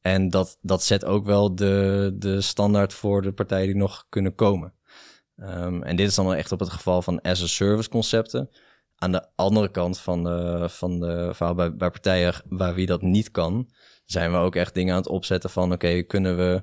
En 0.00 0.30
dat, 0.30 0.58
dat 0.62 0.82
zet 0.82 1.04
ook 1.04 1.24
wel 1.24 1.54
de, 1.54 2.10
de 2.18 2.40
standaard 2.40 2.92
voor 2.92 3.22
de 3.22 3.32
partijen 3.32 3.66
die 3.66 3.76
nog 3.76 4.06
kunnen 4.08 4.34
komen. 4.34 4.72
Um, 5.36 5.82
en 5.82 5.96
dit 5.96 6.08
is 6.08 6.14
dan 6.14 6.34
echt 6.34 6.52
op 6.52 6.60
het 6.60 6.70
geval 6.70 7.02
van 7.02 7.20
as-a-service 7.20 7.88
concepten. 7.88 8.50
Aan 8.96 9.12
de 9.12 9.26
andere 9.34 9.70
kant 9.70 9.98
van 9.98 10.24
de, 10.24 10.64
van 10.68 11.00
de 11.00 11.30
verhaal 11.32 11.54
bij, 11.54 11.70
partijen 11.70 12.34
waar 12.48 12.74
wie 12.74 12.86
dat 12.86 13.02
niet 13.02 13.30
kan, 13.30 13.70
zijn 14.04 14.30
we 14.32 14.36
ook 14.36 14.56
echt 14.56 14.74
dingen 14.74 14.94
aan 14.94 15.00
het 15.00 15.10
opzetten 15.10 15.50
van 15.50 15.72
oké, 15.72 16.02
kunnen 16.02 16.36
we 16.36 16.62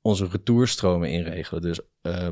onze 0.00 0.28
retourstromen 0.30 1.10
inregelen. 1.10 1.62
Dus 1.62 1.80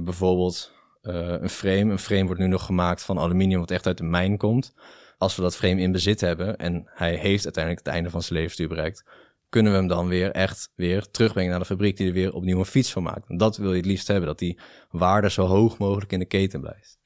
bijvoorbeeld 0.02 0.74
een 1.06 1.50
frame. 1.50 1.92
Een 1.92 1.98
frame 1.98 2.24
wordt 2.24 2.40
nu 2.40 2.46
nog 2.46 2.64
gemaakt 2.64 3.02
van 3.02 3.18
aluminium 3.18 3.60
wat 3.60 3.70
echt 3.70 3.86
uit 3.86 3.98
de 3.98 4.04
mijn 4.04 4.36
komt. 4.36 4.74
Als 5.18 5.36
we 5.36 5.42
dat 5.42 5.56
frame 5.56 5.80
in 5.80 5.92
bezit 5.92 6.20
hebben 6.20 6.56
en 6.56 6.90
hij 6.94 7.14
heeft 7.14 7.44
uiteindelijk 7.44 7.84
het 7.84 7.94
einde 7.94 8.10
van 8.10 8.22
zijn 8.22 8.38
levensduur 8.38 8.68
bereikt, 8.68 9.04
kunnen 9.48 9.72
we 9.72 9.78
hem 9.78 9.88
dan 9.88 10.08
weer 10.08 10.30
echt 10.30 10.70
weer 10.74 11.10
terugbrengen 11.10 11.50
naar 11.50 11.60
de 11.60 11.66
fabriek 11.66 11.96
die 11.96 12.06
er 12.06 12.12
weer 12.12 12.32
opnieuw 12.32 12.58
een 12.58 12.64
fiets 12.64 12.92
van 12.92 13.02
maakt. 13.02 13.38
Dat 13.38 13.56
wil 13.56 13.70
je 13.70 13.76
het 13.76 13.86
liefst 13.86 14.08
hebben, 14.08 14.26
dat 14.26 14.38
die 14.38 14.58
waarde 14.90 15.30
zo 15.30 15.46
hoog 15.46 15.78
mogelijk 15.78 16.12
in 16.12 16.18
de 16.18 16.24
keten 16.24 16.60
blijft. 16.60 16.98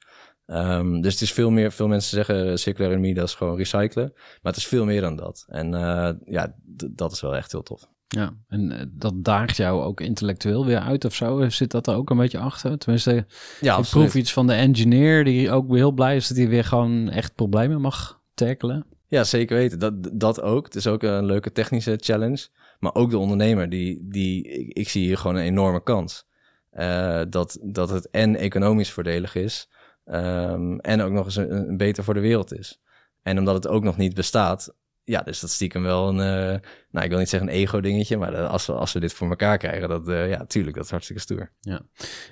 Um, 0.45 1.01
dus 1.01 1.13
het 1.13 1.21
is 1.21 1.33
veel 1.33 1.49
meer, 1.49 1.71
veel 1.71 1.87
mensen 1.87 2.09
zeggen 2.09 2.59
circulaire 2.59 2.97
economie, 2.97 3.13
dat 3.13 3.27
is 3.27 3.35
gewoon 3.35 3.57
recyclen. 3.57 4.11
Maar 4.15 4.51
het 4.53 4.55
is 4.55 4.67
veel 4.67 4.85
meer 4.85 5.01
dan 5.01 5.15
dat. 5.15 5.45
En 5.47 5.73
uh, 5.73 6.09
ja, 6.25 6.55
dat 6.91 7.11
is 7.11 7.21
wel 7.21 7.35
echt 7.35 7.51
heel 7.51 7.63
tof. 7.63 7.89
Ja, 8.15 8.33
en 8.47 8.91
dat 8.93 9.13
daagt 9.15 9.57
jou 9.57 9.81
ook 9.81 10.01
intellectueel 10.01 10.65
weer 10.65 10.79
uit 10.79 11.05
of 11.05 11.15
zo? 11.15 11.49
Zit 11.49 11.71
dat 11.71 11.87
er 11.87 11.95
ook 11.95 12.09
een 12.09 12.17
beetje 12.17 12.39
achter? 12.39 12.77
Tenminste, 12.77 13.25
ja, 13.61 13.77
ik 13.77 13.89
proef 13.89 14.15
iets 14.15 14.33
van 14.33 14.47
de 14.47 14.53
engineer 14.53 15.23
die 15.23 15.51
ook 15.51 15.75
heel 15.75 15.91
blij 15.91 16.15
is 16.15 16.27
dat 16.27 16.37
hij 16.37 16.47
weer 16.47 16.63
gewoon 16.63 17.09
echt 17.09 17.35
problemen 17.35 17.81
mag 17.81 18.21
tackelen. 18.33 18.85
Ja, 19.07 19.23
zeker 19.23 19.57
weten. 19.57 19.79
Dat, 19.79 19.93
dat 20.13 20.41
ook. 20.41 20.65
Het 20.65 20.75
is 20.75 20.87
ook 20.87 21.03
een 21.03 21.25
leuke 21.25 21.51
technische 21.51 21.97
challenge. 22.01 22.47
Maar 22.79 22.95
ook 22.95 23.09
de 23.09 23.17
ondernemer, 23.17 23.69
die, 23.69 24.07
die, 24.09 24.43
ik, 24.43 24.77
ik 24.77 24.89
zie 24.89 25.05
hier 25.05 25.17
gewoon 25.17 25.35
een 25.35 25.43
enorme 25.43 25.83
kans. 25.83 26.25
Uh, 26.73 27.21
dat, 27.29 27.57
dat 27.61 27.89
het 27.89 28.09
en 28.09 28.35
economisch 28.35 28.91
voordelig 28.91 29.35
is, 29.35 29.69
um, 30.05 30.79
en 30.79 31.01
ook 31.01 31.11
nog 31.11 31.25
eens 31.25 31.35
een, 31.35 31.51
een 31.51 31.77
beter 31.77 32.03
voor 32.03 32.13
de 32.13 32.19
wereld 32.19 32.53
is. 32.53 32.81
En 33.21 33.37
omdat 33.37 33.55
het 33.55 33.67
ook 33.67 33.83
nog 33.83 33.97
niet 33.97 34.13
bestaat, 34.13 34.75
ja, 35.03 35.21
dus 35.21 35.39
dat 35.39 35.49
is 35.49 35.55
stiekem 35.55 35.83
wel 35.83 36.07
een, 36.09 36.19
eh, 36.19 36.59
nou, 36.91 37.03
ik 37.05 37.09
wil 37.09 37.19
niet 37.19 37.29
zeggen 37.29 37.49
een 37.49 37.55
ego-dingetje, 37.55 38.17
maar 38.17 38.31
dat- 38.31 38.49
als 38.49 38.65
we, 38.65 38.73
als 38.73 38.93
we 38.93 38.99
dit 38.99 39.13
voor 39.13 39.29
elkaar 39.29 39.57
krijgen, 39.57 39.89
dat, 39.89 40.07
eh, 40.09 40.29
ja, 40.29 40.45
tuurlijk, 40.45 40.75
dat 40.75 40.85
is 40.85 40.91
hartstikke 40.91 41.21
stoer. 41.21 41.51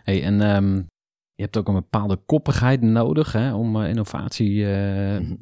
Hey, 0.03 0.23
en 0.23 0.41
ehm, 0.41 0.75
je 1.33 1.45
hebt 1.45 1.57
ook 1.57 1.67
een 1.67 1.73
bepaalde 1.73 2.15
koppigheid 2.25 2.81
nodig 2.81 3.31
hè, 3.31 3.53
om 3.53 3.81
eh, 3.81 3.89
innovatie 3.89 4.65
Mhm. 4.65 5.33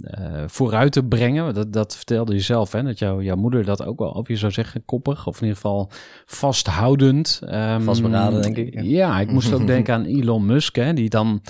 vooruit 0.47 0.91
te 0.91 1.03
brengen. 1.03 1.53
Dat, 1.53 1.73
dat 1.73 1.95
vertelde 1.95 2.33
je 2.33 2.39
zelf, 2.39 2.71
hè, 2.71 2.83
dat 2.83 2.99
jouw 2.99 3.21
jouw 3.21 3.35
moeder 3.35 3.65
dat 3.65 3.83
ook 3.85 3.99
wel, 3.99 4.09
of 4.09 4.27
je 4.27 4.35
zou 4.35 4.51
zeggen, 4.51 4.85
koppig, 4.85 5.27
of 5.27 5.35
in 5.35 5.41
ieder 5.41 5.55
geval 5.55 5.91
vasthoudend. 6.25 7.41
Ehm, 7.45 7.81
Vastberaden, 7.81 8.41
denk 8.41 8.57
ik. 8.57 8.81
Ja, 8.81 9.19
ik 9.19 9.31
moest 9.31 9.53
ook 9.53 9.67
denken 9.75 9.93
aan 9.93 10.05
Elon 10.05 10.45
Musk, 10.45 10.75
hè, 10.75 10.93
die 10.93 11.09
dan... 11.09 11.41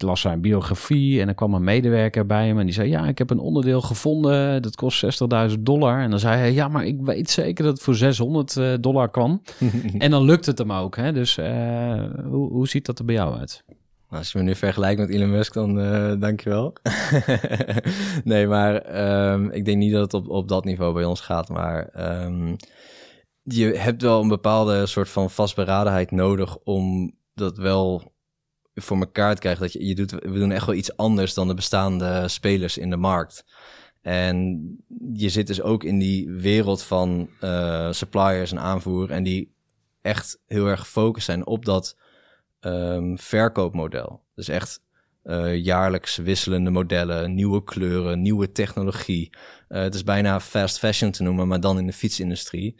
Ik 0.00 0.06
las 0.06 0.20
zijn 0.20 0.40
biografie 0.40 1.20
en 1.20 1.28
er 1.28 1.34
kwam 1.34 1.54
een 1.54 1.64
medewerker 1.64 2.26
bij 2.26 2.46
hem 2.46 2.58
en 2.58 2.64
die 2.64 2.74
zei: 2.74 2.88
Ja, 2.88 3.06
ik 3.06 3.18
heb 3.18 3.30
een 3.30 3.38
onderdeel 3.38 3.80
gevonden, 3.80 4.62
dat 4.62 4.76
kost 4.76 5.22
60.000 5.50 5.58
dollar. 5.60 6.02
En 6.02 6.10
dan 6.10 6.18
zei 6.18 6.36
hij: 6.36 6.52
Ja, 6.52 6.68
maar 6.68 6.86
ik 6.86 7.00
weet 7.00 7.30
zeker 7.30 7.64
dat 7.64 7.72
het 7.72 7.82
voor 7.82 7.94
600 7.94 8.56
eh, 8.56 8.74
dollar 8.80 9.10
kwam. 9.10 9.42
En 9.98 10.10
dan 10.10 10.22
lukt 10.22 10.46
het 10.46 10.58
hem 10.58 10.72
ook. 10.72 10.96
Hè? 10.96 11.12
Dus 11.12 11.38
eh, 11.38 12.04
hoe, 12.24 12.50
hoe 12.50 12.68
ziet 12.68 12.86
dat 12.86 12.98
er 12.98 13.04
bij 13.04 13.14
jou 13.14 13.38
uit? 13.38 13.64
Nou, 13.66 13.76
als 14.08 14.32
je 14.32 14.38
me 14.38 14.44
nu 14.44 14.54
vergelijkt 14.54 15.00
met 15.00 15.10
Elon 15.10 15.30
Musk, 15.30 15.52
dan 15.52 15.80
eh 15.80 16.12
dankjewel. 16.20 16.72
nee, 18.24 18.46
maar 18.46 18.76
ehm, 18.76 19.50
ik 19.50 19.64
denk 19.64 19.78
niet 19.78 19.92
dat 19.92 20.12
het 20.12 20.14
op, 20.14 20.28
op 20.28 20.48
dat 20.48 20.64
niveau 20.64 20.94
bij 20.94 21.04
ons 21.04 21.20
gaat. 21.20 21.48
Maar 21.48 21.88
ehm, 21.88 22.54
je 23.42 23.64
hebt 23.64 24.02
wel 24.02 24.22
een 24.22 24.28
bepaalde 24.28 24.86
soort 24.86 25.08
van 25.08 25.30
vastberadenheid 25.30 26.10
nodig 26.10 26.56
om 26.64 27.12
dat 27.34 27.56
wel 27.58 28.12
voor 28.74 28.98
elkaar 28.98 29.34
te 29.34 29.40
krijgen. 29.40 29.62
Dat 29.62 29.72
je, 29.72 29.86
je 29.86 29.94
doet, 29.94 30.10
we 30.10 30.38
doen 30.38 30.52
echt 30.52 30.66
wel 30.66 30.74
iets 30.74 30.96
anders 30.96 31.34
dan 31.34 31.48
de 31.48 31.54
bestaande 31.54 32.28
spelers 32.28 32.78
in 32.78 32.90
de 32.90 32.96
markt. 32.96 33.44
En 34.02 34.76
je 35.12 35.28
zit 35.28 35.46
dus 35.46 35.62
ook 35.62 35.84
in 35.84 35.98
die 35.98 36.30
wereld 36.30 36.82
van 36.82 37.30
eh, 37.40 37.92
suppliers 37.92 38.50
en 38.50 38.58
aanvoer. 38.58 39.10
En 39.10 39.22
die 39.22 39.52
echt 40.02 40.38
heel 40.46 40.66
erg 40.66 40.80
gefocust 40.80 41.26
zijn 41.26 41.46
op 41.46 41.64
dat 41.64 41.96
ehm, 42.60 43.16
verkoopmodel. 43.16 44.22
Dus 44.34 44.48
echt 44.48 44.82
eh, 45.22 45.56
jaarlijks 45.56 46.16
wisselende 46.16 46.70
modellen, 46.70 47.34
nieuwe 47.34 47.64
kleuren, 47.64 48.22
nieuwe 48.22 48.52
technologie. 48.52 49.30
Eh, 49.68 49.82
het 49.82 49.94
is 49.94 50.04
bijna 50.04 50.40
fast 50.40 50.78
fashion 50.78 51.10
te 51.10 51.22
noemen, 51.22 51.48
maar 51.48 51.60
dan 51.60 51.78
in 51.78 51.86
de 51.86 51.92
fietsindustrie. 51.92 52.76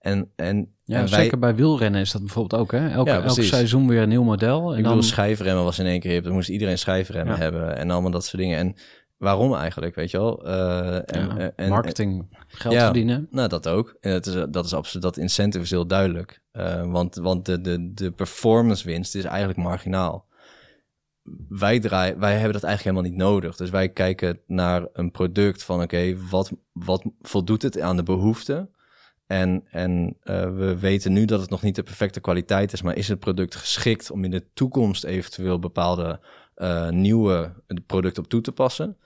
En, 0.00 0.30
en, 0.36 0.74
Ja, 0.84 0.98
en 0.98 1.08
zeker 1.08 1.38
bij 1.38 1.54
wielrennen 1.54 2.00
is 2.00 2.12
dat 2.12 2.20
bijvoorbeeld 2.22 2.60
ook. 2.62 2.72
Hè? 2.72 2.88
Elke, 2.88 3.10
Ja, 3.10 3.16
elk 3.16 3.24
precies. 3.24 3.48
seizoen 3.48 3.88
weer 3.88 4.02
een 4.02 4.08
nieuw 4.08 4.22
model. 4.22 4.72
En 4.72 4.76
ik 4.78 4.84
dan, 4.84 4.92
bedoel, 4.92 5.08
schijfremmen 5.08 5.64
was 5.64 5.78
in 5.78 5.86
één 5.86 6.00
keer 6.00 6.10
hip. 6.10 6.24
Dan 6.24 6.32
moest 6.32 6.48
iedereen 6.48 6.78
schijfremmen 6.78 7.34
Ja. 7.34 7.40
hebben 7.40 7.76
en 7.76 7.90
allemaal 7.90 8.10
dat 8.10 8.24
soort 8.24 8.42
dingen. 8.42 8.58
En 8.58 8.74
waarom 9.16 9.54
eigenlijk, 9.54 9.94
weet 9.94 10.10
je 10.10 10.18
wel? 10.18 10.46
Eh, 10.46 10.94
en, 10.94 11.36
ja, 11.38 11.52
en- 11.56 11.68
marketing, 11.68 12.26
geld 12.46 12.74
verdienen. 12.74 13.26
Nou, 13.30 13.48
dat 13.48 13.68
ook. 13.68 13.96
En 14.00 14.12
het 14.12 14.26
is, 14.26 14.44
dat 14.50 14.64
is 14.64 14.74
absoluut, 14.74 15.02
dat 15.02 15.16
incentive 15.16 15.64
is 15.64 15.70
heel 15.70 15.86
duidelijk. 15.86 16.40
Eh, 16.52 16.90
want 16.90 17.14
want 17.16 17.46
de, 17.46 17.60
de, 17.60 17.92
de 17.94 18.10
performance 18.10 18.84
winst 18.84 19.14
is 19.14 19.24
eigenlijk 19.24 19.58
marginaal. 19.58 20.28
Wij, 21.48 21.80
draaien, 21.80 22.18
wij 22.18 22.32
hebben 22.34 22.52
dat 22.52 22.62
eigenlijk 22.62 22.96
helemaal 22.96 23.16
niet 23.16 23.28
nodig. 23.30 23.56
Dus 23.56 23.70
wij 23.70 23.88
kijken 23.88 24.40
naar 24.46 24.86
een 24.92 25.10
product 25.10 25.62
van, 25.62 25.82
oké, 25.82 26.16
wat, 26.30 26.50
wat 26.72 27.04
voldoet 27.20 27.62
het 27.62 27.80
aan 27.80 27.96
de 27.96 28.02
behoeften? 28.02 28.70
En, 29.30 29.64
en 29.70 30.16
eh, 30.22 30.42
we 30.42 30.78
weten 30.78 31.12
nu 31.12 31.24
dat 31.24 31.40
het 31.40 31.50
nog 31.50 31.62
niet 31.62 31.74
de 31.74 31.82
perfecte 31.82 32.20
kwaliteit 32.20 32.72
is, 32.72 32.82
maar 32.82 32.96
is 32.96 33.08
het 33.08 33.18
product 33.18 33.54
geschikt 33.54 34.10
om 34.10 34.24
in 34.24 34.30
de 34.30 34.52
toekomst 34.52 35.04
eventueel 35.04 35.58
bepaalde 35.58 36.20
eh, 36.54 36.88
nieuwe 36.88 37.52
producten 37.86 38.22
op 38.22 38.28
toe 38.28 38.40
te 38.40 38.52
passen? 38.52 38.96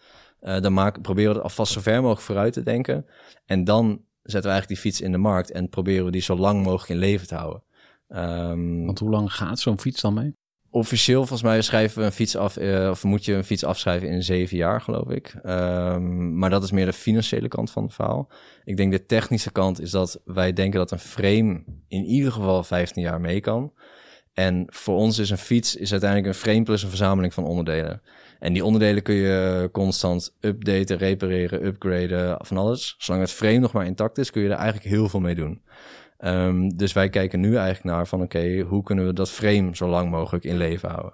Eh, 0.40 0.60
dan 0.60 0.92
proberen 1.02 1.30
we 1.30 1.36
het 1.36 1.42
alvast 1.42 1.72
zo 1.72 1.80
ver 1.80 2.00
mogelijk 2.00 2.20
vooruit 2.20 2.52
te 2.52 2.62
denken. 2.62 3.06
En 3.46 3.64
dan 3.64 3.86
zetten 4.22 4.50
we 4.50 4.56
eigenlijk 4.56 4.68
die 4.68 4.76
fiets 4.76 5.00
in 5.00 5.12
de 5.12 5.18
markt 5.18 5.50
en 5.50 5.68
proberen 5.68 6.04
we 6.04 6.10
die 6.10 6.22
zo 6.22 6.36
lang 6.36 6.62
mogelijk 6.62 6.90
in 6.90 6.98
leven 6.98 7.26
te 7.26 7.34
houden. 7.34 7.62
Ehm, 8.08 8.84
Want 8.84 8.98
hoe 8.98 9.10
lang 9.10 9.32
gaat 9.32 9.58
zo'n 9.58 9.80
fiets 9.80 10.00
dan 10.00 10.14
mee? 10.14 10.34
Officieel, 10.74 11.18
volgens 11.18 11.42
mij, 11.42 11.62
schrijven 11.62 11.98
we 11.98 12.04
een 12.04 12.12
fiets 12.12 12.36
af, 12.36 12.56
eh, 12.56 12.88
of 12.90 13.04
moet 13.04 13.24
je 13.24 13.34
een 13.34 13.44
fiets 13.44 13.64
afschrijven 13.64 14.08
in 14.08 14.22
zeven 14.22 14.56
jaar, 14.56 14.80
geloof 14.80 15.08
ik. 15.08 15.34
Ehm, 15.42 16.38
maar 16.38 16.50
dat 16.50 16.62
is 16.62 16.70
meer 16.70 16.86
de 16.86 16.92
financiële 16.92 17.48
kant 17.48 17.70
van 17.70 17.82
het 17.82 17.94
verhaal. 17.94 18.28
Ik 18.64 18.76
denk 18.76 18.92
de 18.92 19.06
technische 19.06 19.52
kant 19.52 19.80
is 19.80 19.90
dat 19.90 20.20
wij 20.24 20.52
denken 20.52 20.78
dat 20.78 20.90
een 20.90 20.98
frame 20.98 21.64
in 21.88 22.04
ieder 22.04 22.32
geval 22.32 22.62
15 22.62 23.02
jaar 23.02 23.20
mee 23.20 23.40
kan. 23.40 23.72
En 24.32 24.64
voor 24.66 24.96
ons 24.96 25.18
is 25.18 25.30
een 25.30 25.38
fiets 25.38 25.76
is 25.76 25.90
uiteindelijk 25.90 26.30
een 26.34 26.40
frame 26.40 26.62
plus 26.62 26.82
een 26.82 26.88
verzameling 26.88 27.34
van 27.34 27.44
onderdelen. 27.44 28.02
En 28.38 28.52
die 28.52 28.64
onderdelen 28.64 29.02
kun 29.02 29.14
je 29.14 29.68
constant 29.72 30.36
updaten, 30.40 30.96
repareren, 30.96 31.66
upgraden, 31.66 32.36
van 32.46 32.56
alles. 32.56 32.94
Zolang 32.98 33.22
het 33.22 33.32
frame 33.32 33.58
nog 33.58 33.72
maar 33.72 33.86
intact 33.86 34.18
is, 34.18 34.30
kun 34.30 34.42
je 34.42 34.48
er 34.48 34.54
eigenlijk 34.54 34.86
heel 34.86 35.08
veel 35.08 35.20
mee 35.20 35.34
doen. 35.34 35.62
Ehm, 36.16 36.68
dus 36.68 36.92
wij 36.92 37.08
kijken 37.08 37.40
nu 37.40 37.56
eigenlijk 37.56 37.96
naar 37.96 38.06
van 38.06 38.22
oké, 38.22 38.60
hoe 38.60 38.82
kunnen 38.82 39.06
we 39.06 39.12
dat 39.12 39.30
frame 39.30 39.76
zo 39.76 39.88
lang 39.88 40.10
mogelijk 40.10 40.44
in 40.44 40.56
leven 40.56 40.88
houden? 40.88 41.12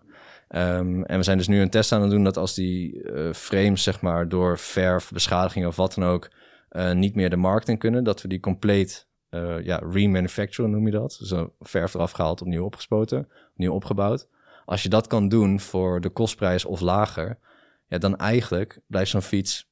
Ehm, 0.49 1.03
en 1.03 1.17
we 1.17 1.23
zijn 1.23 1.37
dus 1.37 1.49
nu 1.49 1.61
een 1.61 1.71
test 1.71 1.93
aan 1.93 2.03
het 2.03 2.11
doen 2.11 2.25
dat 2.25 2.37
als 2.37 2.55
die 2.55 3.03
eh, 3.03 3.33
frames 3.33 3.83
zeg 3.83 4.01
maar 4.01 4.29
door 4.29 4.59
verf, 4.59 5.11
beschadiging 5.13 5.67
of 5.67 5.77
wat 5.77 5.95
dan 5.95 6.05
ook 6.05 6.31
eh, 6.69 6.93
niet 6.93 7.15
meer 7.15 7.31
de 7.31 7.37
markt 7.37 7.69
in 7.69 7.79
kunnen, 7.79 8.05
dat 8.05 8.23
we 8.23 8.29
die 8.29 8.41
compleet 8.41 9.09
eh 9.31 9.65
ja, 9.65 9.83
remanufacturen 9.91 10.71
noem 10.71 10.87
je 10.87 10.93
dat. 10.93 11.17
Dus 11.21 11.31
een 11.31 11.53
verf 11.61 11.95
eraf 11.95 12.11
gehaald, 12.11 12.41
opnieuw 12.41 12.65
opgespoten, 12.65 13.29
opnieuw 13.53 13.73
opgebouwd. 13.73 14.29
Als 14.65 14.83
je 14.83 14.89
dat 14.89 15.07
kan 15.07 15.29
doen 15.29 15.61
voor 15.61 16.01
de 16.01 16.09
kostprijs 16.09 16.65
of 16.65 16.81
lager, 16.81 17.39
ja, 17.87 17.99
dan 17.99 18.17
eigenlijk 18.17 18.81
blijft 18.87 19.11
zo'n 19.11 19.23
fiets 19.23 19.70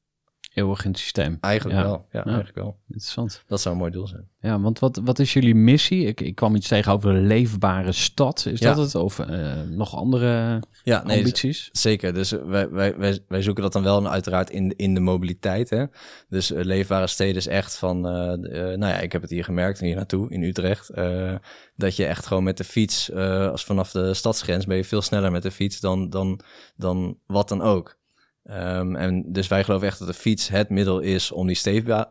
Eeuwig 0.59 0.85
in 0.85 0.91
het 0.91 0.99
systeem. 0.99 1.39
eigenlijk 1.41 1.79
Ja. 1.81 1.85
wel. 1.85 2.07
Ja, 2.13 2.25
eigenlijk 2.25 2.57
wel. 2.57 2.77
Interessant. 2.87 3.43
Dat 3.47 3.61
zou 3.61 3.75
een 3.75 3.81
mooi 3.81 3.93
doel 3.93 4.07
zijn. 4.07 4.29
Ja, 4.41 4.61
want 4.61 4.79
wat, 4.79 5.01
wat 5.05 5.19
is 5.19 5.33
jullie 5.33 5.55
missie? 5.55 6.05
Ik, 6.07 6.21
ik 6.21 6.35
kwam 6.35 6.55
iets 6.55 6.69
tegen 6.69 6.93
over 6.93 7.11
een 7.11 7.27
leefbare 7.27 7.93
stad. 7.93 8.47
Is 8.47 8.61
Ja. 8.61 8.75
dat 8.75 8.85
het? 8.85 8.95
Of 8.95 9.19
eh, 9.19 9.53
nog 9.69 9.95
andere 9.97 10.63
Ja, 10.85 11.03
nee, 11.05 11.19
ambities? 11.19 11.69
Zeker, 11.73 12.15
dus 12.15 12.31
wij, 12.31 12.71
wij, 12.71 12.97
wij, 12.97 13.19
wij 13.29 13.43
zoeken 13.43 13.63
dat 13.63 13.73
dan 13.73 13.83
wel 13.83 14.09
uiteraard 14.09 14.51
in, 14.51 14.77
in 14.77 14.95
de 14.95 15.01
mobiliteit. 15.01 15.71
Hè? 15.71 15.85
Dus 16.29 16.53
eh, 16.53 16.65
leefbare 16.65 17.07
steden 17.07 17.37
is 17.37 17.47
echt 17.47 17.77
van, 17.77 17.97
eh, 18.09 18.13
nou 18.53 18.79
ja, 18.87 18.99
ik 18.99 19.13
heb 19.13 19.23
het 19.23 19.31
hier 19.31 19.45
gemerkt, 19.45 19.81
hier 19.81 19.97
naartoe, 19.97 20.31
in 20.31 20.43
Utrecht, 20.43 20.91
dat 21.77 21.97
je 21.97 22.07
echt 22.07 22.27
gewoon 22.27 22.43
met 22.45 22.57
de 22.57 22.65
fiets, 22.65 23.13
als 23.13 23.65
vanaf 23.65 23.91
de 23.91 24.15
stadsgrens 24.15 24.67
ben 24.67 24.77
je 24.77 24.85
veel 24.85 25.03
sneller 25.03 25.31
met 25.33 25.43
de 25.43 25.51
fiets 25.51 25.81
dan, 25.81 26.11
dan, 26.11 26.41
dan 26.77 27.19
wat 27.27 27.49
dan 27.49 27.63
ook. 27.63 27.97
Ehm, 28.49 28.97
en 28.97 29.33
dus 29.33 29.49
wij 29.49 29.65
geloven 29.65 29.87
echt 29.87 29.99
dat 29.99 30.09
de 30.09 30.15
fiets 30.15 30.49
het 30.49 30.69
middel 30.69 31.01
is 31.01 31.33
om 31.33 31.47
die 31.47 31.57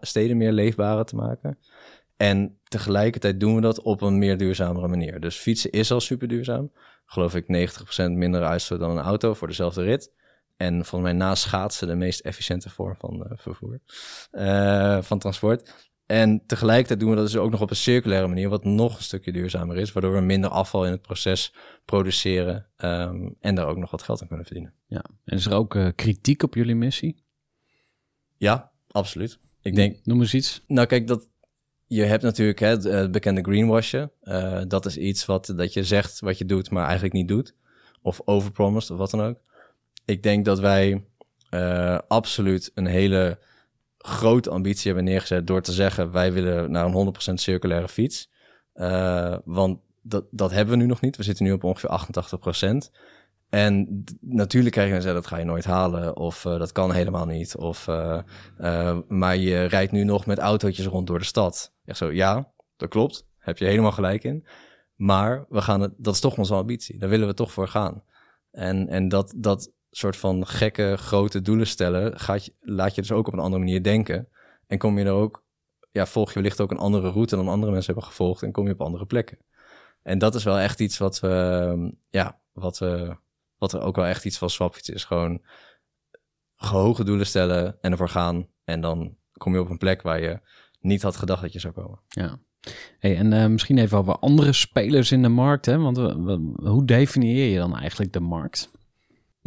steden 0.01 0.37
meer 0.37 0.51
leefbarer 0.51 1.05
te 1.05 1.15
maken. 1.15 1.59
En 2.17 2.59
tegelijkertijd 2.63 3.39
doen 3.39 3.55
we 3.55 3.61
dat 3.61 3.81
op 3.81 4.01
een 4.01 4.17
meer 4.17 4.37
duurzamere 4.37 4.87
manier. 4.87 5.19
Dus 5.19 5.35
fietsen 5.35 5.71
is 5.71 5.91
al 5.91 5.99
super 5.99 6.27
duurzaam. 6.27 6.71
Geloof 7.05 7.35
ik 7.35 7.47
90% 7.47 8.11
minder 8.11 8.43
uitstoot 8.43 8.79
dan 8.79 8.97
een 8.97 9.03
auto 9.03 9.33
voor 9.33 9.47
dezelfde 9.47 9.83
rit. 9.83 10.11
En 10.57 10.73
volgens 10.73 11.11
mij 11.11 11.19
na 11.19 11.35
schaatsen 11.35 11.87
de 11.87 11.95
meest 11.95 12.19
efficiënte 12.19 12.69
vorm 12.69 12.95
van 12.95 13.25
eh, 13.25 13.37
vervoer, 13.37 13.79
eh, 14.31 15.01
van 15.01 15.19
transport. 15.19 15.89
En 16.07 16.43
tegelijkertijd 16.45 16.99
doen 16.99 17.09
we 17.09 17.15
dat 17.15 17.25
dus 17.25 17.37
ook 17.37 17.51
nog 17.51 17.61
op 17.61 17.69
een 17.69 17.75
circulaire 17.75 18.27
manier, 18.27 18.49
wat 18.49 18.63
nog 18.63 18.97
een 18.97 19.03
stukje 19.03 19.31
duurzamer 19.31 19.77
is, 19.77 19.91
waardoor 19.91 20.13
we 20.13 20.21
minder 20.21 20.49
afval 20.49 20.85
in 20.85 20.91
het 20.91 21.01
proces 21.01 21.53
produceren 21.85 22.67
ehm, 22.77 23.29
en 23.39 23.55
daar 23.55 23.67
ook 23.67 23.77
nog 23.77 23.91
wat 23.91 24.01
geld 24.01 24.21
aan 24.21 24.27
kunnen 24.27 24.45
verdienen. 24.45 24.73
Ja. 24.85 25.03
En 25.25 25.37
is 25.37 25.45
er 25.45 25.53
ook 25.53 25.75
eh, 25.75 25.87
kritiek 25.95 26.43
op 26.43 26.55
jullie 26.55 26.75
missie? 26.75 27.23
Ja, 28.37 28.71
absoluut. 28.91 29.39
Ik 29.61 29.75
denk, 29.75 29.97
Noem 30.03 30.21
eens 30.21 30.33
iets. 30.33 30.63
Nou, 30.67 30.87
kijk, 30.87 31.07
dat, 31.07 31.29
je 31.87 32.03
hebt 32.03 32.23
natuurlijk 32.23 32.59
hè, 32.59 32.67
het, 32.67 32.85
eh, 32.85 32.97
het 32.97 33.11
bekende 33.11 33.41
greenwashen. 33.41 34.11
Eh, 34.21 34.61
dat 34.67 34.85
is 34.85 34.97
iets 34.97 35.25
wat 35.25 35.53
dat 35.55 35.73
je 35.73 35.83
zegt 35.83 36.19
wat 36.19 36.37
je 36.37 36.45
doet, 36.45 36.69
maar 36.69 36.83
eigenlijk 36.83 37.13
niet 37.13 37.27
doet. 37.27 37.55
Of 38.01 38.21
overpromised 38.25 38.91
of 38.91 38.97
wat 38.97 39.11
dan 39.11 39.21
ook. 39.21 39.39
Ik 40.05 40.23
denk 40.23 40.45
dat 40.45 40.59
wij 40.59 41.05
absoluut 42.07 42.71
een 42.73 42.85
hele 42.85 43.39
grote 44.07 44.49
ambitie 44.49 44.85
hebben 44.85 45.03
neergezet 45.03 45.47
door 45.47 45.61
te 45.61 45.71
zeggen 45.71 46.11
wij 46.11 46.33
willen 46.33 46.71
naar 46.71 46.85
een 46.85 47.13
100% 47.31 47.33
circulaire 47.33 47.87
fiets. 47.87 48.29
Eh, 48.73 49.37
want 49.45 49.79
dat, 50.01 50.25
dat 50.31 50.51
hebben 50.51 50.77
we 50.77 50.81
nu 50.81 50.87
nog 50.87 51.01
niet. 51.01 51.17
We 51.17 51.23
zitten 51.23 51.45
nu 51.45 51.51
op 51.51 51.63
ongeveer 51.63 51.89
88%. 51.89 52.91
En 53.49 54.03
natuurlijk 54.19 54.73
krijg 54.73 54.87
je 54.87 54.93
zeggen 54.93 55.13
dat 55.13 55.27
ga 55.27 55.37
je 55.37 55.45
nooit 55.45 55.65
halen 55.65 56.17
of 56.17 56.45
eh, 56.45 56.59
dat 56.59 56.71
kan 56.71 56.91
helemaal 56.91 57.25
niet. 57.25 57.55
Of, 57.55 57.87
eh, 57.87 58.97
maar 59.07 59.37
je 59.37 59.63
rijdt 59.63 59.91
nu 59.91 60.03
nog 60.03 60.25
met 60.25 60.39
autootjes 60.39 60.85
rond 60.85 61.07
door 61.07 61.19
de 61.19 61.25
stad. 61.25 61.73
Echt 61.85 61.97
zo, 61.97 62.11
ja, 62.11 62.51
dat 62.77 62.89
klopt. 62.89 63.27
Heb 63.37 63.57
je 63.57 63.65
helemaal 63.65 63.91
gelijk 63.91 64.23
in. 64.23 64.45
Maar 64.95 65.45
we 65.49 65.61
gaan 65.61 65.81
het, 65.81 65.93
dat 65.97 66.13
is 66.13 66.19
toch 66.19 66.37
onze 66.37 66.53
ambitie. 66.53 66.99
Daar 66.99 67.09
willen 67.09 67.27
we 67.27 67.33
toch 67.33 67.51
voor 67.51 67.67
gaan. 67.67 68.03
En, 68.51 68.87
en 68.87 69.07
dat, 69.07 69.33
dat 69.35 69.71
soort 69.91 70.17
van 70.17 70.47
gekke, 70.47 70.95
grote 70.97 71.41
doelen 71.41 71.67
stellen, 71.67 72.19
gaat 72.19 72.45
je, 72.45 72.53
laat 72.59 72.95
je 72.95 73.01
dus 73.01 73.11
ook 73.11 73.27
op 73.27 73.33
een 73.33 73.39
andere 73.39 73.63
manier 73.63 73.83
denken. 73.83 74.27
En 74.67 74.77
kom 74.77 74.97
je 74.99 75.05
er 75.05 75.11
ook, 75.11 75.43
ja, 75.91 76.05
volg 76.05 76.27
je 76.27 76.33
wellicht 76.33 76.61
ook 76.61 76.71
een 76.71 76.77
andere 76.77 77.09
route 77.09 77.35
dan 77.35 77.47
andere 77.47 77.71
mensen 77.71 77.93
hebben 77.93 78.09
gevolgd 78.11 78.43
en 78.43 78.51
kom 78.51 78.65
je 78.67 78.73
op 78.73 78.81
andere 78.81 79.05
plekken. 79.05 79.37
En 80.03 80.17
dat 80.17 80.35
is 80.35 80.43
wel 80.43 80.57
echt 80.59 80.79
iets 80.79 80.97
wat 80.97 81.19
we, 81.19 81.27
ehm, 81.71 81.89
ja, 82.09 82.39
wat 82.51 82.77
we, 82.77 83.15
wat 83.57 83.73
er 83.73 83.81
ook 83.81 83.95
wel 83.95 84.05
echt 84.05 84.25
iets 84.25 84.37
van 84.37 84.49
Swapfiets 84.49 84.89
is. 84.89 85.03
Gewoon 85.03 85.41
hoge 86.55 87.03
doelen 87.03 87.25
stellen 87.25 87.77
en 87.81 87.91
ervoor 87.91 88.09
gaan. 88.09 88.47
En 88.63 88.81
dan 88.81 89.15
kom 89.37 89.53
je 89.53 89.59
op 89.59 89.69
een 89.69 89.77
plek 89.77 90.01
waar 90.01 90.21
je 90.21 90.39
niet 90.79 91.01
had 91.01 91.15
gedacht 91.15 91.41
dat 91.41 91.53
je 91.53 91.59
zou 91.59 91.73
komen. 91.73 91.99
Ja. 92.07 92.39
Hey, 92.99 93.17
en 93.17 93.33
eh, 93.33 93.45
misschien 93.47 93.77
even 93.77 93.97
over 93.97 94.19
andere 94.19 94.53
spelers 94.53 95.11
in 95.11 95.21
de 95.21 95.27
markt. 95.29 95.65
Hè? 95.65 95.77
Want 95.77 95.97
we- 95.97 96.51
hoe 96.69 96.85
definieer 96.85 97.49
je 97.51 97.57
dan 97.57 97.77
eigenlijk 97.77 98.13
de 98.13 98.19
markt? 98.19 98.71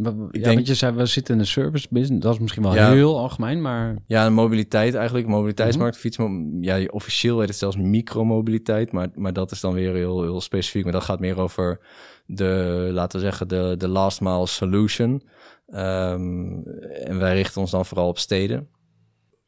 We- 0.03 0.15
we- 0.15 0.27
ja, 0.39 0.43
denk- 0.43 0.67
je 0.67 0.73
zei, 0.75 0.95
we 0.95 1.05
zitten 1.05 1.33
in 1.33 1.39
de 1.41 1.47
service 1.47 1.87
business. 1.89 2.21
Dat 2.23 2.33
is 2.33 2.39
misschien 2.39 2.63
wel 2.63 2.73
Ja. 2.75 2.91
heel 2.91 3.17
algemeen, 3.19 3.61
maar... 3.61 3.95
Ja, 4.07 4.29
mobiliteit 4.29 4.95
eigenlijk, 4.95 5.27
mobiliteitsmarkt, 5.27 5.97
fietsmo- 5.97 6.47
Ja, 6.61 6.75
je- 6.75 6.91
officieel 6.91 7.39
heet 7.39 7.49
het 7.49 7.57
zelfs 7.57 7.77
micromobiliteit, 7.77 8.91
maar, 8.91 9.07
maar 9.15 9.33
dat 9.33 9.51
is 9.51 9.59
dan 9.59 9.73
weer 9.73 9.93
heel, 9.95 10.21
heel 10.21 10.41
specifiek. 10.41 10.83
Maar 10.83 10.93
dat 10.93 11.03
gaat 11.03 11.19
meer 11.19 11.37
over 11.39 11.79
de, 12.25 12.89
laten 12.91 13.19
we 13.19 13.25
zeggen, 13.25 13.47
de, 13.47 13.75
de 13.77 13.87
last 13.87 14.21
mile 14.21 14.47
solution. 14.47 15.21
Ehm, 15.67 16.59
en 17.03 17.19
wij 17.19 17.33
richten 17.35 17.61
ons 17.61 17.71
dan 17.71 17.85
vooral 17.85 18.07
op 18.07 18.17
steden. 18.19 18.67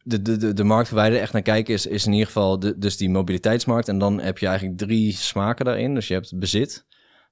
De, 0.06 0.22
de, 0.22 0.38
de, 0.38 0.54
de 0.54 0.64
markt 0.64 0.90
waar 0.90 1.04
wij 1.10 1.14
er 1.16 1.22
echt 1.22 1.34
naar 1.34 1.42
kijken 1.42 1.74
is, 1.74 1.86
is 1.86 2.06
in 2.06 2.12
ieder 2.12 2.28
geval 2.28 2.60
de, 2.60 2.78
dus 2.78 2.98
die 2.98 3.10
mobiliteitsmarkt. 3.10 3.88
En 3.88 3.98
dan 3.98 4.20
heb 4.20 4.38
je 4.38 4.48
eigenlijk 4.48 4.78
drie 4.78 5.12
smaken 5.12 5.66
daarin. 5.66 5.94
Dus 5.96 6.08
je 6.08 6.14
hebt 6.14 6.38
bezit. 6.40 6.86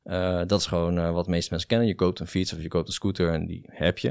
Eh, 0.03 0.41
dat 0.45 0.59
is 0.59 0.65
gewoon 0.65 0.97
eh, 0.97 1.11
wat 1.11 1.25
de 1.25 1.31
meeste 1.31 1.49
mensen 1.49 1.69
kennen. 1.69 1.87
Je 1.87 1.95
koopt 1.95 2.19
een 2.19 2.27
fiets 2.27 2.53
of 2.53 2.61
je 2.61 2.67
koopt 2.67 2.87
een 2.87 2.93
scooter 2.93 3.33
en 3.33 3.45
die 3.45 3.63
heb 3.65 3.97
je. 3.97 4.09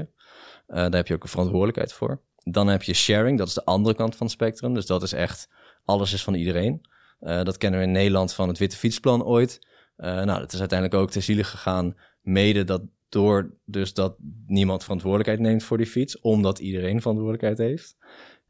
Eh, 0.67 0.75
daar 0.75 0.91
heb 0.91 1.07
je 1.07 1.13
ook 1.13 1.23
een 1.23 1.29
verantwoordelijkheid 1.29 1.93
voor. 1.93 2.21
Dan 2.43 2.67
heb 2.67 2.83
je 2.83 2.93
sharing, 2.93 3.37
dat 3.37 3.47
is 3.47 3.53
de 3.53 3.65
andere 3.65 3.95
kant 3.95 4.15
van 4.15 4.25
het 4.25 4.35
spectrum. 4.35 4.73
Dus 4.73 4.85
dat 4.85 5.03
is 5.03 5.13
echt, 5.13 5.49
alles 5.85 6.13
is 6.13 6.23
van 6.23 6.33
iedereen. 6.33 6.81
Dat 7.19 7.57
kennen 7.57 7.79
we 7.79 7.85
in 7.85 7.91
Nederland 7.91 8.33
van 8.33 8.47
het 8.47 8.57
Witte 8.57 8.77
Fietsplan 8.77 9.23
ooit. 9.23 9.59
Nou, 9.95 10.39
dat 10.39 10.53
is 10.53 10.59
uiteindelijk 10.59 11.01
ook 11.01 11.11
ter 11.11 11.21
ziele 11.21 11.43
gegaan, 11.43 11.95
mede 12.21 12.63
dat 12.63 12.81
door 13.09 13.53
dus 13.65 13.93
dat 13.93 14.15
niemand 14.47 14.83
verantwoordelijkheid 14.83 15.39
neemt 15.39 15.63
voor 15.63 15.77
die 15.77 15.85
fiets, 15.85 16.19
omdat 16.19 16.59
iedereen 16.59 16.99
verantwoordelijkheid 16.99 17.57
heeft. 17.57 17.97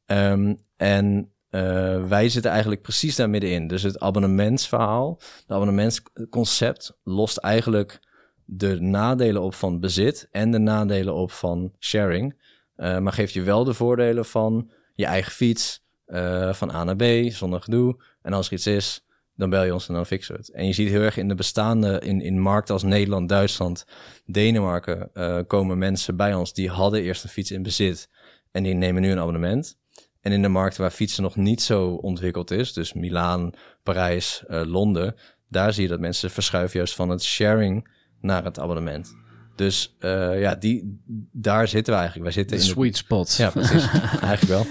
Ehm, 0.05 0.55
en 0.77 1.31
eh, 1.51 2.03
wij 2.03 2.29
zitten 2.29 2.51
eigenlijk 2.51 2.81
precies 2.81 3.15
daar 3.15 3.29
middenin. 3.29 3.67
Dus 3.67 3.83
het 3.83 3.99
abonnementsverhaal, 3.99 5.19
het 5.19 5.51
abonnementsconcept 5.51 6.97
lost 7.03 7.37
eigenlijk 7.37 7.99
de 8.45 8.79
nadelen 8.79 9.41
op 9.41 9.53
van 9.53 9.79
bezit 9.79 10.27
en 10.31 10.51
de 10.51 10.57
nadelen 10.57 11.13
op 11.13 11.31
van 11.31 11.73
sharing. 11.79 12.41
Eh, 12.75 12.99
maar 12.99 13.13
geeft 13.13 13.33
je 13.33 13.41
wel 13.41 13.63
de 13.63 13.73
voordelen 13.73 14.25
van 14.25 14.71
je 14.93 15.05
eigen 15.05 15.31
fiets, 15.31 15.83
eh, 16.05 16.53
van 16.53 16.71
A 16.71 16.83
naar 16.83 16.95
B, 16.95 17.31
zonder 17.31 17.61
gedoe. 17.61 18.03
En 18.21 18.33
als 18.33 18.47
er 18.47 18.53
iets 18.53 18.67
is, 18.67 19.05
dan 19.35 19.49
bel 19.49 19.63
je 19.63 19.73
ons 19.73 19.87
en 19.87 19.93
dan 19.93 20.05
fixen 20.05 20.33
we 20.33 20.39
het. 20.39 20.51
En 20.51 20.65
je 20.65 20.73
ziet 20.73 20.89
heel 20.89 21.01
erg 21.01 21.17
in 21.17 21.27
de 21.27 21.35
bestaande, 21.35 21.99
in, 21.99 22.21
in 22.21 22.39
markten 22.39 22.73
als 22.73 22.83
Nederland, 22.83 23.29
Duitsland, 23.29 23.85
Denemarken, 24.25 25.11
komen 25.47 25.77
mensen 25.77 26.15
bij 26.15 26.33
ons 26.33 26.53
die 26.53 26.69
hadden 26.69 27.01
eerst 27.01 27.23
een 27.23 27.29
fiets 27.29 27.51
in 27.51 27.63
bezit 27.63 28.09
en 28.51 28.63
die 28.63 28.73
nemen 28.73 29.01
nu 29.01 29.11
een 29.11 29.19
abonnement. 29.19 29.79
En 30.21 30.31
in 30.31 30.41
de 30.41 30.47
markten 30.47 30.81
waar 30.81 30.91
fietsen 30.91 31.23
nog 31.23 31.35
niet 31.35 31.61
zo 31.61 31.87
ontwikkeld 31.87 32.51
is, 32.51 32.73
dus 32.73 32.93
Milaan, 32.93 33.51
Parijs, 33.83 34.43
eh, 34.47 34.61
Londen, 34.65 35.15
daar 35.49 35.73
zie 35.73 35.83
je 35.83 35.89
dat 35.89 35.99
mensen 35.99 36.31
verschuiven 36.31 36.77
juist 36.77 36.95
van 36.95 37.09
het 37.09 37.23
sharing 37.23 37.89
naar 38.19 38.43
het 38.43 38.59
abonnement. 38.59 39.15
Dus 39.55 39.95
eh, 39.99 40.41
ja, 40.41 40.55
die, 40.55 41.01
daar 41.31 41.67
zitten 41.67 41.93
we 41.93 41.99
eigenlijk. 41.99 42.33
Wij 42.33 42.43
zitten 42.43 42.57
in 42.57 42.63
de 42.63 42.69
sweet 42.69 42.97
spot. 42.97 43.35
ja, 43.35 43.49
precies. 43.49 43.87
Eigenlijk 44.29 44.41
wel. 44.41 44.65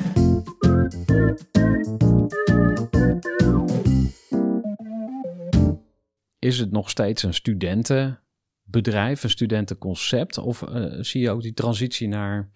Is 6.39 6.59
het 6.59 6.71
nog 6.71 6.91
steeds 6.91 7.23
een 7.23 7.35
studentenbedrijf, 7.35 9.23
een 9.23 9.31
studentenconcept? 9.31 10.39
Of 10.39 10.63
eh, 10.63 10.85
zie 11.01 11.21
je 11.21 11.31
ook 11.31 11.43
die 11.43 11.55
transitie 11.55 12.09
naar, 12.09 12.51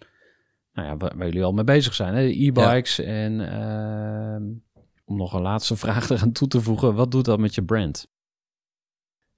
nou 0.75 0.87
ja, 0.87 0.97
waar, 0.97 1.17
waar 1.17 1.25
jullie 1.27 1.43
al 1.43 1.53
mee 1.53 1.63
bezig 1.63 1.93
zijn, 1.93 2.15
hè? 2.15 2.27
de 2.27 2.45
e-bikes 2.45 2.99
en 2.99 3.51
ehm, 3.51 4.43
om 5.05 5.17
nog 5.17 5.33
een 5.33 5.41
laatste 5.41 5.75
vraag 5.85 6.09
eraan 6.09 6.31
toe 6.31 6.47
te 6.47 6.61
voegen, 6.61 6.95
wat 6.95 7.11
doet 7.11 7.25
dat 7.25 7.39
met 7.39 7.55
je 7.55 7.63
brand? 7.63 8.07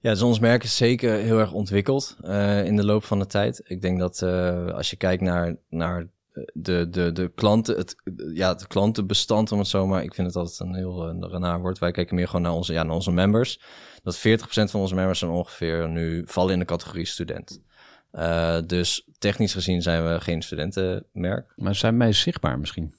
Ja, 0.00 0.10
dus 0.10 0.22
ons 0.22 0.38
merk 0.38 0.62
is 0.62 0.76
zeker 0.76 1.12
heel 1.12 1.38
erg 1.38 1.52
ontwikkeld 1.52 2.16
eh, 2.20 2.64
in 2.64 2.76
de 2.76 2.84
loop 2.84 3.04
van 3.04 3.18
de 3.18 3.26
tijd. 3.26 3.60
Ik 3.64 3.80
denk 3.80 3.98
dat 3.98 4.22
eh, 4.22 4.66
als 4.66 4.90
je 4.90 4.96
kijkt 4.96 5.22
naar, 5.22 5.56
naar 5.68 6.08
de, 6.52 6.88
de, 6.90 7.12
de 7.12 7.32
klanten, 7.34 7.76
het, 7.76 7.94
ja, 8.34 8.48
het 8.48 8.66
klantenbestand, 8.66 9.52
om 9.52 9.58
het 9.58 9.68
zo 9.68 9.86
maar, 9.86 10.02
ik 10.02 10.14
vind 10.14 10.26
het 10.26 10.36
altijd 10.36 10.60
een 10.60 10.74
heel 10.74 11.14
uh, 11.14 11.40
raar 11.40 11.60
woord. 11.60 11.78
Wij 11.78 11.90
kijken 11.90 12.14
meer 12.14 12.26
gewoon 12.26 12.42
naar 12.42 12.52
onze, 12.52 12.72
ja, 12.72 12.82
naar 12.82 12.94
onze 12.94 13.12
members. 13.12 13.60
Dat 14.02 14.18
40% 14.18 14.20
van 14.48 14.80
onze 14.80 14.94
members 14.94 15.18
zijn 15.18 15.30
ongeveer 15.30 15.88
nu 15.88 16.22
vallen 16.26 16.52
in 16.52 16.58
de 16.58 16.64
categorie 16.64 17.06
student. 17.06 17.60
Uh, 18.12 18.58
dus 18.66 19.08
technisch 19.18 19.52
gezien 19.52 19.82
zijn 19.82 20.08
we 20.08 20.20
geen 20.20 20.42
studentenmerk. 20.42 21.52
Maar 21.56 21.74
zijn 21.74 21.96
meest 21.96 22.22
zichtbaar 22.22 22.58
misschien? 22.58 22.94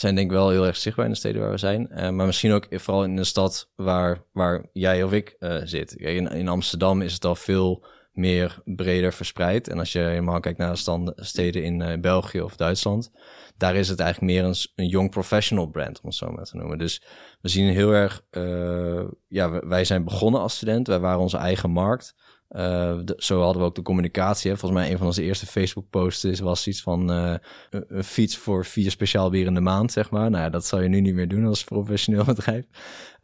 zijn 0.00 0.14
denk 0.14 0.30
ik 0.30 0.36
wel 0.36 0.50
heel 0.50 0.66
erg 0.66 0.76
zichtbaar 0.76 1.04
in 1.04 1.10
de 1.10 1.16
steden 1.16 1.40
waar 1.40 1.50
we 1.50 1.58
zijn. 1.58 1.88
Uh, 1.90 2.10
maar 2.10 2.26
misschien 2.26 2.52
ook 2.52 2.66
vooral 2.70 3.04
in 3.04 3.16
de 3.16 3.24
stad 3.24 3.70
waar, 3.74 4.22
waar 4.32 4.66
jij 4.72 5.02
of 5.02 5.12
ik 5.12 5.36
uh, 5.38 5.60
zit. 5.64 5.92
In, 5.92 6.26
in, 6.28 6.48
Amsterdam 6.48 7.02
is 7.02 7.12
het 7.12 7.24
al 7.24 7.34
veel 7.34 7.86
meer 8.12 8.58
breder 8.64 9.12
verspreid. 9.12 9.68
En 9.68 9.78
als 9.78 9.92
je 9.92 9.98
helemaal 9.98 10.40
kijkt 10.40 10.58
naar 10.58 10.74
de 10.74 11.12
steden 11.16 11.64
in 11.64 12.00
België 12.00 12.40
of 12.40 12.56
Duitsland... 12.56 13.10
daar 13.56 13.74
is 13.74 13.88
het 13.88 14.00
eigenlijk 14.00 14.32
meer 14.32 14.44
een, 14.44 14.56
een 14.74 14.88
young 14.88 15.10
professional 15.10 15.66
brand, 15.66 16.00
om 16.00 16.08
het 16.08 16.18
zo 16.18 16.30
maar 16.30 16.44
te 16.44 16.56
noemen. 16.56 16.78
Dus 16.78 17.02
we 17.40 17.48
zien 17.48 17.72
heel 17.72 17.92
erg... 17.92 18.22
eh, 18.30 19.04
ja, 19.28 19.66
wij 19.66 19.84
zijn 19.84 20.04
begonnen 20.04 20.40
als 20.40 20.56
student. 20.56 20.86
Wij 20.86 20.98
waren 20.98 21.20
onze 21.20 21.36
eigen 21.36 21.70
markt... 21.70 22.14
De, 22.48 23.14
zo 23.16 23.40
hadden 23.40 23.62
we 23.62 23.68
ook 23.68 23.74
de 23.74 23.82
communicatie. 23.82 24.50
Hè. 24.50 24.56
Volgens 24.56 24.80
mij 24.80 24.90
een 24.90 24.98
van 24.98 25.06
onze 25.06 25.22
eerste 25.22 25.46
Facebook-posts 25.46 26.40
was 26.40 26.66
iets 26.66 26.82
van 26.82 27.10
uh, 27.10 27.34
een, 27.70 28.04
fiets 28.04 28.36
voor 28.36 28.64
vier 28.64 28.90
speciaal 28.90 29.30
bier 29.30 29.46
in 29.46 29.54
de 29.54 29.60
maand, 29.60 29.92
zeg 29.92 30.10
maar. 30.10 30.30
Nou 30.30 30.42
ja, 30.44 30.50
dat 30.50 30.66
zou 30.66 30.82
je 30.82 30.88
nu 30.88 31.00
niet 31.00 31.14
meer 31.14 31.28
doen 31.28 31.46
als 31.46 31.64
professioneel 31.64 32.24
bedrijf. 32.34 32.64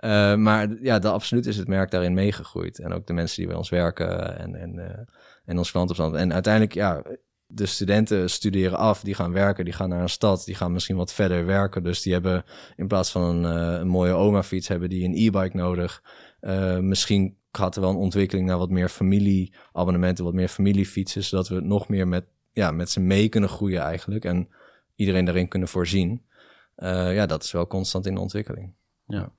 Uh, 0.04 0.34
maar 0.34 0.68
ja, 0.82 0.98
de, 0.98 1.08
absoluut 1.08 1.46
is 1.46 1.56
het 1.56 1.68
merk 1.68 1.90
daarin 1.90 2.14
meegegroeid. 2.14 2.78
En 2.78 2.92
ook 2.92 3.06
de 3.06 3.12
mensen 3.12 3.36
die 3.36 3.46
bij 3.46 3.56
ons 3.56 3.68
werken 3.68 4.38
en, 4.38 4.54
en, 4.54 5.06
en 5.44 5.58
ons 5.58 5.70
klantenbestand. 5.70 6.16
En 6.16 6.32
uiteindelijk, 6.32 6.74
ja, 6.74 7.02
de 7.46 7.66
studenten 7.66 8.30
studeren 8.30 8.78
af, 8.78 9.00
die 9.00 9.14
gaan 9.14 9.32
werken, 9.32 9.64
die 9.64 9.74
gaan 9.74 9.88
naar 9.88 10.02
een 10.02 10.08
stad, 10.08 10.44
die 10.44 10.54
gaan 10.54 10.72
misschien 10.72 10.96
wat 10.96 11.12
verder 11.12 11.46
werken. 11.46 11.82
Dus 11.82 12.02
die 12.02 12.12
hebben 12.12 12.44
in 12.76 12.86
plaats 12.86 13.10
van 13.10 13.44
een 13.44 13.86
mooie 13.88 14.12
oma-fiets, 14.12 14.68
hebben 14.68 14.88
die 14.88 15.04
een 15.04 15.14
e-bike 15.14 15.56
nodig. 15.56 16.02
misschien 16.80 17.36
gaat 17.52 17.74
er 17.74 17.80
wel 17.80 17.90
een 17.90 17.96
ontwikkeling 17.96 18.46
naar 18.46 18.58
wat 18.58 18.70
meer 18.70 18.88
familieabonnementen, 18.88 20.24
wat 20.24 20.34
meer 20.34 20.48
familiefietsen, 20.48 21.24
zodat 21.24 21.48
we 21.48 21.60
nog 21.60 21.88
meer 21.88 22.08
met, 22.08 22.24
ja, 22.52 22.70
met 22.70 22.90
ze 22.90 23.00
mee 23.00 23.28
kunnen 23.28 23.50
groeien 23.50 23.80
eigenlijk 23.80 24.24
en 24.24 24.48
iedereen 24.96 25.24
daarin 25.24 25.48
kunnen 25.48 25.68
voorzien. 25.68 26.22
Uh, 26.76 27.14
ja, 27.14 27.26
dat 27.26 27.42
is 27.42 27.52
wel 27.52 27.66
constant 27.66 28.06
in 28.06 28.14
de 28.14 28.20
ontwikkeling. 28.20 28.72
Ja. 29.06 29.32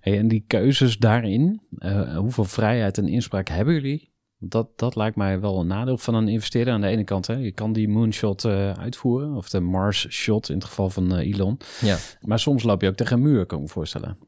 Hey, 0.00 0.18
en 0.18 0.28
die 0.28 0.44
keuzes 0.46 0.98
daarin, 0.98 1.60
uh, 1.78 2.16
hoeveel 2.16 2.44
vrijheid 2.44 2.98
en 2.98 3.08
inspraak 3.08 3.48
hebben 3.48 3.74
jullie? 3.74 4.10
Dat, 4.38 4.78
dat 4.78 4.96
lijkt 4.96 5.16
mij 5.16 5.40
wel 5.40 5.60
een 5.60 5.66
nadeel 5.66 5.98
van 5.98 6.14
een 6.14 6.28
investeerder 6.28 6.74
aan 6.74 6.80
de 6.80 6.86
ene 6.86 7.04
kant. 7.04 7.26
Hè. 7.26 7.34
Je 7.34 7.52
kan 7.52 7.72
die 7.72 7.88
moonshot 7.88 8.44
uh, 8.44 8.72
uitvoeren, 8.72 9.34
of 9.34 9.48
de 9.48 9.60
Mars 9.60 10.06
shot 10.10 10.48
in 10.48 10.54
het 10.54 10.64
geval 10.64 10.90
van 10.90 11.16
Elon. 11.16 11.58
Ja. 11.80 11.96
Maar 12.20 12.38
soms 12.38 12.62
loop 12.62 12.80
je 12.80 12.88
ook 12.88 12.94
tegen 12.94 13.16
een 13.16 13.22
muur, 13.22 13.46
kan 13.46 13.58
ik 13.58 13.64
me 13.64 13.70
voorstellen. 13.70 14.18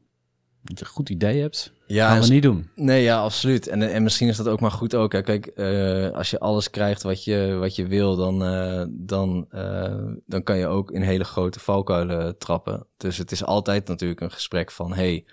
Dat 0.65 0.79
je 0.79 0.85
een 0.85 0.91
goed 0.91 1.09
idee 1.09 1.41
hebt, 1.41 1.73
ja, 1.87 2.09
gaan 2.09 2.21
we 2.21 2.27
niet 2.27 2.43
doen. 2.43 2.69
Nee, 2.75 3.03
ja, 3.03 3.21
absoluut. 3.21 3.67
En, 3.67 3.81
en 3.81 4.03
misschien 4.03 4.27
is 4.27 4.37
dat 4.37 4.47
ook 4.47 4.59
maar 4.59 4.71
goed 4.71 4.95
ook. 4.95 5.11
Hè. 5.11 5.21
Kijk, 5.21 5.51
uh, 5.55 6.09
als 6.11 6.29
je 6.29 6.39
alles 6.39 6.69
krijgt 6.69 7.03
wat 7.03 7.23
je, 7.23 7.57
wat 7.59 7.75
je 7.75 7.87
wil, 7.87 8.15
dan, 8.15 8.43
uh, 8.43 8.85
dan, 8.89 9.47
uh, 9.51 10.13
dan 10.25 10.43
kan 10.43 10.57
je 10.57 10.67
ook 10.67 10.91
in 10.91 11.01
hele 11.01 11.23
grote 11.23 11.59
valkuilen 11.59 12.37
trappen. 12.37 12.87
Dus 12.97 13.17
het 13.17 13.31
is 13.31 13.43
altijd 13.43 13.87
natuurlijk 13.87 14.21
een 14.21 14.31
gesprek 14.31 14.71
van... 14.71 14.93
hey, 14.93 15.25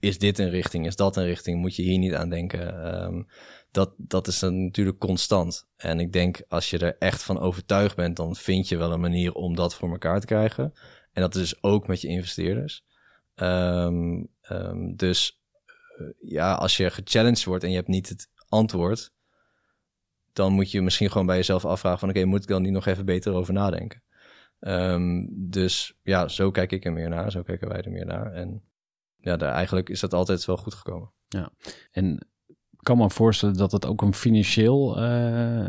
is 0.00 0.18
dit 0.18 0.38
een 0.38 0.50
richting, 0.50 0.86
is 0.86 0.96
dat 0.96 1.16
een 1.16 1.24
richting? 1.24 1.60
Moet 1.60 1.76
je 1.76 1.82
hier 1.82 1.98
niet 1.98 2.14
aan 2.14 2.30
denken? 2.30 2.94
Um, 3.04 3.26
dat, 3.70 3.94
dat 3.96 4.26
is 4.26 4.38
dan 4.38 4.64
natuurlijk 4.64 4.98
constant. 4.98 5.68
En 5.76 6.00
ik 6.00 6.12
denk, 6.12 6.42
als 6.48 6.70
je 6.70 6.78
er 6.78 6.96
echt 6.98 7.22
van 7.22 7.38
overtuigd 7.40 7.96
bent... 7.96 8.16
dan 8.16 8.36
vind 8.36 8.68
je 8.68 8.76
wel 8.76 8.92
een 8.92 9.00
manier 9.00 9.32
om 9.32 9.54
dat 9.54 9.74
voor 9.74 9.90
elkaar 9.90 10.20
te 10.20 10.26
krijgen. 10.26 10.72
En 11.12 11.22
dat 11.22 11.34
is 11.34 11.40
dus 11.40 11.62
ook 11.62 11.86
met 11.86 12.00
je 12.00 12.08
investeerders. 12.08 12.86
Um, 13.42 14.28
um, 14.50 14.96
dus 14.96 15.42
uh, 15.98 16.08
ja, 16.20 16.54
als 16.54 16.76
je 16.76 16.90
gechallenged 16.90 17.44
wordt 17.44 17.64
en 17.64 17.70
je 17.70 17.76
hebt 17.76 17.88
niet 17.88 18.08
het 18.08 18.30
antwoord, 18.48 19.12
dan 20.32 20.52
moet 20.52 20.70
je 20.70 20.82
misschien 20.82 21.10
gewoon 21.10 21.26
bij 21.26 21.36
jezelf 21.36 21.64
afvragen 21.64 21.98
van 21.98 22.08
oké, 22.08 22.24
moet 22.24 22.42
ik 22.42 22.48
dan 22.48 22.62
niet 22.62 22.72
nog 22.72 22.86
even 22.86 23.04
beter 23.04 23.32
over 23.32 23.52
nadenken? 23.52 24.02
Um, 24.60 25.28
dus 25.50 25.98
ja, 26.02 26.28
zo 26.28 26.50
kijk 26.50 26.72
ik 26.72 26.84
er 26.84 26.92
meer 26.92 27.08
naar, 27.08 27.30
zo 27.30 27.42
kijken 27.42 27.68
wij 27.68 27.82
er 27.82 27.90
meer 27.90 28.06
naar. 28.06 28.32
En 28.32 28.62
ja, 29.16 29.36
daar, 29.36 29.52
eigenlijk 29.52 29.88
is 29.88 30.00
dat 30.00 30.14
altijd 30.14 30.44
wel 30.44 30.56
goed 30.56 30.74
gekomen. 30.74 31.12
Ja, 31.28 31.52
en 31.90 32.28
kan 32.88 32.98
me 32.98 33.10
voorstellen 33.10 33.56
dat 33.56 33.72
het 33.72 33.86
ook 33.86 34.02
een 34.02 34.14
financieel 34.14 35.02
uh, 35.02 35.66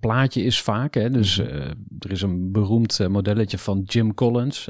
plaatje 0.00 0.42
is 0.42 0.60
vaak. 0.60 0.94
Hè? 0.94 1.10
Dus 1.10 1.38
uh, 1.38 1.46
er 1.98 2.10
is 2.10 2.22
een 2.22 2.52
beroemd 2.52 2.98
uh, 3.00 3.06
modelletje 3.06 3.58
van 3.58 3.82
Jim 3.86 4.14
Collins. 4.14 4.68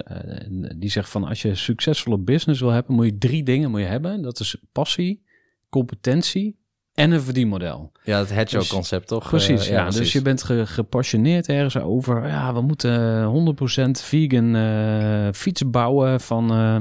die 0.76 0.90
zegt 0.90 1.10
van 1.10 1.24
als 1.24 1.42
je 1.42 1.48
een 1.48 1.56
succesvolle 1.56 2.18
business 2.18 2.60
wil 2.60 2.70
hebben, 2.70 2.94
moet 2.94 3.04
je 3.04 3.18
drie 3.18 3.42
dingen 3.42 3.70
moet 3.70 3.80
je 3.80 3.86
hebben. 3.86 4.22
Dat 4.22 4.40
is 4.40 4.56
passie, 4.72 5.22
competentie 5.68 6.56
en 6.94 7.10
een 7.10 7.20
verdienmodel. 7.22 7.92
Ja, 8.04 8.18
het 8.18 8.30
hedgehog 8.32 8.64
Dus- 8.64 8.72
concept 8.74 9.06
toch? 9.08 9.28
Precies, 9.28 9.66
Eh, 9.66 9.72
ja. 9.72 9.90
Dus 9.90 10.12
je 10.12 10.22
bent 10.22 10.42
ge- 10.42 10.66
gepassioneerd 10.66 11.48
ergens 11.48 11.76
over. 11.76 12.26
Ja, 12.26 12.54
we 12.54 12.60
moeten 12.60 13.24
100% 13.24 14.00
vegan 14.02 14.54
eh, 14.56 15.28
fietsen 15.32 15.70
bouwen 15.70 16.20
van 16.20 16.50
eh, 16.50 16.80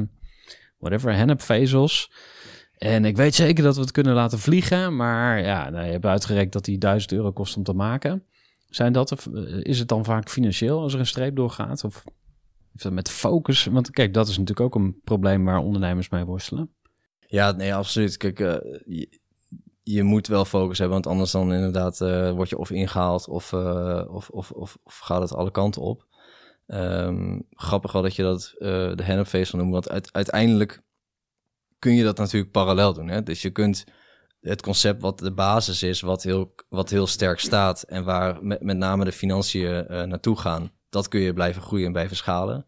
whatever, 0.77 1.15
hennepvezels. 1.15 2.11
En 2.81 3.05
ik 3.05 3.15
weet 3.15 3.35
zeker 3.35 3.63
dat 3.63 3.75
we 3.75 3.81
het 3.81 3.91
kunnen 3.91 4.13
laten 4.13 4.39
vliegen. 4.39 4.95
Maar 4.95 5.41
ja, 5.41 5.69
nou, 5.69 5.85
je 5.85 5.91
hebt 5.91 6.05
uitgerekend 6.05 6.53
dat 6.53 6.65
die 6.65 6.77
1000 6.77 7.11
euro 7.11 7.31
kost 7.31 7.57
om 7.57 7.63
te 7.63 7.73
maken. 7.73 8.23
Zijn 8.69 8.93
dat, 8.93 9.11
er- 9.11 9.65
is 9.65 9.79
het 9.79 9.87
dan 9.87 10.05
vaak 10.05 10.29
financieel 10.29 10.79
als 10.81 10.93
er 10.93 10.99
een 10.99 11.05
streep 11.05 11.35
doorgaat? 11.35 11.83
Of 11.83 12.03
heeft 12.71 12.83
dat 12.83 12.91
met 12.91 13.09
focus? 13.09 13.65
Want 13.65 13.89
kijk, 13.89 14.13
dat 14.13 14.27
is 14.27 14.37
natuurlijk 14.37 14.59
ook 14.59 14.75
een 14.83 14.99
probleem 15.03 15.45
waar 15.45 15.57
ondernemers 15.57 16.09
mee 16.09 16.23
worstelen. 16.25 16.69
Ja, 17.27 17.51
nee, 17.51 17.75
absoluut. 17.75 18.17
Kijk, 18.17 18.39
eh, 18.39 19.05
je, 19.83 20.03
moet 20.03 20.27
wel 20.27 20.45
focus 20.45 20.77
hebben, 20.77 20.95
want 20.95 21.07
anders 21.07 21.31
dan 21.31 21.53
inderdaad 21.53 22.01
eh, 22.01 22.31
word 22.31 22.49
je 22.49 22.57
of 22.57 22.71
ingehaald 22.71 23.27
of, 23.27 23.53
eh, 23.53 24.05
of, 24.07 24.29
of, 24.29 24.51
of, 24.51 24.77
gaat 24.83 25.21
het 25.21 25.33
alle 25.33 25.51
kanten 25.51 25.81
op. 25.81 26.05
Ehm, 26.67 27.39
grappig 27.51 27.91
wel 27.91 28.01
dat 28.01 28.15
je 28.15 28.23
dat 28.23 28.53
eh, 28.57 28.67
de 28.95 29.03
hennepvezel 29.03 29.57
noemt, 29.57 29.71
want 29.71 29.89
uit- 29.89 30.13
uiteindelijk 30.13 30.81
kun 31.81 31.95
je 31.95 32.03
dat 32.03 32.17
natuurlijk 32.17 32.51
parallel 32.51 32.93
doen. 32.93 33.07
Hè? 33.07 33.23
Dus 33.23 33.41
je 33.41 33.49
kunt 33.49 33.85
het 34.41 34.61
concept 34.61 35.01
wat 35.01 35.19
de 35.19 35.33
basis 35.33 35.83
is, 35.83 36.01
wat 36.01 36.23
heel, 36.23 36.55
wat 36.69 36.89
heel 36.89 37.07
sterk 37.07 37.39
staat 37.39 37.81
en 37.81 38.03
waar 38.03 38.43
met, 38.43 38.61
met 38.61 38.77
name 38.77 39.05
de 39.05 39.11
financiën 39.11 39.87
eh, 39.87 40.03
naartoe 40.03 40.37
gaan, 40.37 40.71
dat 40.89 41.07
kun 41.07 41.19
je 41.19 41.33
blijven 41.33 41.61
groeien 41.61 41.85
en 41.85 41.91
blijven 41.91 42.15
schalen. 42.15 42.65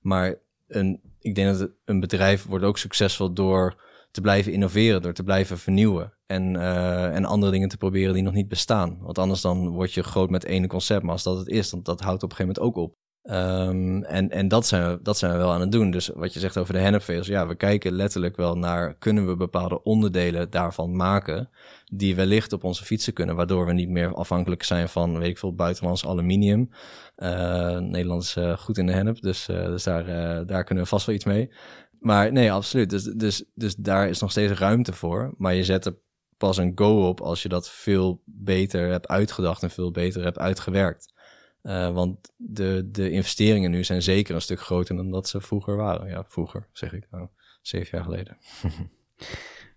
Maar 0.00 0.34
een, 0.66 1.00
ik 1.18 1.34
denk 1.34 1.58
dat 1.58 1.70
een 1.84 2.00
bedrijf 2.00 2.44
wordt 2.44 2.64
ook 2.64 2.78
succesvol 2.78 3.32
door 3.32 3.82
te 4.10 4.20
blijven 4.20 4.52
innoveren, 4.52 5.02
door 5.02 5.12
te 5.12 5.22
blijven 5.22 5.58
vernieuwen 5.58 6.12
en, 6.26 6.56
eh, 6.56 7.14
en 7.14 7.24
andere 7.24 7.52
dingen 7.52 7.68
te 7.68 7.76
proberen 7.76 8.14
die 8.14 8.22
nog 8.22 8.34
niet 8.34 8.48
bestaan. 8.48 8.98
Want 9.00 9.18
anders 9.18 9.40
dan 9.40 9.68
word 9.68 9.92
je 9.92 10.02
groot 10.02 10.30
met 10.30 10.44
ene 10.44 10.66
concept, 10.66 11.02
maar 11.02 11.12
als 11.12 11.22
dat 11.22 11.38
het 11.38 11.48
is, 11.48 11.70
dan 11.70 11.82
dat 11.82 12.00
houdt 12.00 12.22
op 12.22 12.30
een 12.30 12.36
gegeven 12.36 12.60
moment 12.62 12.78
ook 12.78 12.84
op. 12.84 12.96
Ehm, 13.24 14.02
en 14.02 14.30
en 14.30 14.48
dat, 14.48 14.66
zijn 14.66 14.90
we, 14.90 15.02
dat 15.02 15.18
zijn 15.18 15.32
we 15.32 15.38
wel 15.38 15.52
aan 15.52 15.60
het 15.60 15.72
doen. 15.72 15.90
Dus 15.90 16.08
wat 16.14 16.32
je 16.32 16.40
zegt 16.40 16.58
over 16.58 16.74
de 16.74 16.80
hennepvezels, 16.80 17.26
ja, 17.26 17.46
we 17.46 17.54
kijken 17.54 17.92
letterlijk 17.92 18.36
wel 18.36 18.56
naar, 18.56 18.94
kunnen 18.94 19.26
we 19.26 19.36
bepaalde 19.36 19.82
onderdelen 19.82 20.50
daarvan 20.50 20.96
maken, 20.96 21.50
die 21.84 22.14
wellicht 22.14 22.52
op 22.52 22.64
onze 22.64 22.84
fietsen 22.84 23.12
kunnen, 23.12 23.36
waardoor 23.36 23.66
we 23.66 23.72
niet 23.72 23.88
meer 23.88 24.14
afhankelijk 24.14 24.62
zijn 24.62 24.88
van, 24.88 25.18
weet 25.18 25.28
ik 25.28 25.38
veel, 25.38 25.54
buitenlands 25.54 26.06
aluminium. 26.06 26.70
Eh, 27.16 27.78
Nederland 27.78 28.22
is 28.22 28.36
eh, 28.36 28.56
goed 28.56 28.78
in 28.78 28.86
de 28.86 28.92
hennep, 28.92 29.20
dus, 29.20 29.48
eh, 29.48 29.66
dus 29.66 29.82
daar, 29.82 30.04
daar 30.46 30.64
kunnen 30.64 30.84
we 30.84 30.90
vast 30.90 31.06
wel 31.06 31.14
iets 31.14 31.24
mee. 31.24 31.50
Maar 32.00 32.32
nee, 32.32 32.52
absoluut. 32.52 32.90
Dus, 32.90 33.02
dus, 33.02 33.44
dus 33.54 33.74
daar 33.74 34.08
is 34.08 34.20
nog 34.20 34.30
steeds 34.30 34.52
ruimte 34.52 34.92
voor. 34.92 35.34
Maar 35.36 35.54
je 35.54 35.64
zet 35.64 35.86
er 35.86 35.96
pas 36.36 36.56
een 36.56 36.72
go 36.74 37.08
op 37.08 37.20
als 37.20 37.42
je 37.42 37.48
dat 37.48 37.70
veel 37.70 38.22
beter 38.24 38.90
hebt 38.90 39.08
uitgedacht 39.08 39.62
en 39.62 39.70
veel 39.70 39.90
beter 39.90 40.22
hebt 40.22 40.38
uitgewerkt. 40.38 41.13
Eh, 41.64 41.92
want 41.92 42.32
de, 42.36 42.88
de 42.90 43.10
investeringen 43.10 43.70
nu 43.70 43.84
zijn 43.84 44.02
zeker 44.02 44.34
een 44.34 44.40
stuk 44.40 44.60
groter 44.60 44.96
dan 44.96 45.10
dat 45.10 45.28
ze 45.28 45.40
vroeger 45.40 45.76
waren. 45.76 46.08
Ja, 46.08 46.24
vroeger 46.28 46.68
zeg 46.72 46.92
ik 46.92 47.06
nou, 47.10 47.28
zeven 47.62 47.88
jaar 47.92 48.04
geleden. 48.04 48.36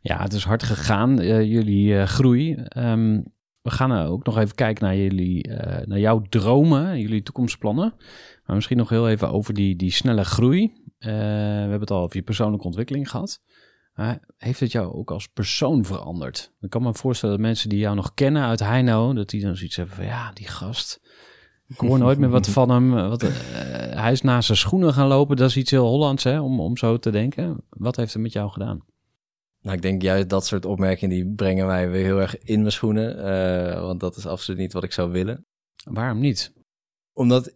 Ja, 0.08 0.22
het 0.22 0.34
is 0.34 0.44
hard 0.44 0.64
gegaan, 0.64 1.20
eh, 1.20 1.44
jullie 1.44 2.00
eh, 2.00 2.08
groei. 2.08 2.56
Ehm, 2.56 3.22
we 3.62 3.72
gaan 3.72 3.92
eh, 3.92 4.12
ook 4.12 4.26
nog 4.26 4.38
even 4.38 4.56
kijken 4.56 4.84
naar, 4.84 4.96
jullie, 4.96 5.48
naar 5.86 6.00
jouw 6.00 6.22
dromen, 6.30 7.00
jullie 7.00 7.24
toekomstplannen. 7.24 7.94
Maar 8.46 8.56
misschien 8.56 8.78
nog 8.78 8.90
heel 8.90 9.10
even 9.10 9.32
over 9.32 9.54
die, 9.54 9.76
die 9.76 9.92
snelle 9.92 10.24
groei. 10.24 10.74
We 10.98 11.10
hebben 11.10 11.80
het 11.80 11.92
al 11.92 12.02
over 12.02 12.18
je 12.18 12.24
persoonlijke 12.24 12.66
ontwikkeling 12.66 13.10
gehad. 13.10 13.42
Heeft 14.38 14.60
het 14.60 14.72
jou 14.72 14.94
ook 14.94 15.12
als 15.12 15.28
persoon 15.28 15.86
veranderd? 15.86 16.54
Ik 16.60 16.70
kan 16.70 16.84
me 16.84 16.94
voorstellen 16.94 17.36
dat 17.36 17.46
mensen 17.46 17.70
die 17.70 17.80
jou 17.80 17.96
nog 17.96 18.14
kennen 18.14 18.44
uit 18.44 18.60
Heino, 18.60 19.14
dat 19.14 19.30
die 19.30 19.42
dan 19.42 19.56
zoiets 19.56 19.76
hebben 19.76 19.96
van 19.96 20.06
ja, 20.06 20.32
die 20.32 20.48
gast. 20.48 21.02
Ik 21.68 21.78
hoor 21.78 21.98
nooit 22.00 22.18
meer 22.20 22.30
wat 22.30 22.48
van 22.58 22.70
hem. 22.70 22.92
Wat, 23.10 23.24
eh, 23.24 23.30
hij 24.02 24.12
is 24.12 24.22
naast 24.22 24.46
zijn 24.46 24.58
schoenen 24.58 24.94
gaan 24.94 25.08
lopen. 25.08 25.36
Dat 25.36 25.50
is 25.50 25.58
iets 25.58 25.72
heel 25.72 25.86
Hollands, 25.88 26.24
hè, 26.24 26.40
om, 26.40 26.60
om 26.60 26.78
zo 26.78 26.98
te 26.98 27.10
denken. 27.12 27.58
Wat 27.70 27.96
heeft 27.96 28.14
het 28.14 28.22
met 28.22 28.34
jou 28.34 28.50
gedaan? 28.50 28.86
Nou, 29.62 29.76
ik 29.76 29.82
denk 29.82 30.02
juist 30.02 30.30
dat 30.30 30.46
soort 30.46 30.66
opmerkingen 30.66 31.16
die 31.16 31.34
brengen 31.36 31.66
mij 31.66 31.90
weer 31.90 32.04
heel 32.04 32.20
erg 32.22 32.38
in 32.38 32.60
mijn 32.60 32.72
schoenen. 32.72 33.24
eh, 33.24 33.82
want 33.82 34.00
dat 34.00 34.16
is 34.18 34.26
absoluut 34.26 34.60
niet 34.60 34.74
wat 34.74 34.84
ik 34.84 34.92
zou 34.94 35.12
willen. 35.12 35.46
Waarom 35.84 36.20
niet? 36.20 36.54
Omdat 37.14 37.56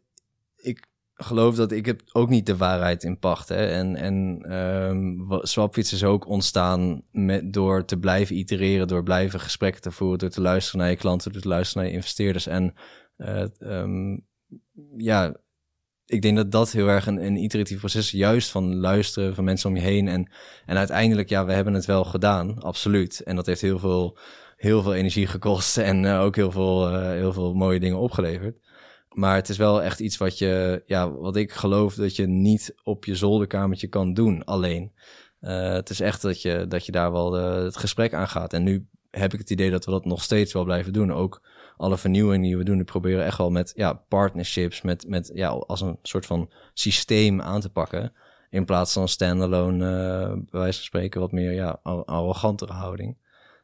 ik 0.55 0.89
geloof 1.13 1.55
dat 1.55 1.71
ik 1.71 1.85
heb 1.85 2.01
ook 2.11 2.29
niet 2.29 2.45
de 2.45 2.57
waarheid 2.57 3.03
in 3.03 3.19
pacht. 3.19 3.49
Hè? 3.49 3.65
En, 3.65 3.95
en 3.95 4.39
ehm, 4.47 5.25
wa- 5.27 5.45
Swapfiets 5.45 5.93
is 5.93 6.03
ook 6.03 6.27
ontstaan 6.27 7.01
met, 7.11 7.53
door 7.53 7.85
te 7.85 7.97
blijven 7.97 8.37
itereren, 8.37 8.87
door 8.87 9.03
blijven 9.03 9.39
gesprekken 9.39 9.81
te 9.81 9.91
voeren, 9.91 10.19
door 10.19 10.29
te 10.29 10.41
luisteren 10.41 10.79
naar 10.79 10.89
je 10.89 10.95
klanten, 10.95 11.31
door 11.31 11.41
te 11.41 11.47
luisteren 11.47 11.81
naar 11.83 11.91
je 11.91 11.97
investeerders. 11.97 12.47
En 12.47 12.73
eh, 13.21 13.43
ehm, 13.59 14.17
ja, 14.97 15.35
ik 16.11 16.21
denk 16.21 16.37
dat 16.37 16.51
dat 16.51 16.71
heel 16.71 16.87
erg 16.87 17.05
een, 17.05 17.35
iteratief 17.35 17.79
proces 17.79 18.05
is, 18.05 18.11
juist 18.11 18.49
van 18.49 18.75
luisteren 18.75 19.35
van 19.35 19.43
mensen 19.43 19.69
om 19.69 19.75
je 19.75 19.81
heen. 19.81 20.07
En, 20.07 20.31
en 20.65 20.77
uiteindelijk, 20.77 21.29
ja, 21.29 21.45
we 21.45 21.53
hebben 21.53 21.73
het 21.73 21.85
wel 21.85 22.03
gedaan, 22.03 22.61
absoluut. 22.61 23.19
En 23.19 23.35
dat 23.35 23.45
heeft 23.45 23.61
heel 23.61 23.79
veel, 23.79 24.17
heel 24.55 24.81
veel 24.81 24.93
energie 24.93 25.27
gekost 25.27 25.77
en 25.77 26.05
eh, 26.05 26.21
ook 26.21 26.35
heel 26.35 26.51
veel, 26.51 26.87
eh, 26.87 27.09
heel 27.09 27.33
veel 27.33 27.53
mooie 27.53 27.79
dingen 27.79 27.97
opgeleverd. 27.97 28.59
Maar 29.09 29.35
het 29.35 29.49
is 29.49 29.57
wel 29.57 29.81
echt 29.81 29.99
iets 29.99 30.17
wat 30.17 30.37
je, 30.37 30.83
ja, 30.85 31.11
wat 31.11 31.35
ik 31.35 31.51
geloof 31.51 31.95
dat 31.95 32.15
je 32.15 32.27
niet 32.27 32.75
op 32.83 33.05
je 33.05 33.15
zolderkamertje 33.15 33.87
kan 33.87 34.13
doen 34.13 34.43
alleen. 34.43 34.91
Eh, 35.39 35.71
het 35.73 35.89
is 35.89 35.99
echt 35.99 36.21
dat 36.21 36.41
je, 36.41 36.65
dat 36.67 36.85
je 36.85 36.91
daar 36.91 37.11
wel 37.11 37.33
het 37.33 37.77
gesprek 37.77 38.13
aan 38.13 38.27
gaat. 38.27 38.53
En 38.53 38.63
nu 38.63 38.87
heb 39.09 39.33
ik 39.33 39.39
het 39.39 39.49
idee 39.49 39.71
dat 39.71 39.85
we 39.85 39.91
dat 39.91 40.05
nog 40.05 40.23
steeds 40.23 40.53
wel 40.53 40.63
blijven 40.63 40.93
doen. 40.93 41.13
Ook 41.13 41.41
alle 41.81 41.97
vernieuwingen 41.97 42.41
die 42.41 42.57
we 42.57 42.63
doen, 42.63 42.75
die 42.75 42.85
proberen 42.85 43.25
echt 43.25 43.37
wel 43.37 43.49
met 43.49 43.71
ja, 43.75 43.93
partnerships, 43.93 44.81
met, 44.81 45.07
met 45.07 45.31
ja, 45.33 45.49
als 45.49 45.81
een 45.81 45.99
soort 46.01 46.25
van 46.25 46.51
systeem 46.73 47.41
aan 47.41 47.61
te 47.61 47.69
pakken. 47.69 48.13
In 48.49 48.65
plaats 48.65 48.93
van 48.93 49.07
standalone, 49.07 49.85
eh 49.85 50.33
bij 50.33 50.59
wijze 50.59 50.77
van 50.77 50.85
spreken, 50.85 51.21
wat 51.21 51.31
meer 51.31 51.51
ja, 51.51 51.79
ar- 51.83 52.05
arrogantere 52.05 52.73
houding. 52.73 53.17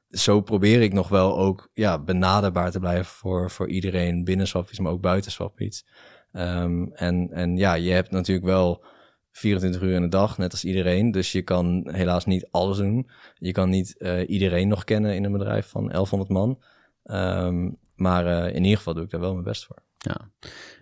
Zo 0.09 0.41
probeer 0.41 0.81
ik 0.81 0.93
nog 0.93 1.09
wel 1.09 1.37
ook 1.37 1.69
ja, 1.73 1.99
benaderbaar 1.99 2.71
te 2.71 2.79
blijven 2.79 3.05
voor, 3.05 3.51
voor 3.51 3.69
iedereen 3.69 4.23
binnen 4.23 4.47
Swapfiets, 4.47 4.79
maar 4.79 4.91
ook 4.91 5.01
buiten 5.01 5.31
Swapfiets. 5.31 5.85
Ehm, 6.31 6.83
en, 6.93 7.29
en 7.31 7.57
ja, 7.57 7.73
je 7.73 7.91
hebt 7.91 8.11
natuurlijk 8.11 8.47
wel 8.47 8.83
24 9.31 9.81
uur 9.81 9.93
in 9.93 10.01
de 10.01 10.07
dag, 10.07 10.37
net 10.37 10.51
als 10.51 10.65
iedereen. 10.65 11.11
Dus 11.11 11.31
je 11.31 11.41
kan 11.41 11.89
helaas 11.91 12.25
niet 12.25 12.47
alles 12.51 12.77
doen. 12.77 13.09
Je 13.33 13.51
kan 13.51 13.69
niet 13.69 13.97
eh, 13.97 14.29
iedereen 14.29 14.67
nog 14.67 14.83
kennen 14.83 15.15
in 15.15 15.23
een 15.23 15.31
bedrijf 15.31 15.67
van 15.67 15.87
1100 15.87 16.29
man. 16.29 16.59
Ehm, 17.03 17.69
maar 17.97 18.25
eh, 18.25 18.55
in 18.55 18.63
ieder 18.63 18.77
geval 18.77 18.93
doe 18.93 19.03
ik 19.03 19.09
daar 19.09 19.19
wel 19.21 19.31
mijn 19.31 19.43
best 19.43 19.65
voor. 19.65 19.77
Ja, 19.97 20.29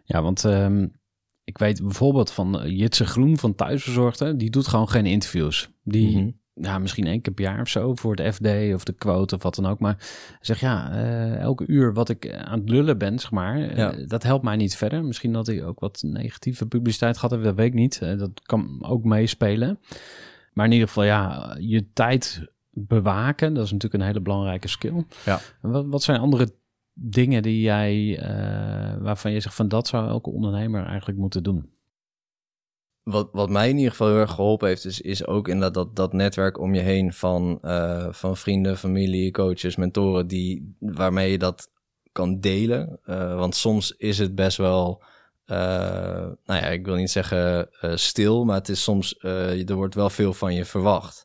ja 0.03 0.21
want 0.21 0.45
ehm, 0.45 0.87
ik 1.43 1.57
weet 1.57 1.81
bijvoorbeeld 1.81 2.31
van 2.31 2.59
eh, 2.61 2.77
Jitse 2.79 3.05
Groen 3.05 3.37
van 3.37 3.55
Thuisbezorgde. 3.55 4.35
Die 4.35 4.49
doet 4.49 4.67
gewoon 4.67 4.89
geen 4.89 5.05
interviews. 5.05 5.69
Die, 5.83 6.17
Mhm. 6.17 6.29
ja, 6.53 6.79
misschien 6.79 7.07
één 7.07 7.21
keer 7.21 7.33
per 7.33 7.43
jaar 7.43 7.61
of 7.61 7.67
zo 7.69 7.95
voor 7.95 8.15
de 8.15 8.33
FD 8.33 8.73
of 8.73 8.83
de 8.83 8.93
quote 8.93 9.35
of 9.35 9.43
wat 9.43 9.55
dan 9.55 9.65
ook. 9.65 9.79
Maar 9.79 9.97
zegt 10.41 10.59
ja, 10.59 10.91
eh, 10.91 11.35
elke 11.39 11.67
uur 11.67 11.93
wat 11.93 12.09
ik 12.09 12.33
aan 12.33 12.59
het 12.59 12.69
lullen 12.69 12.97
ben, 12.97 13.19
zeg 13.19 13.31
maar, 13.31 13.77
Ja. 13.77 14.05
dat 14.07 14.23
helpt 14.23 14.43
mij 14.43 14.55
niet 14.55 14.75
verder. 14.75 15.03
Misschien 15.03 15.33
dat 15.33 15.47
hij 15.47 15.63
ook 15.65 15.79
wat 15.79 16.01
negatieve 16.05 16.65
publiciteit 16.65 17.15
gehad 17.15 17.31
heeft, 17.31 17.43
dat 17.43 17.55
weet 17.55 17.67
ik 17.67 17.73
niet. 17.73 17.99
Dat 17.99 18.41
kan 18.41 18.85
ook 18.85 19.03
meespelen. 19.03 19.79
Maar 20.53 20.65
in 20.65 20.71
ieder 20.71 20.87
geval, 20.87 21.03
ja, 21.03 21.55
je 21.59 21.91
tijd 21.93 22.53
bewaken, 22.71 23.53
dat 23.53 23.65
is 23.65 23.71
natuurlijk 23.71 24.01
een 24.01 24.07
hele 24.09 24.21
belangrijke 24.21 24.67
skill. 24.67 25.03
Ja. 25.25 25.39
Wat, 25.61 25.85
wat 25.87 26.03
zijn 26.03 26.19
andere 26.19 26.49
dingen 26.97 27.43
die 27.43 27.61
jij, 27.61 28.19
eh, 28.19 29.01
waarvan 29.01 29.31
je 29.31 29.39
zegt 29.39 29.55
van 29.55 29.67
dat 29.67 29.87
zou 29.87 30.07
elke 30.07 30.29
ondernemer 30.29 30.85
eigenlijk 30.85 31.19
moeten 31.19 31.43
doen? 31.43 31.73
Wat, 33.03 33.29
wat 33.31 33.49
mij 33.49 33.69
in 33.69 33.75
ieder 33.75 33.91
geval 33.91 34.07
heel 34.07 34.17
erg 34.17 34.31
geholpen 34.31 34.67
heeft, 34.67 34.85
is, 34.85 35.01
is 35.01 35.25
ook 35.25 35.47
inderdaad 35.47 35.73
dat, 35.73 35.95
dat 35.95 36.13
netwerk 36.13 36.59
om 36.59 36.73
je 36.73 36.81
heen 36.81 37.13
van, 37.13 37.59
eh, 37.61 38.07
van 38.11 38.37
vrienden, 38.37 38.77
familie, 38.77 39.31
coaches, 39.31 39.75
mentoren, 39.75 40.27
die, 40.27 40.75
waarmee 40.79 41.31
je 41.31 41.37
dat 41.37 41.69
kan 42.11 42.39
delen. 42.39 42.99
Eh, 43.03 43.37
want 43.37 43.55
soms 43.55 43.91
is 43.91 44.17
het 44.17 44.35
best 44.35 44.57
wel, 44.57 45.03
nou 45.45 46.37
ja, 46.45 46.67
ik 46.67 46.85
wil 46.85 46.95
niet 46.95 47.11
zeggen 47.11 47.69
stil, 47.95 48.45
maar 48.45 48.55
het 48.55 48.69
is 48.69 48.83
soms, 48.83 49.19
er 49.19 49.73
wordt 49.73 49.95
wel 49.95 50.09
veel 50.09 50.33
van 50.33 50.53
je 50.53 50.65
verwacht. 50.65 51.24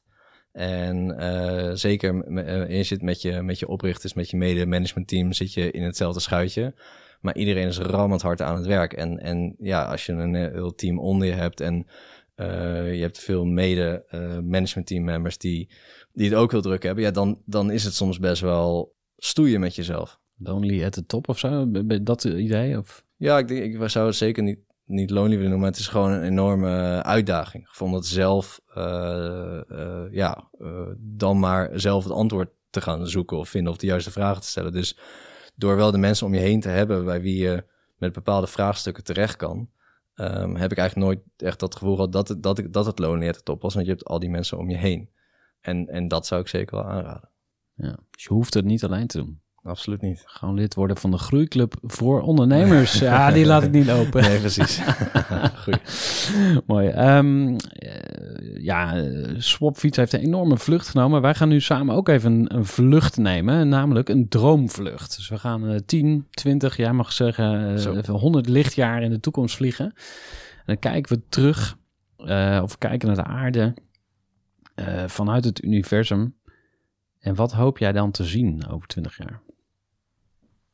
En 0.52 1.18
eh, 1.18 1.70
zeker, 1.74 2.14
m- 2.14 2.38
eh, 2.38 2.76
je 2.76 2.82
zit 2.82 3.02
met 3.02 3.22
je, 3.22 3.42
met 3.42 3.58
je 3.58 3.68
oprichters, 3.68 4.14
met 4.14 4.30
je 4.30 4.36
mede-managementteam, 4.36 5.32
zit 5.32 5.52
je 5.52 5.70
in 5.70 5.82
hetzelfde 5.82 6.20
schuitje. 6.20 6.74
Maar 7.20 7.36
iedereen 7.36 7.66
is 7.66 7.78
rammend 7.78 8.22
hard 8.22 8.42
aan 8.42 8.56
het 8.56 8.66
werk. 8.66 8.92
En, 8.92 9.18
en 9.18 9.54
ja, 9.58 9.84
als 9.84 10.06
je 10.06 10.12
een 10.12 10.34
heel 10.34 10.74
team 10.74 10.98
onder 10.98 11.26
je 11.28 11.34
hebt 11.34 11.60
en 11.60 11.86
eh, 12.34 12.94
je 12.94 13.00
hebt 13.00 13.18
veel 13.18 13.44
mede-management 13.44 14.86
team 14.86 15.04
members 15.04 15.38
die, 15.38 15.70
die 16.12 16.28
het 16.28 16.38
ook 16.38 16.50
heel 16.50 16.62
druk 16.62 16.82
hebben, 16.82 17.04
ja, 17.04 17.10
dan, 17.10 17.42
dan 17.46 17.70
is 17.70 17.84
het 17.84 17.94
soms 17.94 18.18
best 18.18 18.42
wel 18.42 18.94
stoeien 19.16 19.60
met 19.60 19.74
jezelf. 19.74 20.18
Lonely 20.36 20.84
at 20.84 20.92
the 20.92 21.06
top 21.06 21.28
of 21.28 21.38
zo? 21.38 21.70
Dat 22.02 22.24
idee? 22.24 22.78
Of? 22.78 23.04
Ja, 23.16 23.38
ik, 23.38 23.48
denk, 23.48 23.74
ik 23.82 23.88
zou 23.88 24.06
het 24.06 24.16
zeker 24.16 24.42
niet, 24.42 24.58
niet 24.90 25.10
lonely 25.10 25.28
willen 25.28 25.42
noemen, 25.42 25.60
maar 25.60 25.70
het 25.70 25.78
is 25.78 25.88
gewoon 25.88 26.10
een 26.10 26.22
enorme 26.22 27.02
uitdaging. 27.02 27.68
Om 27.78 27.92
dat 27.92 28.06
zelf, 28.06 28.60
eh, 28.74 29.60
eh, 29.70 30.12
ja, 30.12 30.48
eh, 30.58 30.86
dan 30.98 31.38
maar 31.38 31.70
zelf 31.74 32.04
het 32.04 32.12
antwoord 32.12 32.48
te 32.70 32.80
gaan 32.80 33.06
zoeken 33.06 33.38
of 33.38 33.48
vinden 33.48 33.72
of 33.72 33.78
de 33.78 33.86
juiste 33.86 34.10
vragen 34.10 34.42
te 34.42 34.48
stellen. 34.48 34.72
Dus 34.72 34.98
door 35.54 35.76
wel 35.76 35.90
de 35.90 35.98
mensen 35.98 36.26
om 36.26 36.34
je 36.34 36.40
heen 36.40 36.60
te 36.60 36.68
hebben 36.68 37.04
bij 37.04 37.20
wie 37.20 37.38
je 37.38 37.64
met 37.96 38.12
bepaalde 38.12 38.46
vraagstukken 38.46 39.04
terecht 39.04 39.36
kan, 39.36 39.70
ehm, 40.14 40.54
heb 40.54 40.70
ik 40.70 40.78
eigenlijk 40.78 41.08
nooit 41.08 41.20
echt 41.36 41.60
dat 41.60 41.74
gevoel 41.76 41.94
gehad 41.94 42.12
dat 42.12 42.28
het, 42.28 42.42
dat 42.42 42.58
ik, 42.58 42.72
dat 42.72 42.86
het 42.86 42.98
niet 42.98 43.34
de 43.34 43.42
top 43.42 43.62
was. 43.62 43.74
Want 43.74 43.86
je 43.86 43.92
hebt 43.92 44.04
al 44.04 44.18
die 44.18 44.30
mensen 44.30 44.58
om 44.58 44.70
je 44.70 44.76
heen. 44.76 45.10
En, 45.60 45.88
en 45.88 46.08
dat 46.08 46.26
zou 46.26 46.40
ik 46.40 46.48
zeker 46.48 46.76
wel 46.76 46.84
aanraden. 46.84 47.28
Ja. 47.74 47.96
Dus 48.10 48.22
je 48.22 48.28
hoeft 48.28 48.54
het 48.54 48.64
niet 48.64 48.84
alleen 48.84 49.06
te 49.06 49.18
doen. 49.18 49.40
Absoluut 49.62 50.00
niet. 50.00 50.22
Gewoon 50.26 50.54
lid 50.54 50.74
worden 50.74 50.96
van 50.96 51.10
de 51.10 51.18
Groeiclub 51.18 51.74
voor 51.82 52.20
ondernemers. 52.20 52.98
Ja, 53.10 53.30
die 53.30 53.46
laat 53.46 53.62
ik 53.62 53.70
niet 53.70 53.90
open. 53.90 54.22
Nee, 54.22 54.38
precies. 54.38 54.80
Goed. 55.64 55.80
Mooi. 56.66 56.88
Eh, 56.88 57.56
ja, 58.62 58.96
eh, 58.96 59.34
Swapfiets 59.36 59.96
heeft 59.96 60.12
een 60.12 60.20
enorme 60.20 60.58
vlucht 60.58 60.88
genomen. 60.88 61.20
Wij 61.22 61.34
gaan 61.34 61.48
nu 61.48 61.60
samen 61.60 61.94
ook 61.94 62.08
even 62.08 62.32
een, 62.32 62.54
een 62.54 62.64
vlucht 62.64 63.16
nemen, 63.16 63.68
namelijk 63.68 64.08
een 64.08 64.28
droomvlucht. 64.28 65.16
Dus 65.16 65.28
we 65.28 65.38
gaan 65.38 65.68
eh 65.68 65.78
10, 65.86 66.26
20, 66.30 66.76
jij 66.76 66.92
mag 66.92 67.12
zeggen, 67.12 67.70
eh, 67.70 67.76
Zo. 67.76 67.94
even 67.94 68.14
100 68.14 68.48
lichtjaar 68.48 69.02
in 69.02 69.10
de 69.10 69.20
toekomst 69.20 69.56
vliegen. 69.56 69.86
En 70.56 70.64
dan 70.66 70.78
kijken 70.78 71.16
we 71.16 71.22
terug, 71.28 71.76
eh, 72.16 72.60
of 72.62 72.78
kijken 72.78 73.06
naar 73.06 73.16
de 73.16 73.24
aarde 73.24 73.74
eh, 74.74 75.04
vanuit 75.06 75.44
het 75.44 75.62
universum. 75.62 76.34
En 77.18 77.34
wat 77.34 77.52
hoop 77.52 77.78
jij 77.78 77.92
dan 77.92 78.10
te 78.10 78.24
zien 78.24 78.66
over 78.68 78.88
20 78.88 79.18
jaar? 79.18 79.40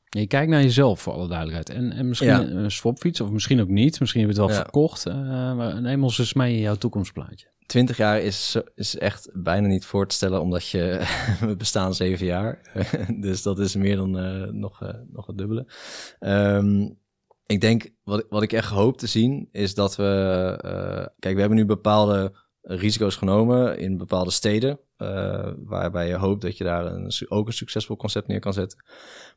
Je 0.09 0.27
kijkt 0.27 0.51
naar 0.51 0.63
jezelf 0.63 1.01
voor 1.01 1.13
alle 1.13 1.29
duidelijkheid. 1.29 1.71
En, 1.79 1.93
en 1.93 2.09
misschien 2.09 2.29
Ja. 2.31 2.41
een 2.41 2.71
swapfiets, 2.71 3.21
of 3.21 3.31
misschien 3.31 3.61
ook 3.61 3.69
niet. 3.69 4.01
Misschien 4.01 4.21
heb 4.21 4.31
je 4.31 4.41
het 4.41 4.47
wel 4.49 4.57
Ja. 4.57 4.63
verkocht. 4.63 5.07
Eh, 5.07 5.15
maar 5.57 5.81
neem 5.83 6.03
ons 6.05 6.19
eens 6.19 6.35
mee 6.35 6.55
in 6.55 6.61
jouw 6.61 6.75
toekomstplaatje. 6.75 7.47
20 7.67 7.97
jaar 7.97 8.21
is, 8.21 8.57
is 8.75 8.99
echt 8.99 9.29
bijna 9.33 9.67
niet 9.67 9.85
voor 9.85 10.07
te 10.09 10.15
stellen, 10.15 10.41
omdat 10.41 10.69
je, 10.69 11.01
we 11.47 11.57
bestaan 11.57 11.95
zeven 11.95 12.27
jaar. 12.27 12.61
dus 13.21 13.43
dat 13.43 13.59
is 13.59 13.75
meer 13.77 13.97
dan 13.97 14.19
eh, 14.19 14.51
nog, 14.51 14.83
eh, 14.83 14.95
nog 15.13 15.27
het 15.27 15.39
dubbele. 15.39 15.67
Ehm, 16.19 16.89
ik 17.47 17.61
denk, 17.61 17.89
wat, 18.05 18.27
wat 18.29 18.43
ik 18.43 18.53
echt 18.53 18.71
hoop 18.71 18.99
te 18.99 19.07
zien, 19.07 19.49
is 19.53 19.75
dat 19.75 19.97
we... 19.97 20.59
kijk, 21.19 21.35
we 21.35 21.41
hebben 21.41 21.59
nu 21.59 21.65
bepaalde 21.65 22.33
risico's 22.67 23.17
genomen 23.17 23.79
in 23.79 23.97
bepaalde 23.97 24.31
steden. 24.31 24.79
eh, 24.97 25.53
waarbij 25.57 26.09
je 26.09 26.15
hoopt 26.15 26.43
dat 26.43 26.57
je 26.57 26.65
daar 26.65 26.87
een, 26.87 27.13
ook 27.29 27.47
een 27.47 27.53
succesvol 27.53 27.97
concept 27.97 28.27
neer 28.27 28.41
kan 28.41 28.53
zetten. 28.53 28.85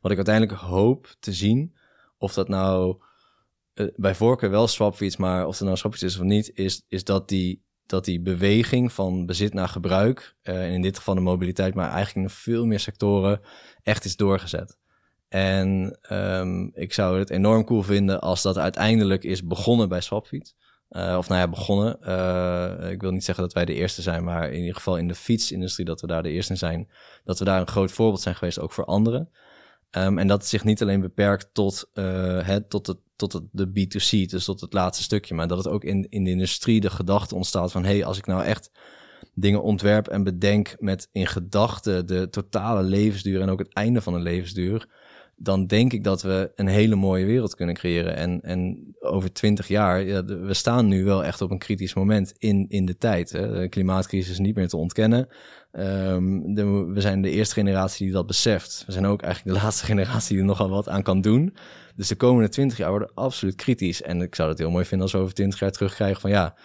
Wat 0.00 0.10
ik 0.10 0.16
uiteindelijk 0.16 0.58
hoop 0.58 1.14
te 1.20 1.32
zien, 1.32 1.74
of 2.18 2.34
dat 2.34 2.48
nou 2.48 3.00
eh, 3.74 3.86
bij 3.96 4.14
voorkeur 4.14 4.50
wel 4.50 4.66
swapfiets, 4.66 5.16
maar 5.16 5.46
of 5.46 5.58
het 5.58 5.66
nou 5.66 5.76
swapfiets 5.76 6.04
is 6.04 6.18
of 6.18 6.24
niet, 6.24 6.50
is, 6.54 6.84
is 6.88 7.04
dat 7.04 7.28
die 7.28 7.62
dat 7.90 8.04
die 8.04 8.20
beweging 8.20 8.92
van 8.92 9.26
bezit 9.26 9.54
naar 9.54 9.68
gebruik, 9.68 10.36
eh, 10.42 10.64
en 10.64 10.72
in 10.72 10.82
dit 10.82 10.96
geval 10.96 11.14
de 11.14 11.20
mobiliteit, 11.20 11.74
maar 11.74 11.90
eigenlijk 11.90 12.28
in 12.28 12.34
veel 12.34 12.66
meer 12.66 12.80
sectoren, 12.80 13.40
echt 13.82 14.04
is 14.04 14.16
doorgezet. 14.16 14.78
En 15.28 15.98
ehm, 16.02 16.68
ik 16.72 16.92
zou 16.92 17.18
het 17.18 17.30
enorm 17.30 17.64
cool 17.64 17.82
vinden 17.82 18.20
als 18.20 18.42
dat 18.42 18.58
uiteindelijk 18.58 19.24
is 19.24 19.44
begonnen 19.44 19.88
bij 19.88 20.00
Swapfiets. 20.00 20.56
Eh, 20.90 21.16
of 21.18 21.28
nou 21.28 21.40
ja, 21.40 21.48
begonnen. 21.48 22.02
Eh, 22.02 22.90
ik 22.90 23.00
wil 23.00 23.10
niet 23.10 23.24
zeggen 23.24 23.44
dat 23.44 23.52
wij 23.52 23.64
de 23.64 23.74
eerste 23.74 24.02
zijn, 24.02 24.24
maar 24.24 24.52
in 24.52 24.60
ieder 24.60 24.74
geval 24.74 24.96
in 24.96 25.08
de 25.08 25.14
fietsindustrie 25.14 25.86
dat 25.86 26.00
we 26.00 26.06
daar 26.06 26.22
de 26.22 26.30
eerste 26.30 26.52
in 26.52 26.58
zijn. 26.58 26.90
Dat 27.24 27.38
we 27.38 27.44
daar 27.44 27.60
een 27.60 27.68
groot 27.68 27.92
voorbeeld 27.92 28.20
zijn 28.20 28.34
geweest, 28.34 28.58
ook 28.58 28.72
voor 28.72 28.84
anderen. 28.84 29.30
Ehm, 29.90 30.18
en 30.18 30.26
dat 30.26 30.46
zich 30.46 30.64
niet 30.64 30.82
alleen 30.82 31.00
beperkt 31.00 31.48
tot, 31.52 31.90
eh, 31.92 32.46
het, 32.46 32.70
tot, 32.70 32.86
het, 32.86 32.98
tot 33.16 33.32
het, 33.32 33.42
de 33.52 33.66
B2C, 33.66 34.30
dus 34.30 34.44
tot 34.44 34.60
het 34.60 34.72
laatste 34.72 35.02
stukje, 35.02 35.34
maar 35.34 35.48
dat 35.48 35.58
het 35.58 35.68
ook 35.68 35.84
in, 35.84 36.06
in 36.08 36.24
de 36.24 36.30
industrie 36.30 36.80
de 36.80 36.90
gedachte 36.90 37.34
ontstaat 37.34 37.72
van: 37.72 37.84
hé, 37.84 37.90
hey, 37.90 38.04
als 38.04 38.18
ik 38.18 38.26
nou 38.26 38.44
echt 38.44 38.70
dingen 39.34 39.62
ontwerp 39.62 40.08
en 40.08 40.24
bedenk 40.24 40.76
met 40.78 41.08
in 41.12 41.26
gedachten 41.26 42.06
de 42.06 42.28
totale 42.30 42.82
levensduur 42.82 43.40
en 43.40 43.48
ook 43.48 43.58
het 43.58 43.72
einde 43.72 44.00
van 44.00 44.14
een 44.14 44.22
levensduur, 44.22 44.88
dan 45.42 45.66
denk 45.66 45.92
ik 45.92 46.04
dat 46.04 46.22
we 46.22 46.52
een 46.54 46.66
hele 46.66 46.94
mooie 46.94 47.24
wereld 47.24 47.54
kunnen 47.54 47.74
creëren. 47.74 48.16
En, 48.16 48.40
en 48.42 48.94
over 49.00 49.32
twintig 49.32 49.68
jaar, 49.68 50.02
ja, 50.02 50.24
we 50.24 50.54
staan 50.54 50.88
nu 50.88 51.04
wel 51.04 51.24
echt 51.24 51.40
op 51.40 51.50
een 51.50 51.58
kritisch 51.58 51.94
moment 51.94 52.34
in, 52.38 52.66
in 52.68 52.86
de 52.86 52.96
tijd. 52.98 53.30
Hè. 53.30 53.60
De 53.60 53.68
klimaatcrisis 53.68 54.30
is 54.30 54.38
niet 54.38 54.54
meer 54.54 54.68
te 54.68 54.76
ontkennen. 54.76 55.28
Ehm, 55.72 56.54
we 56.92 57.00
zijn 57.00 57.22
de 57.22 57.30
eerste 57.30 57.54
generatie 57.54 58.04
die 58.04 58.14
dat 58.14 58.26
beseft. 58.26 58.82
We 58.86 58.92
zijn 58.92 59.06
ook 59.06 59.22
eigenlijk 59.22 59.56
de 59.56 59.62
laatste 59.64 59.84
generatie 59.84 60.28
die 60.28 60.38
er 60.38 60.44
nogal 60.44 60.68
wat 60.68 60.88
aan 60.88 61.02
kan 61.02 61.20
doen. 61.20 61.56
Dus 61.96 62.08
de 62.08 62.16
komende 62.16 62.48
twintig 62.48 62.78
jaar 62.78 62.90
worden 62.90 63.14
absoluut 63.14 63.54
kritisch. 63.54 64.02
En 64.02 64.22
ik 64.22 64.34
zou 64.34 64.48
het 64.48 64.58
heel 64.58 64.70
mooi 64.70 64.84
vinden 64.84 65.06
als 65.06 65.16
we 65.16 65.22
over 65.22 65.34
twintig 65.34 65.60
jaar 65.60 65.72
terugkrijgen 65.72 66.20
van 66.20 66.30
ja, 66.30 66.56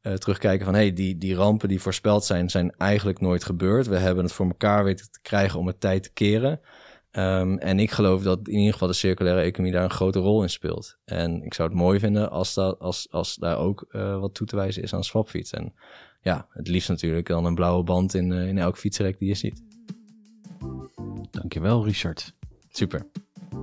eh, 0.00 0.12
terugkijken 0.12 0.64
van 0.64 0.74
hey, 0.74 0.92
die, 0.92 1.18
die 1.18 1.34
rampen 1.34 1.68
die 1.68 1.80
voorspeld 1.80 2.24
zijn, 2.24 2.50
zijn 2.50 2.74
eigenlijk 2.76 3.20
nooit 3.20 3.44
gebeurd. 3.44 3.86
We 3.86 3.96
hebben 3.96 4.24
het 4.24 4.32
voor 4.32 4.46
elkaar 4.46 4.84
weten 4.84 5.10
te 5.10 5.20
krijgen 5.22 5.58
om 5.58 5.66
het 5.66 5.80
tijd 5.80 6.02
te 6.02 6.12
keren. 6.12 6.60
Ehm, 7.10 7.56
en 7.56 7.78
ik 7.78 7.90
geloof 7.90 8.22
dat 8.22 8.48
in 8.48 8.58
ieder 8.58 8.72
geval 8.72 8.88
de 8.88 8.94
circulaire 8.94 9.42
economie 9.42 9.72
daar 9.72 9.84
een 9.84 9.90
grote 9.90 10.18
rol 10.18 10.42
in 10.42 10.50
speelt. 10.50 10.98
En 11.04 11.42
ik 11.42 11.54
zou 11.54 11.68
het 11.68 11.78
mooi 11.78 11.98
vinden 11.98 12.30
als, 12.30 12.54
dat, 12.54 12.78
als, 12.78 13.06
als 13.10 13.34
daar 13.34 13.58
ook 13.58 13.86
eh, 13.90 14.20
wat 14.20 14.34
toe 14.34 14.46
te 14.46 14.56
wijzen 14.56 14.82
is 14.82 14.94
aan 14.94 15.04
swapfiets. 15.04 15.52
En 15.52 15.74
ja, 16.22 16.46
het 16.50 16.68
liefst 16.68 16.88
natuurlijk 16.88 17.26
dan 17.26 17.44
een 17.44 17.54
blauwe 17.54 17.84
band 17.84 18.14
in, 18.14 18.32
eh, 18.32 18.48
in 18.48 18.58
elk 18.58 18.78
fietsrek 18.78 19.18
die 19.18 19.28
je 19.28 19.34
ziet. 19.34 19.62
Dankjewel, 21.30 21.84
Richard. 21.84 22.34
Super. 22.68 23.06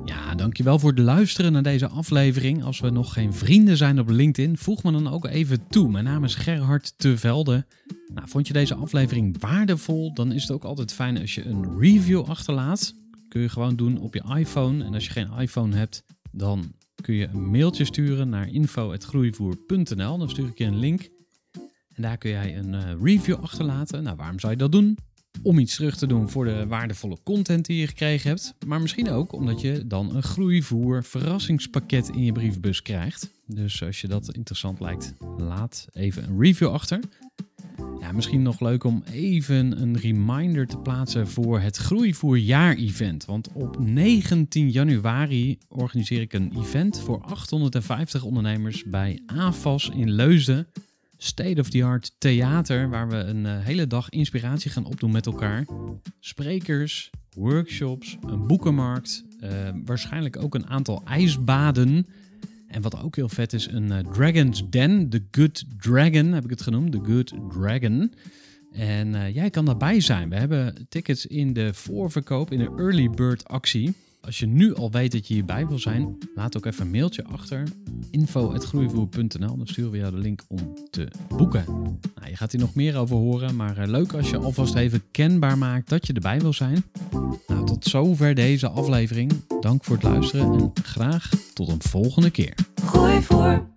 Ja, 0.06 0.36
dankjewel 0.36 0.80
voor 0.80 0.90
het 0.90 1.00
luisteren 1.00 1.52
naar 1.52 1.64
deze 1.64 1.88
aflevering. 1.88 2.64
Als 2.64 2.80
we 2.80 2.90
nog 2.90 3.14
geen 3.14 3.34
vrienden 3.34 3.78
zijn 3.78 4.00
op 4.00 4.10
LinkedIn, 4.10 4.58
voeg 4.58 4.84
me 4.84 4.92
dan 4.92 5.08
ook 5.08 5.26
even 5.26 5.68
toe. 5.68 5.90
Mijn 5.90 6.04
naam 6.04 6.24
is 6.24 6.36
Gerhard 6.36 6.94
Te 6.98 7.18
Velde. 7.18 7.66
Nou, 8.14 8.28
vond 8.30 8.48
je 8.48 8.54
deze 8.54 8.76
aflevering 8.76 9.40
waardevol? 9.40 10.14
Dan 10.14 10.32
is 10.32 10.42
het 10.42 10.52
ook 10.52 10.64
altijd 10.64 10.94
fijn 10.94 11.18
als 11.18 11.36
je 11.36 11.46
een 11.46 11.80
review 11.80 12.24
achterlaat. 12.26 12.94
Je 13.40 13.50
gewoon 13.50 13.76
doen 13.76 13.98
op 13.98 14.14
je 14.14 14.24
iPhone. 14.38 14.84
En 14.84 14.94
als 14.94 15.06
je 15.06 15.12
geen 15.12 15.32
iPhone 15.40 15.76
hebt, 15.76 16.04
dan 16.32 16.74
kun 17.02 17.16
je 17.16 17.28
een 17.28 17.50
mailtje 17.50 17.86
sturen 17.86 18.30
naar 18.30 18.48
info.groeivoer.nl. 18.48 20.18
Dan 20.18 20.30
stuur 20.30 20.48
ik 20.48 20.58
je 20.58 20.66
een 20.66 20.80
link. 20.80 21.10
En 21.94 22.02
daar 22.02 22.18
kun 22.18 22.30
jij 22.30 22.58
een 22.58 22.74
eh, 22.74 22.92
review 23.02 23.36
achterlaten. 23.36 24.04
Nou, 24.04 24.16
waarom 24.16 24.40
zou 24.40 24.52
je 24.52 24.58
dat 24.58 24.72
doen? 24.72 24.98
om 25.44 25.60
iets 25.60 25.76
terug 25.76 25.98
te 25.98 26.08
doen 26.08 26.30
voor 26.30 26.46
de 26.46 26.68
waardevolle 26.68 27.18
content 27.24 27.66
die 27.66 27.80
je 27.80 27.88
gekregen 27.88 28.30
hebt. 28.30 28.54
Maar 28.66 28.82
misschien 28.82 29.10
ook 29.10 29.32
omdat 29.32 29.62
je 29.62 29.88
dan 29.88 30.16
een 30.16 30.24
groeivoer 30.24 31.04
verrassingspakket 31.04 32.10
in 32.10 32.24
je 32.24 32.32
brievenbus 32.32 32.82
krijgt. 32.82 33.30
Dus 33.46 33.84
als 33.84 34.02
je 34.02 34.08
dat 34.08 34.34
interessant 34.34 34.80
lijkt, 34.80 35.14
laat 35.38 35.88
even 35.94 36.24
een 36.24 36.40
review 36.40 36.70
achter. 36.70 37.00
Ja, 38.00 38.12
misschien 38.12 38.42
nog 38.42 38.60
leuk 38.60 38.84
om 38.84 39.04
even 39.12 39.82
een 39.82 39.98
reminder 39.98 40.68
te 40.68 40.78
plaatsen 40.78 41.28
voor 41.28 41.60
het 41.60 41.78
Groeivoerjaar-event. 41.78 43.26
Want 43.26 43.52
op 43.54 43.80
19 43.80 44.70
januari 44.70 45.58
organiseer 45.68 46.22
ik 46.22 46.34
een 46.34 46.54
event 46.58 47.00
voor 47.00 47.22
850 47.22 48.24
ondernemers 48.24 48.84
bij 48.84 49.22
AFAS 49.26 49.90
in 49.90 50.12
Leusden 50.12 50.68
state-of-the-art 51.18 52.12
theater 52.18 52.90
waar 52.90 53.10
we 53.10 53.16
een 53.16 53.46
eh, 53.46 53.60
hele 53.60 53.88
dag 53.88 54.10
inspiratie 54.10 54.72
gaan 54.72 54.86
opdoen 54.86 55.12
met 55.12 55.26
elkaar. 55.26 55.66
Sprekers, 56.20 57.10
workshops, 57.36 58.18
een 58.22 58.48
boekenmarkt, 58.48 59.26
eh, 59.40 59.50
waarschijnlijk 59.86 60.38
ook 60.44 60.56
een 60.56 60.68
aantal 60.68 61.02
ijsbaden. 61.06 62.08
En 62.68 62.82
wat 62.82 63.02
ook 63.02 63.16
heel 63.16 63.30
vet 63.30 63.54
is, 63.54 63.68
een 63.68 63.92
eh, 63.92 64.00
Dragon's 64.12 64.70
Den, 64.70 65.10
The 65.10 65.24
Good 65.32 65.64
Dragon 65.78 66.32
heb 66.32 66.44
ik 66.44 66.50
het 66.50 66.62
genoemd, 66.62 66.92
The 66.92 67.04
Good 67.04 67.34
Dragon. 67.50 68.14
En 68.72 69.16
eh, 69.16 69.36
jij 69.36 69.50
kan 69.50 69.66
daarbij 69.66 70.00
zijn. 70.00 70.30
We 70.30 70.36
hebben 70.36 70.86
tickets 70.90 71.26
in 71.26 71.54
de 71.54 71.74
voorverkoop, 71.74 72.52
in 72.52 72.60
de 72.60 72.74
early 72.78 73.10
bird 73.10 73.48
actie. 73.48 73.94
Als 74.28 74.40
je 74.40 74.46
nu 74.46 74.76
al 74.76 74.92
weet 74.92 75.12
dat 75.12 75.28
je 75.28 75.34
hierbij 75.34 75.68
wil 75.68 75.80
zijn, 75.80 76.18
laat 76.36 76.58
ook 76.58 76.66
even 76.66 76.86
een 76.86 76.92
mailtje 76.92 77.24
achter. 77.24 77.64
info.groeivoer.nl, 78.12 79.58
dan 79.58 79.68
sturen 79.68 79.92
we 79.92 79.98
jou 79.98 80.12
de 80.12 80.18
link 80.18 80.44
om 80.48 80.74
te 80.90 81.08
boeken. 81.38 81.66
Nou, 82.16 82.30
je 82.30 82.36
gaat 82.36 82.52
hier 82.52 82.62
nog 82.62 82.76
meer 82.76 82.98
over 82.98 83.16
horen, 83.16 83.56
maar 83.56 83.78
eh, 83.78 83.88
leuk 83.88 84.14
als 84.14 84.30
je 84.30 84.38
alvast 84.38 84.76
even 84.76 85.04
kenbaar 85.12 85.58
maakt 85.58 85.90
dat 85.90 86.08
je 86.08 86.14
erbij 86.14 86.40
wil 86.40 86.54
zijn. 86.54 86.84
Nou, 87.48 87.66
tot 87.66 87.86
zover 87.86 88.36
deze 88.36 88.70
aflevering. 88.70 89.32
Dank 89.60 89.84
voor 89.84 89.96
het 89.96 90.04
luisteren 90.04 90.54
en 90.54 90.72
graag 90.84 91.30
tot 91.54 91.70
een 91.70 91.82
volgende 91.82 92.30
keer. 92.30 92.56
Gooi 92.84 93.22
voor. 93.22 93.77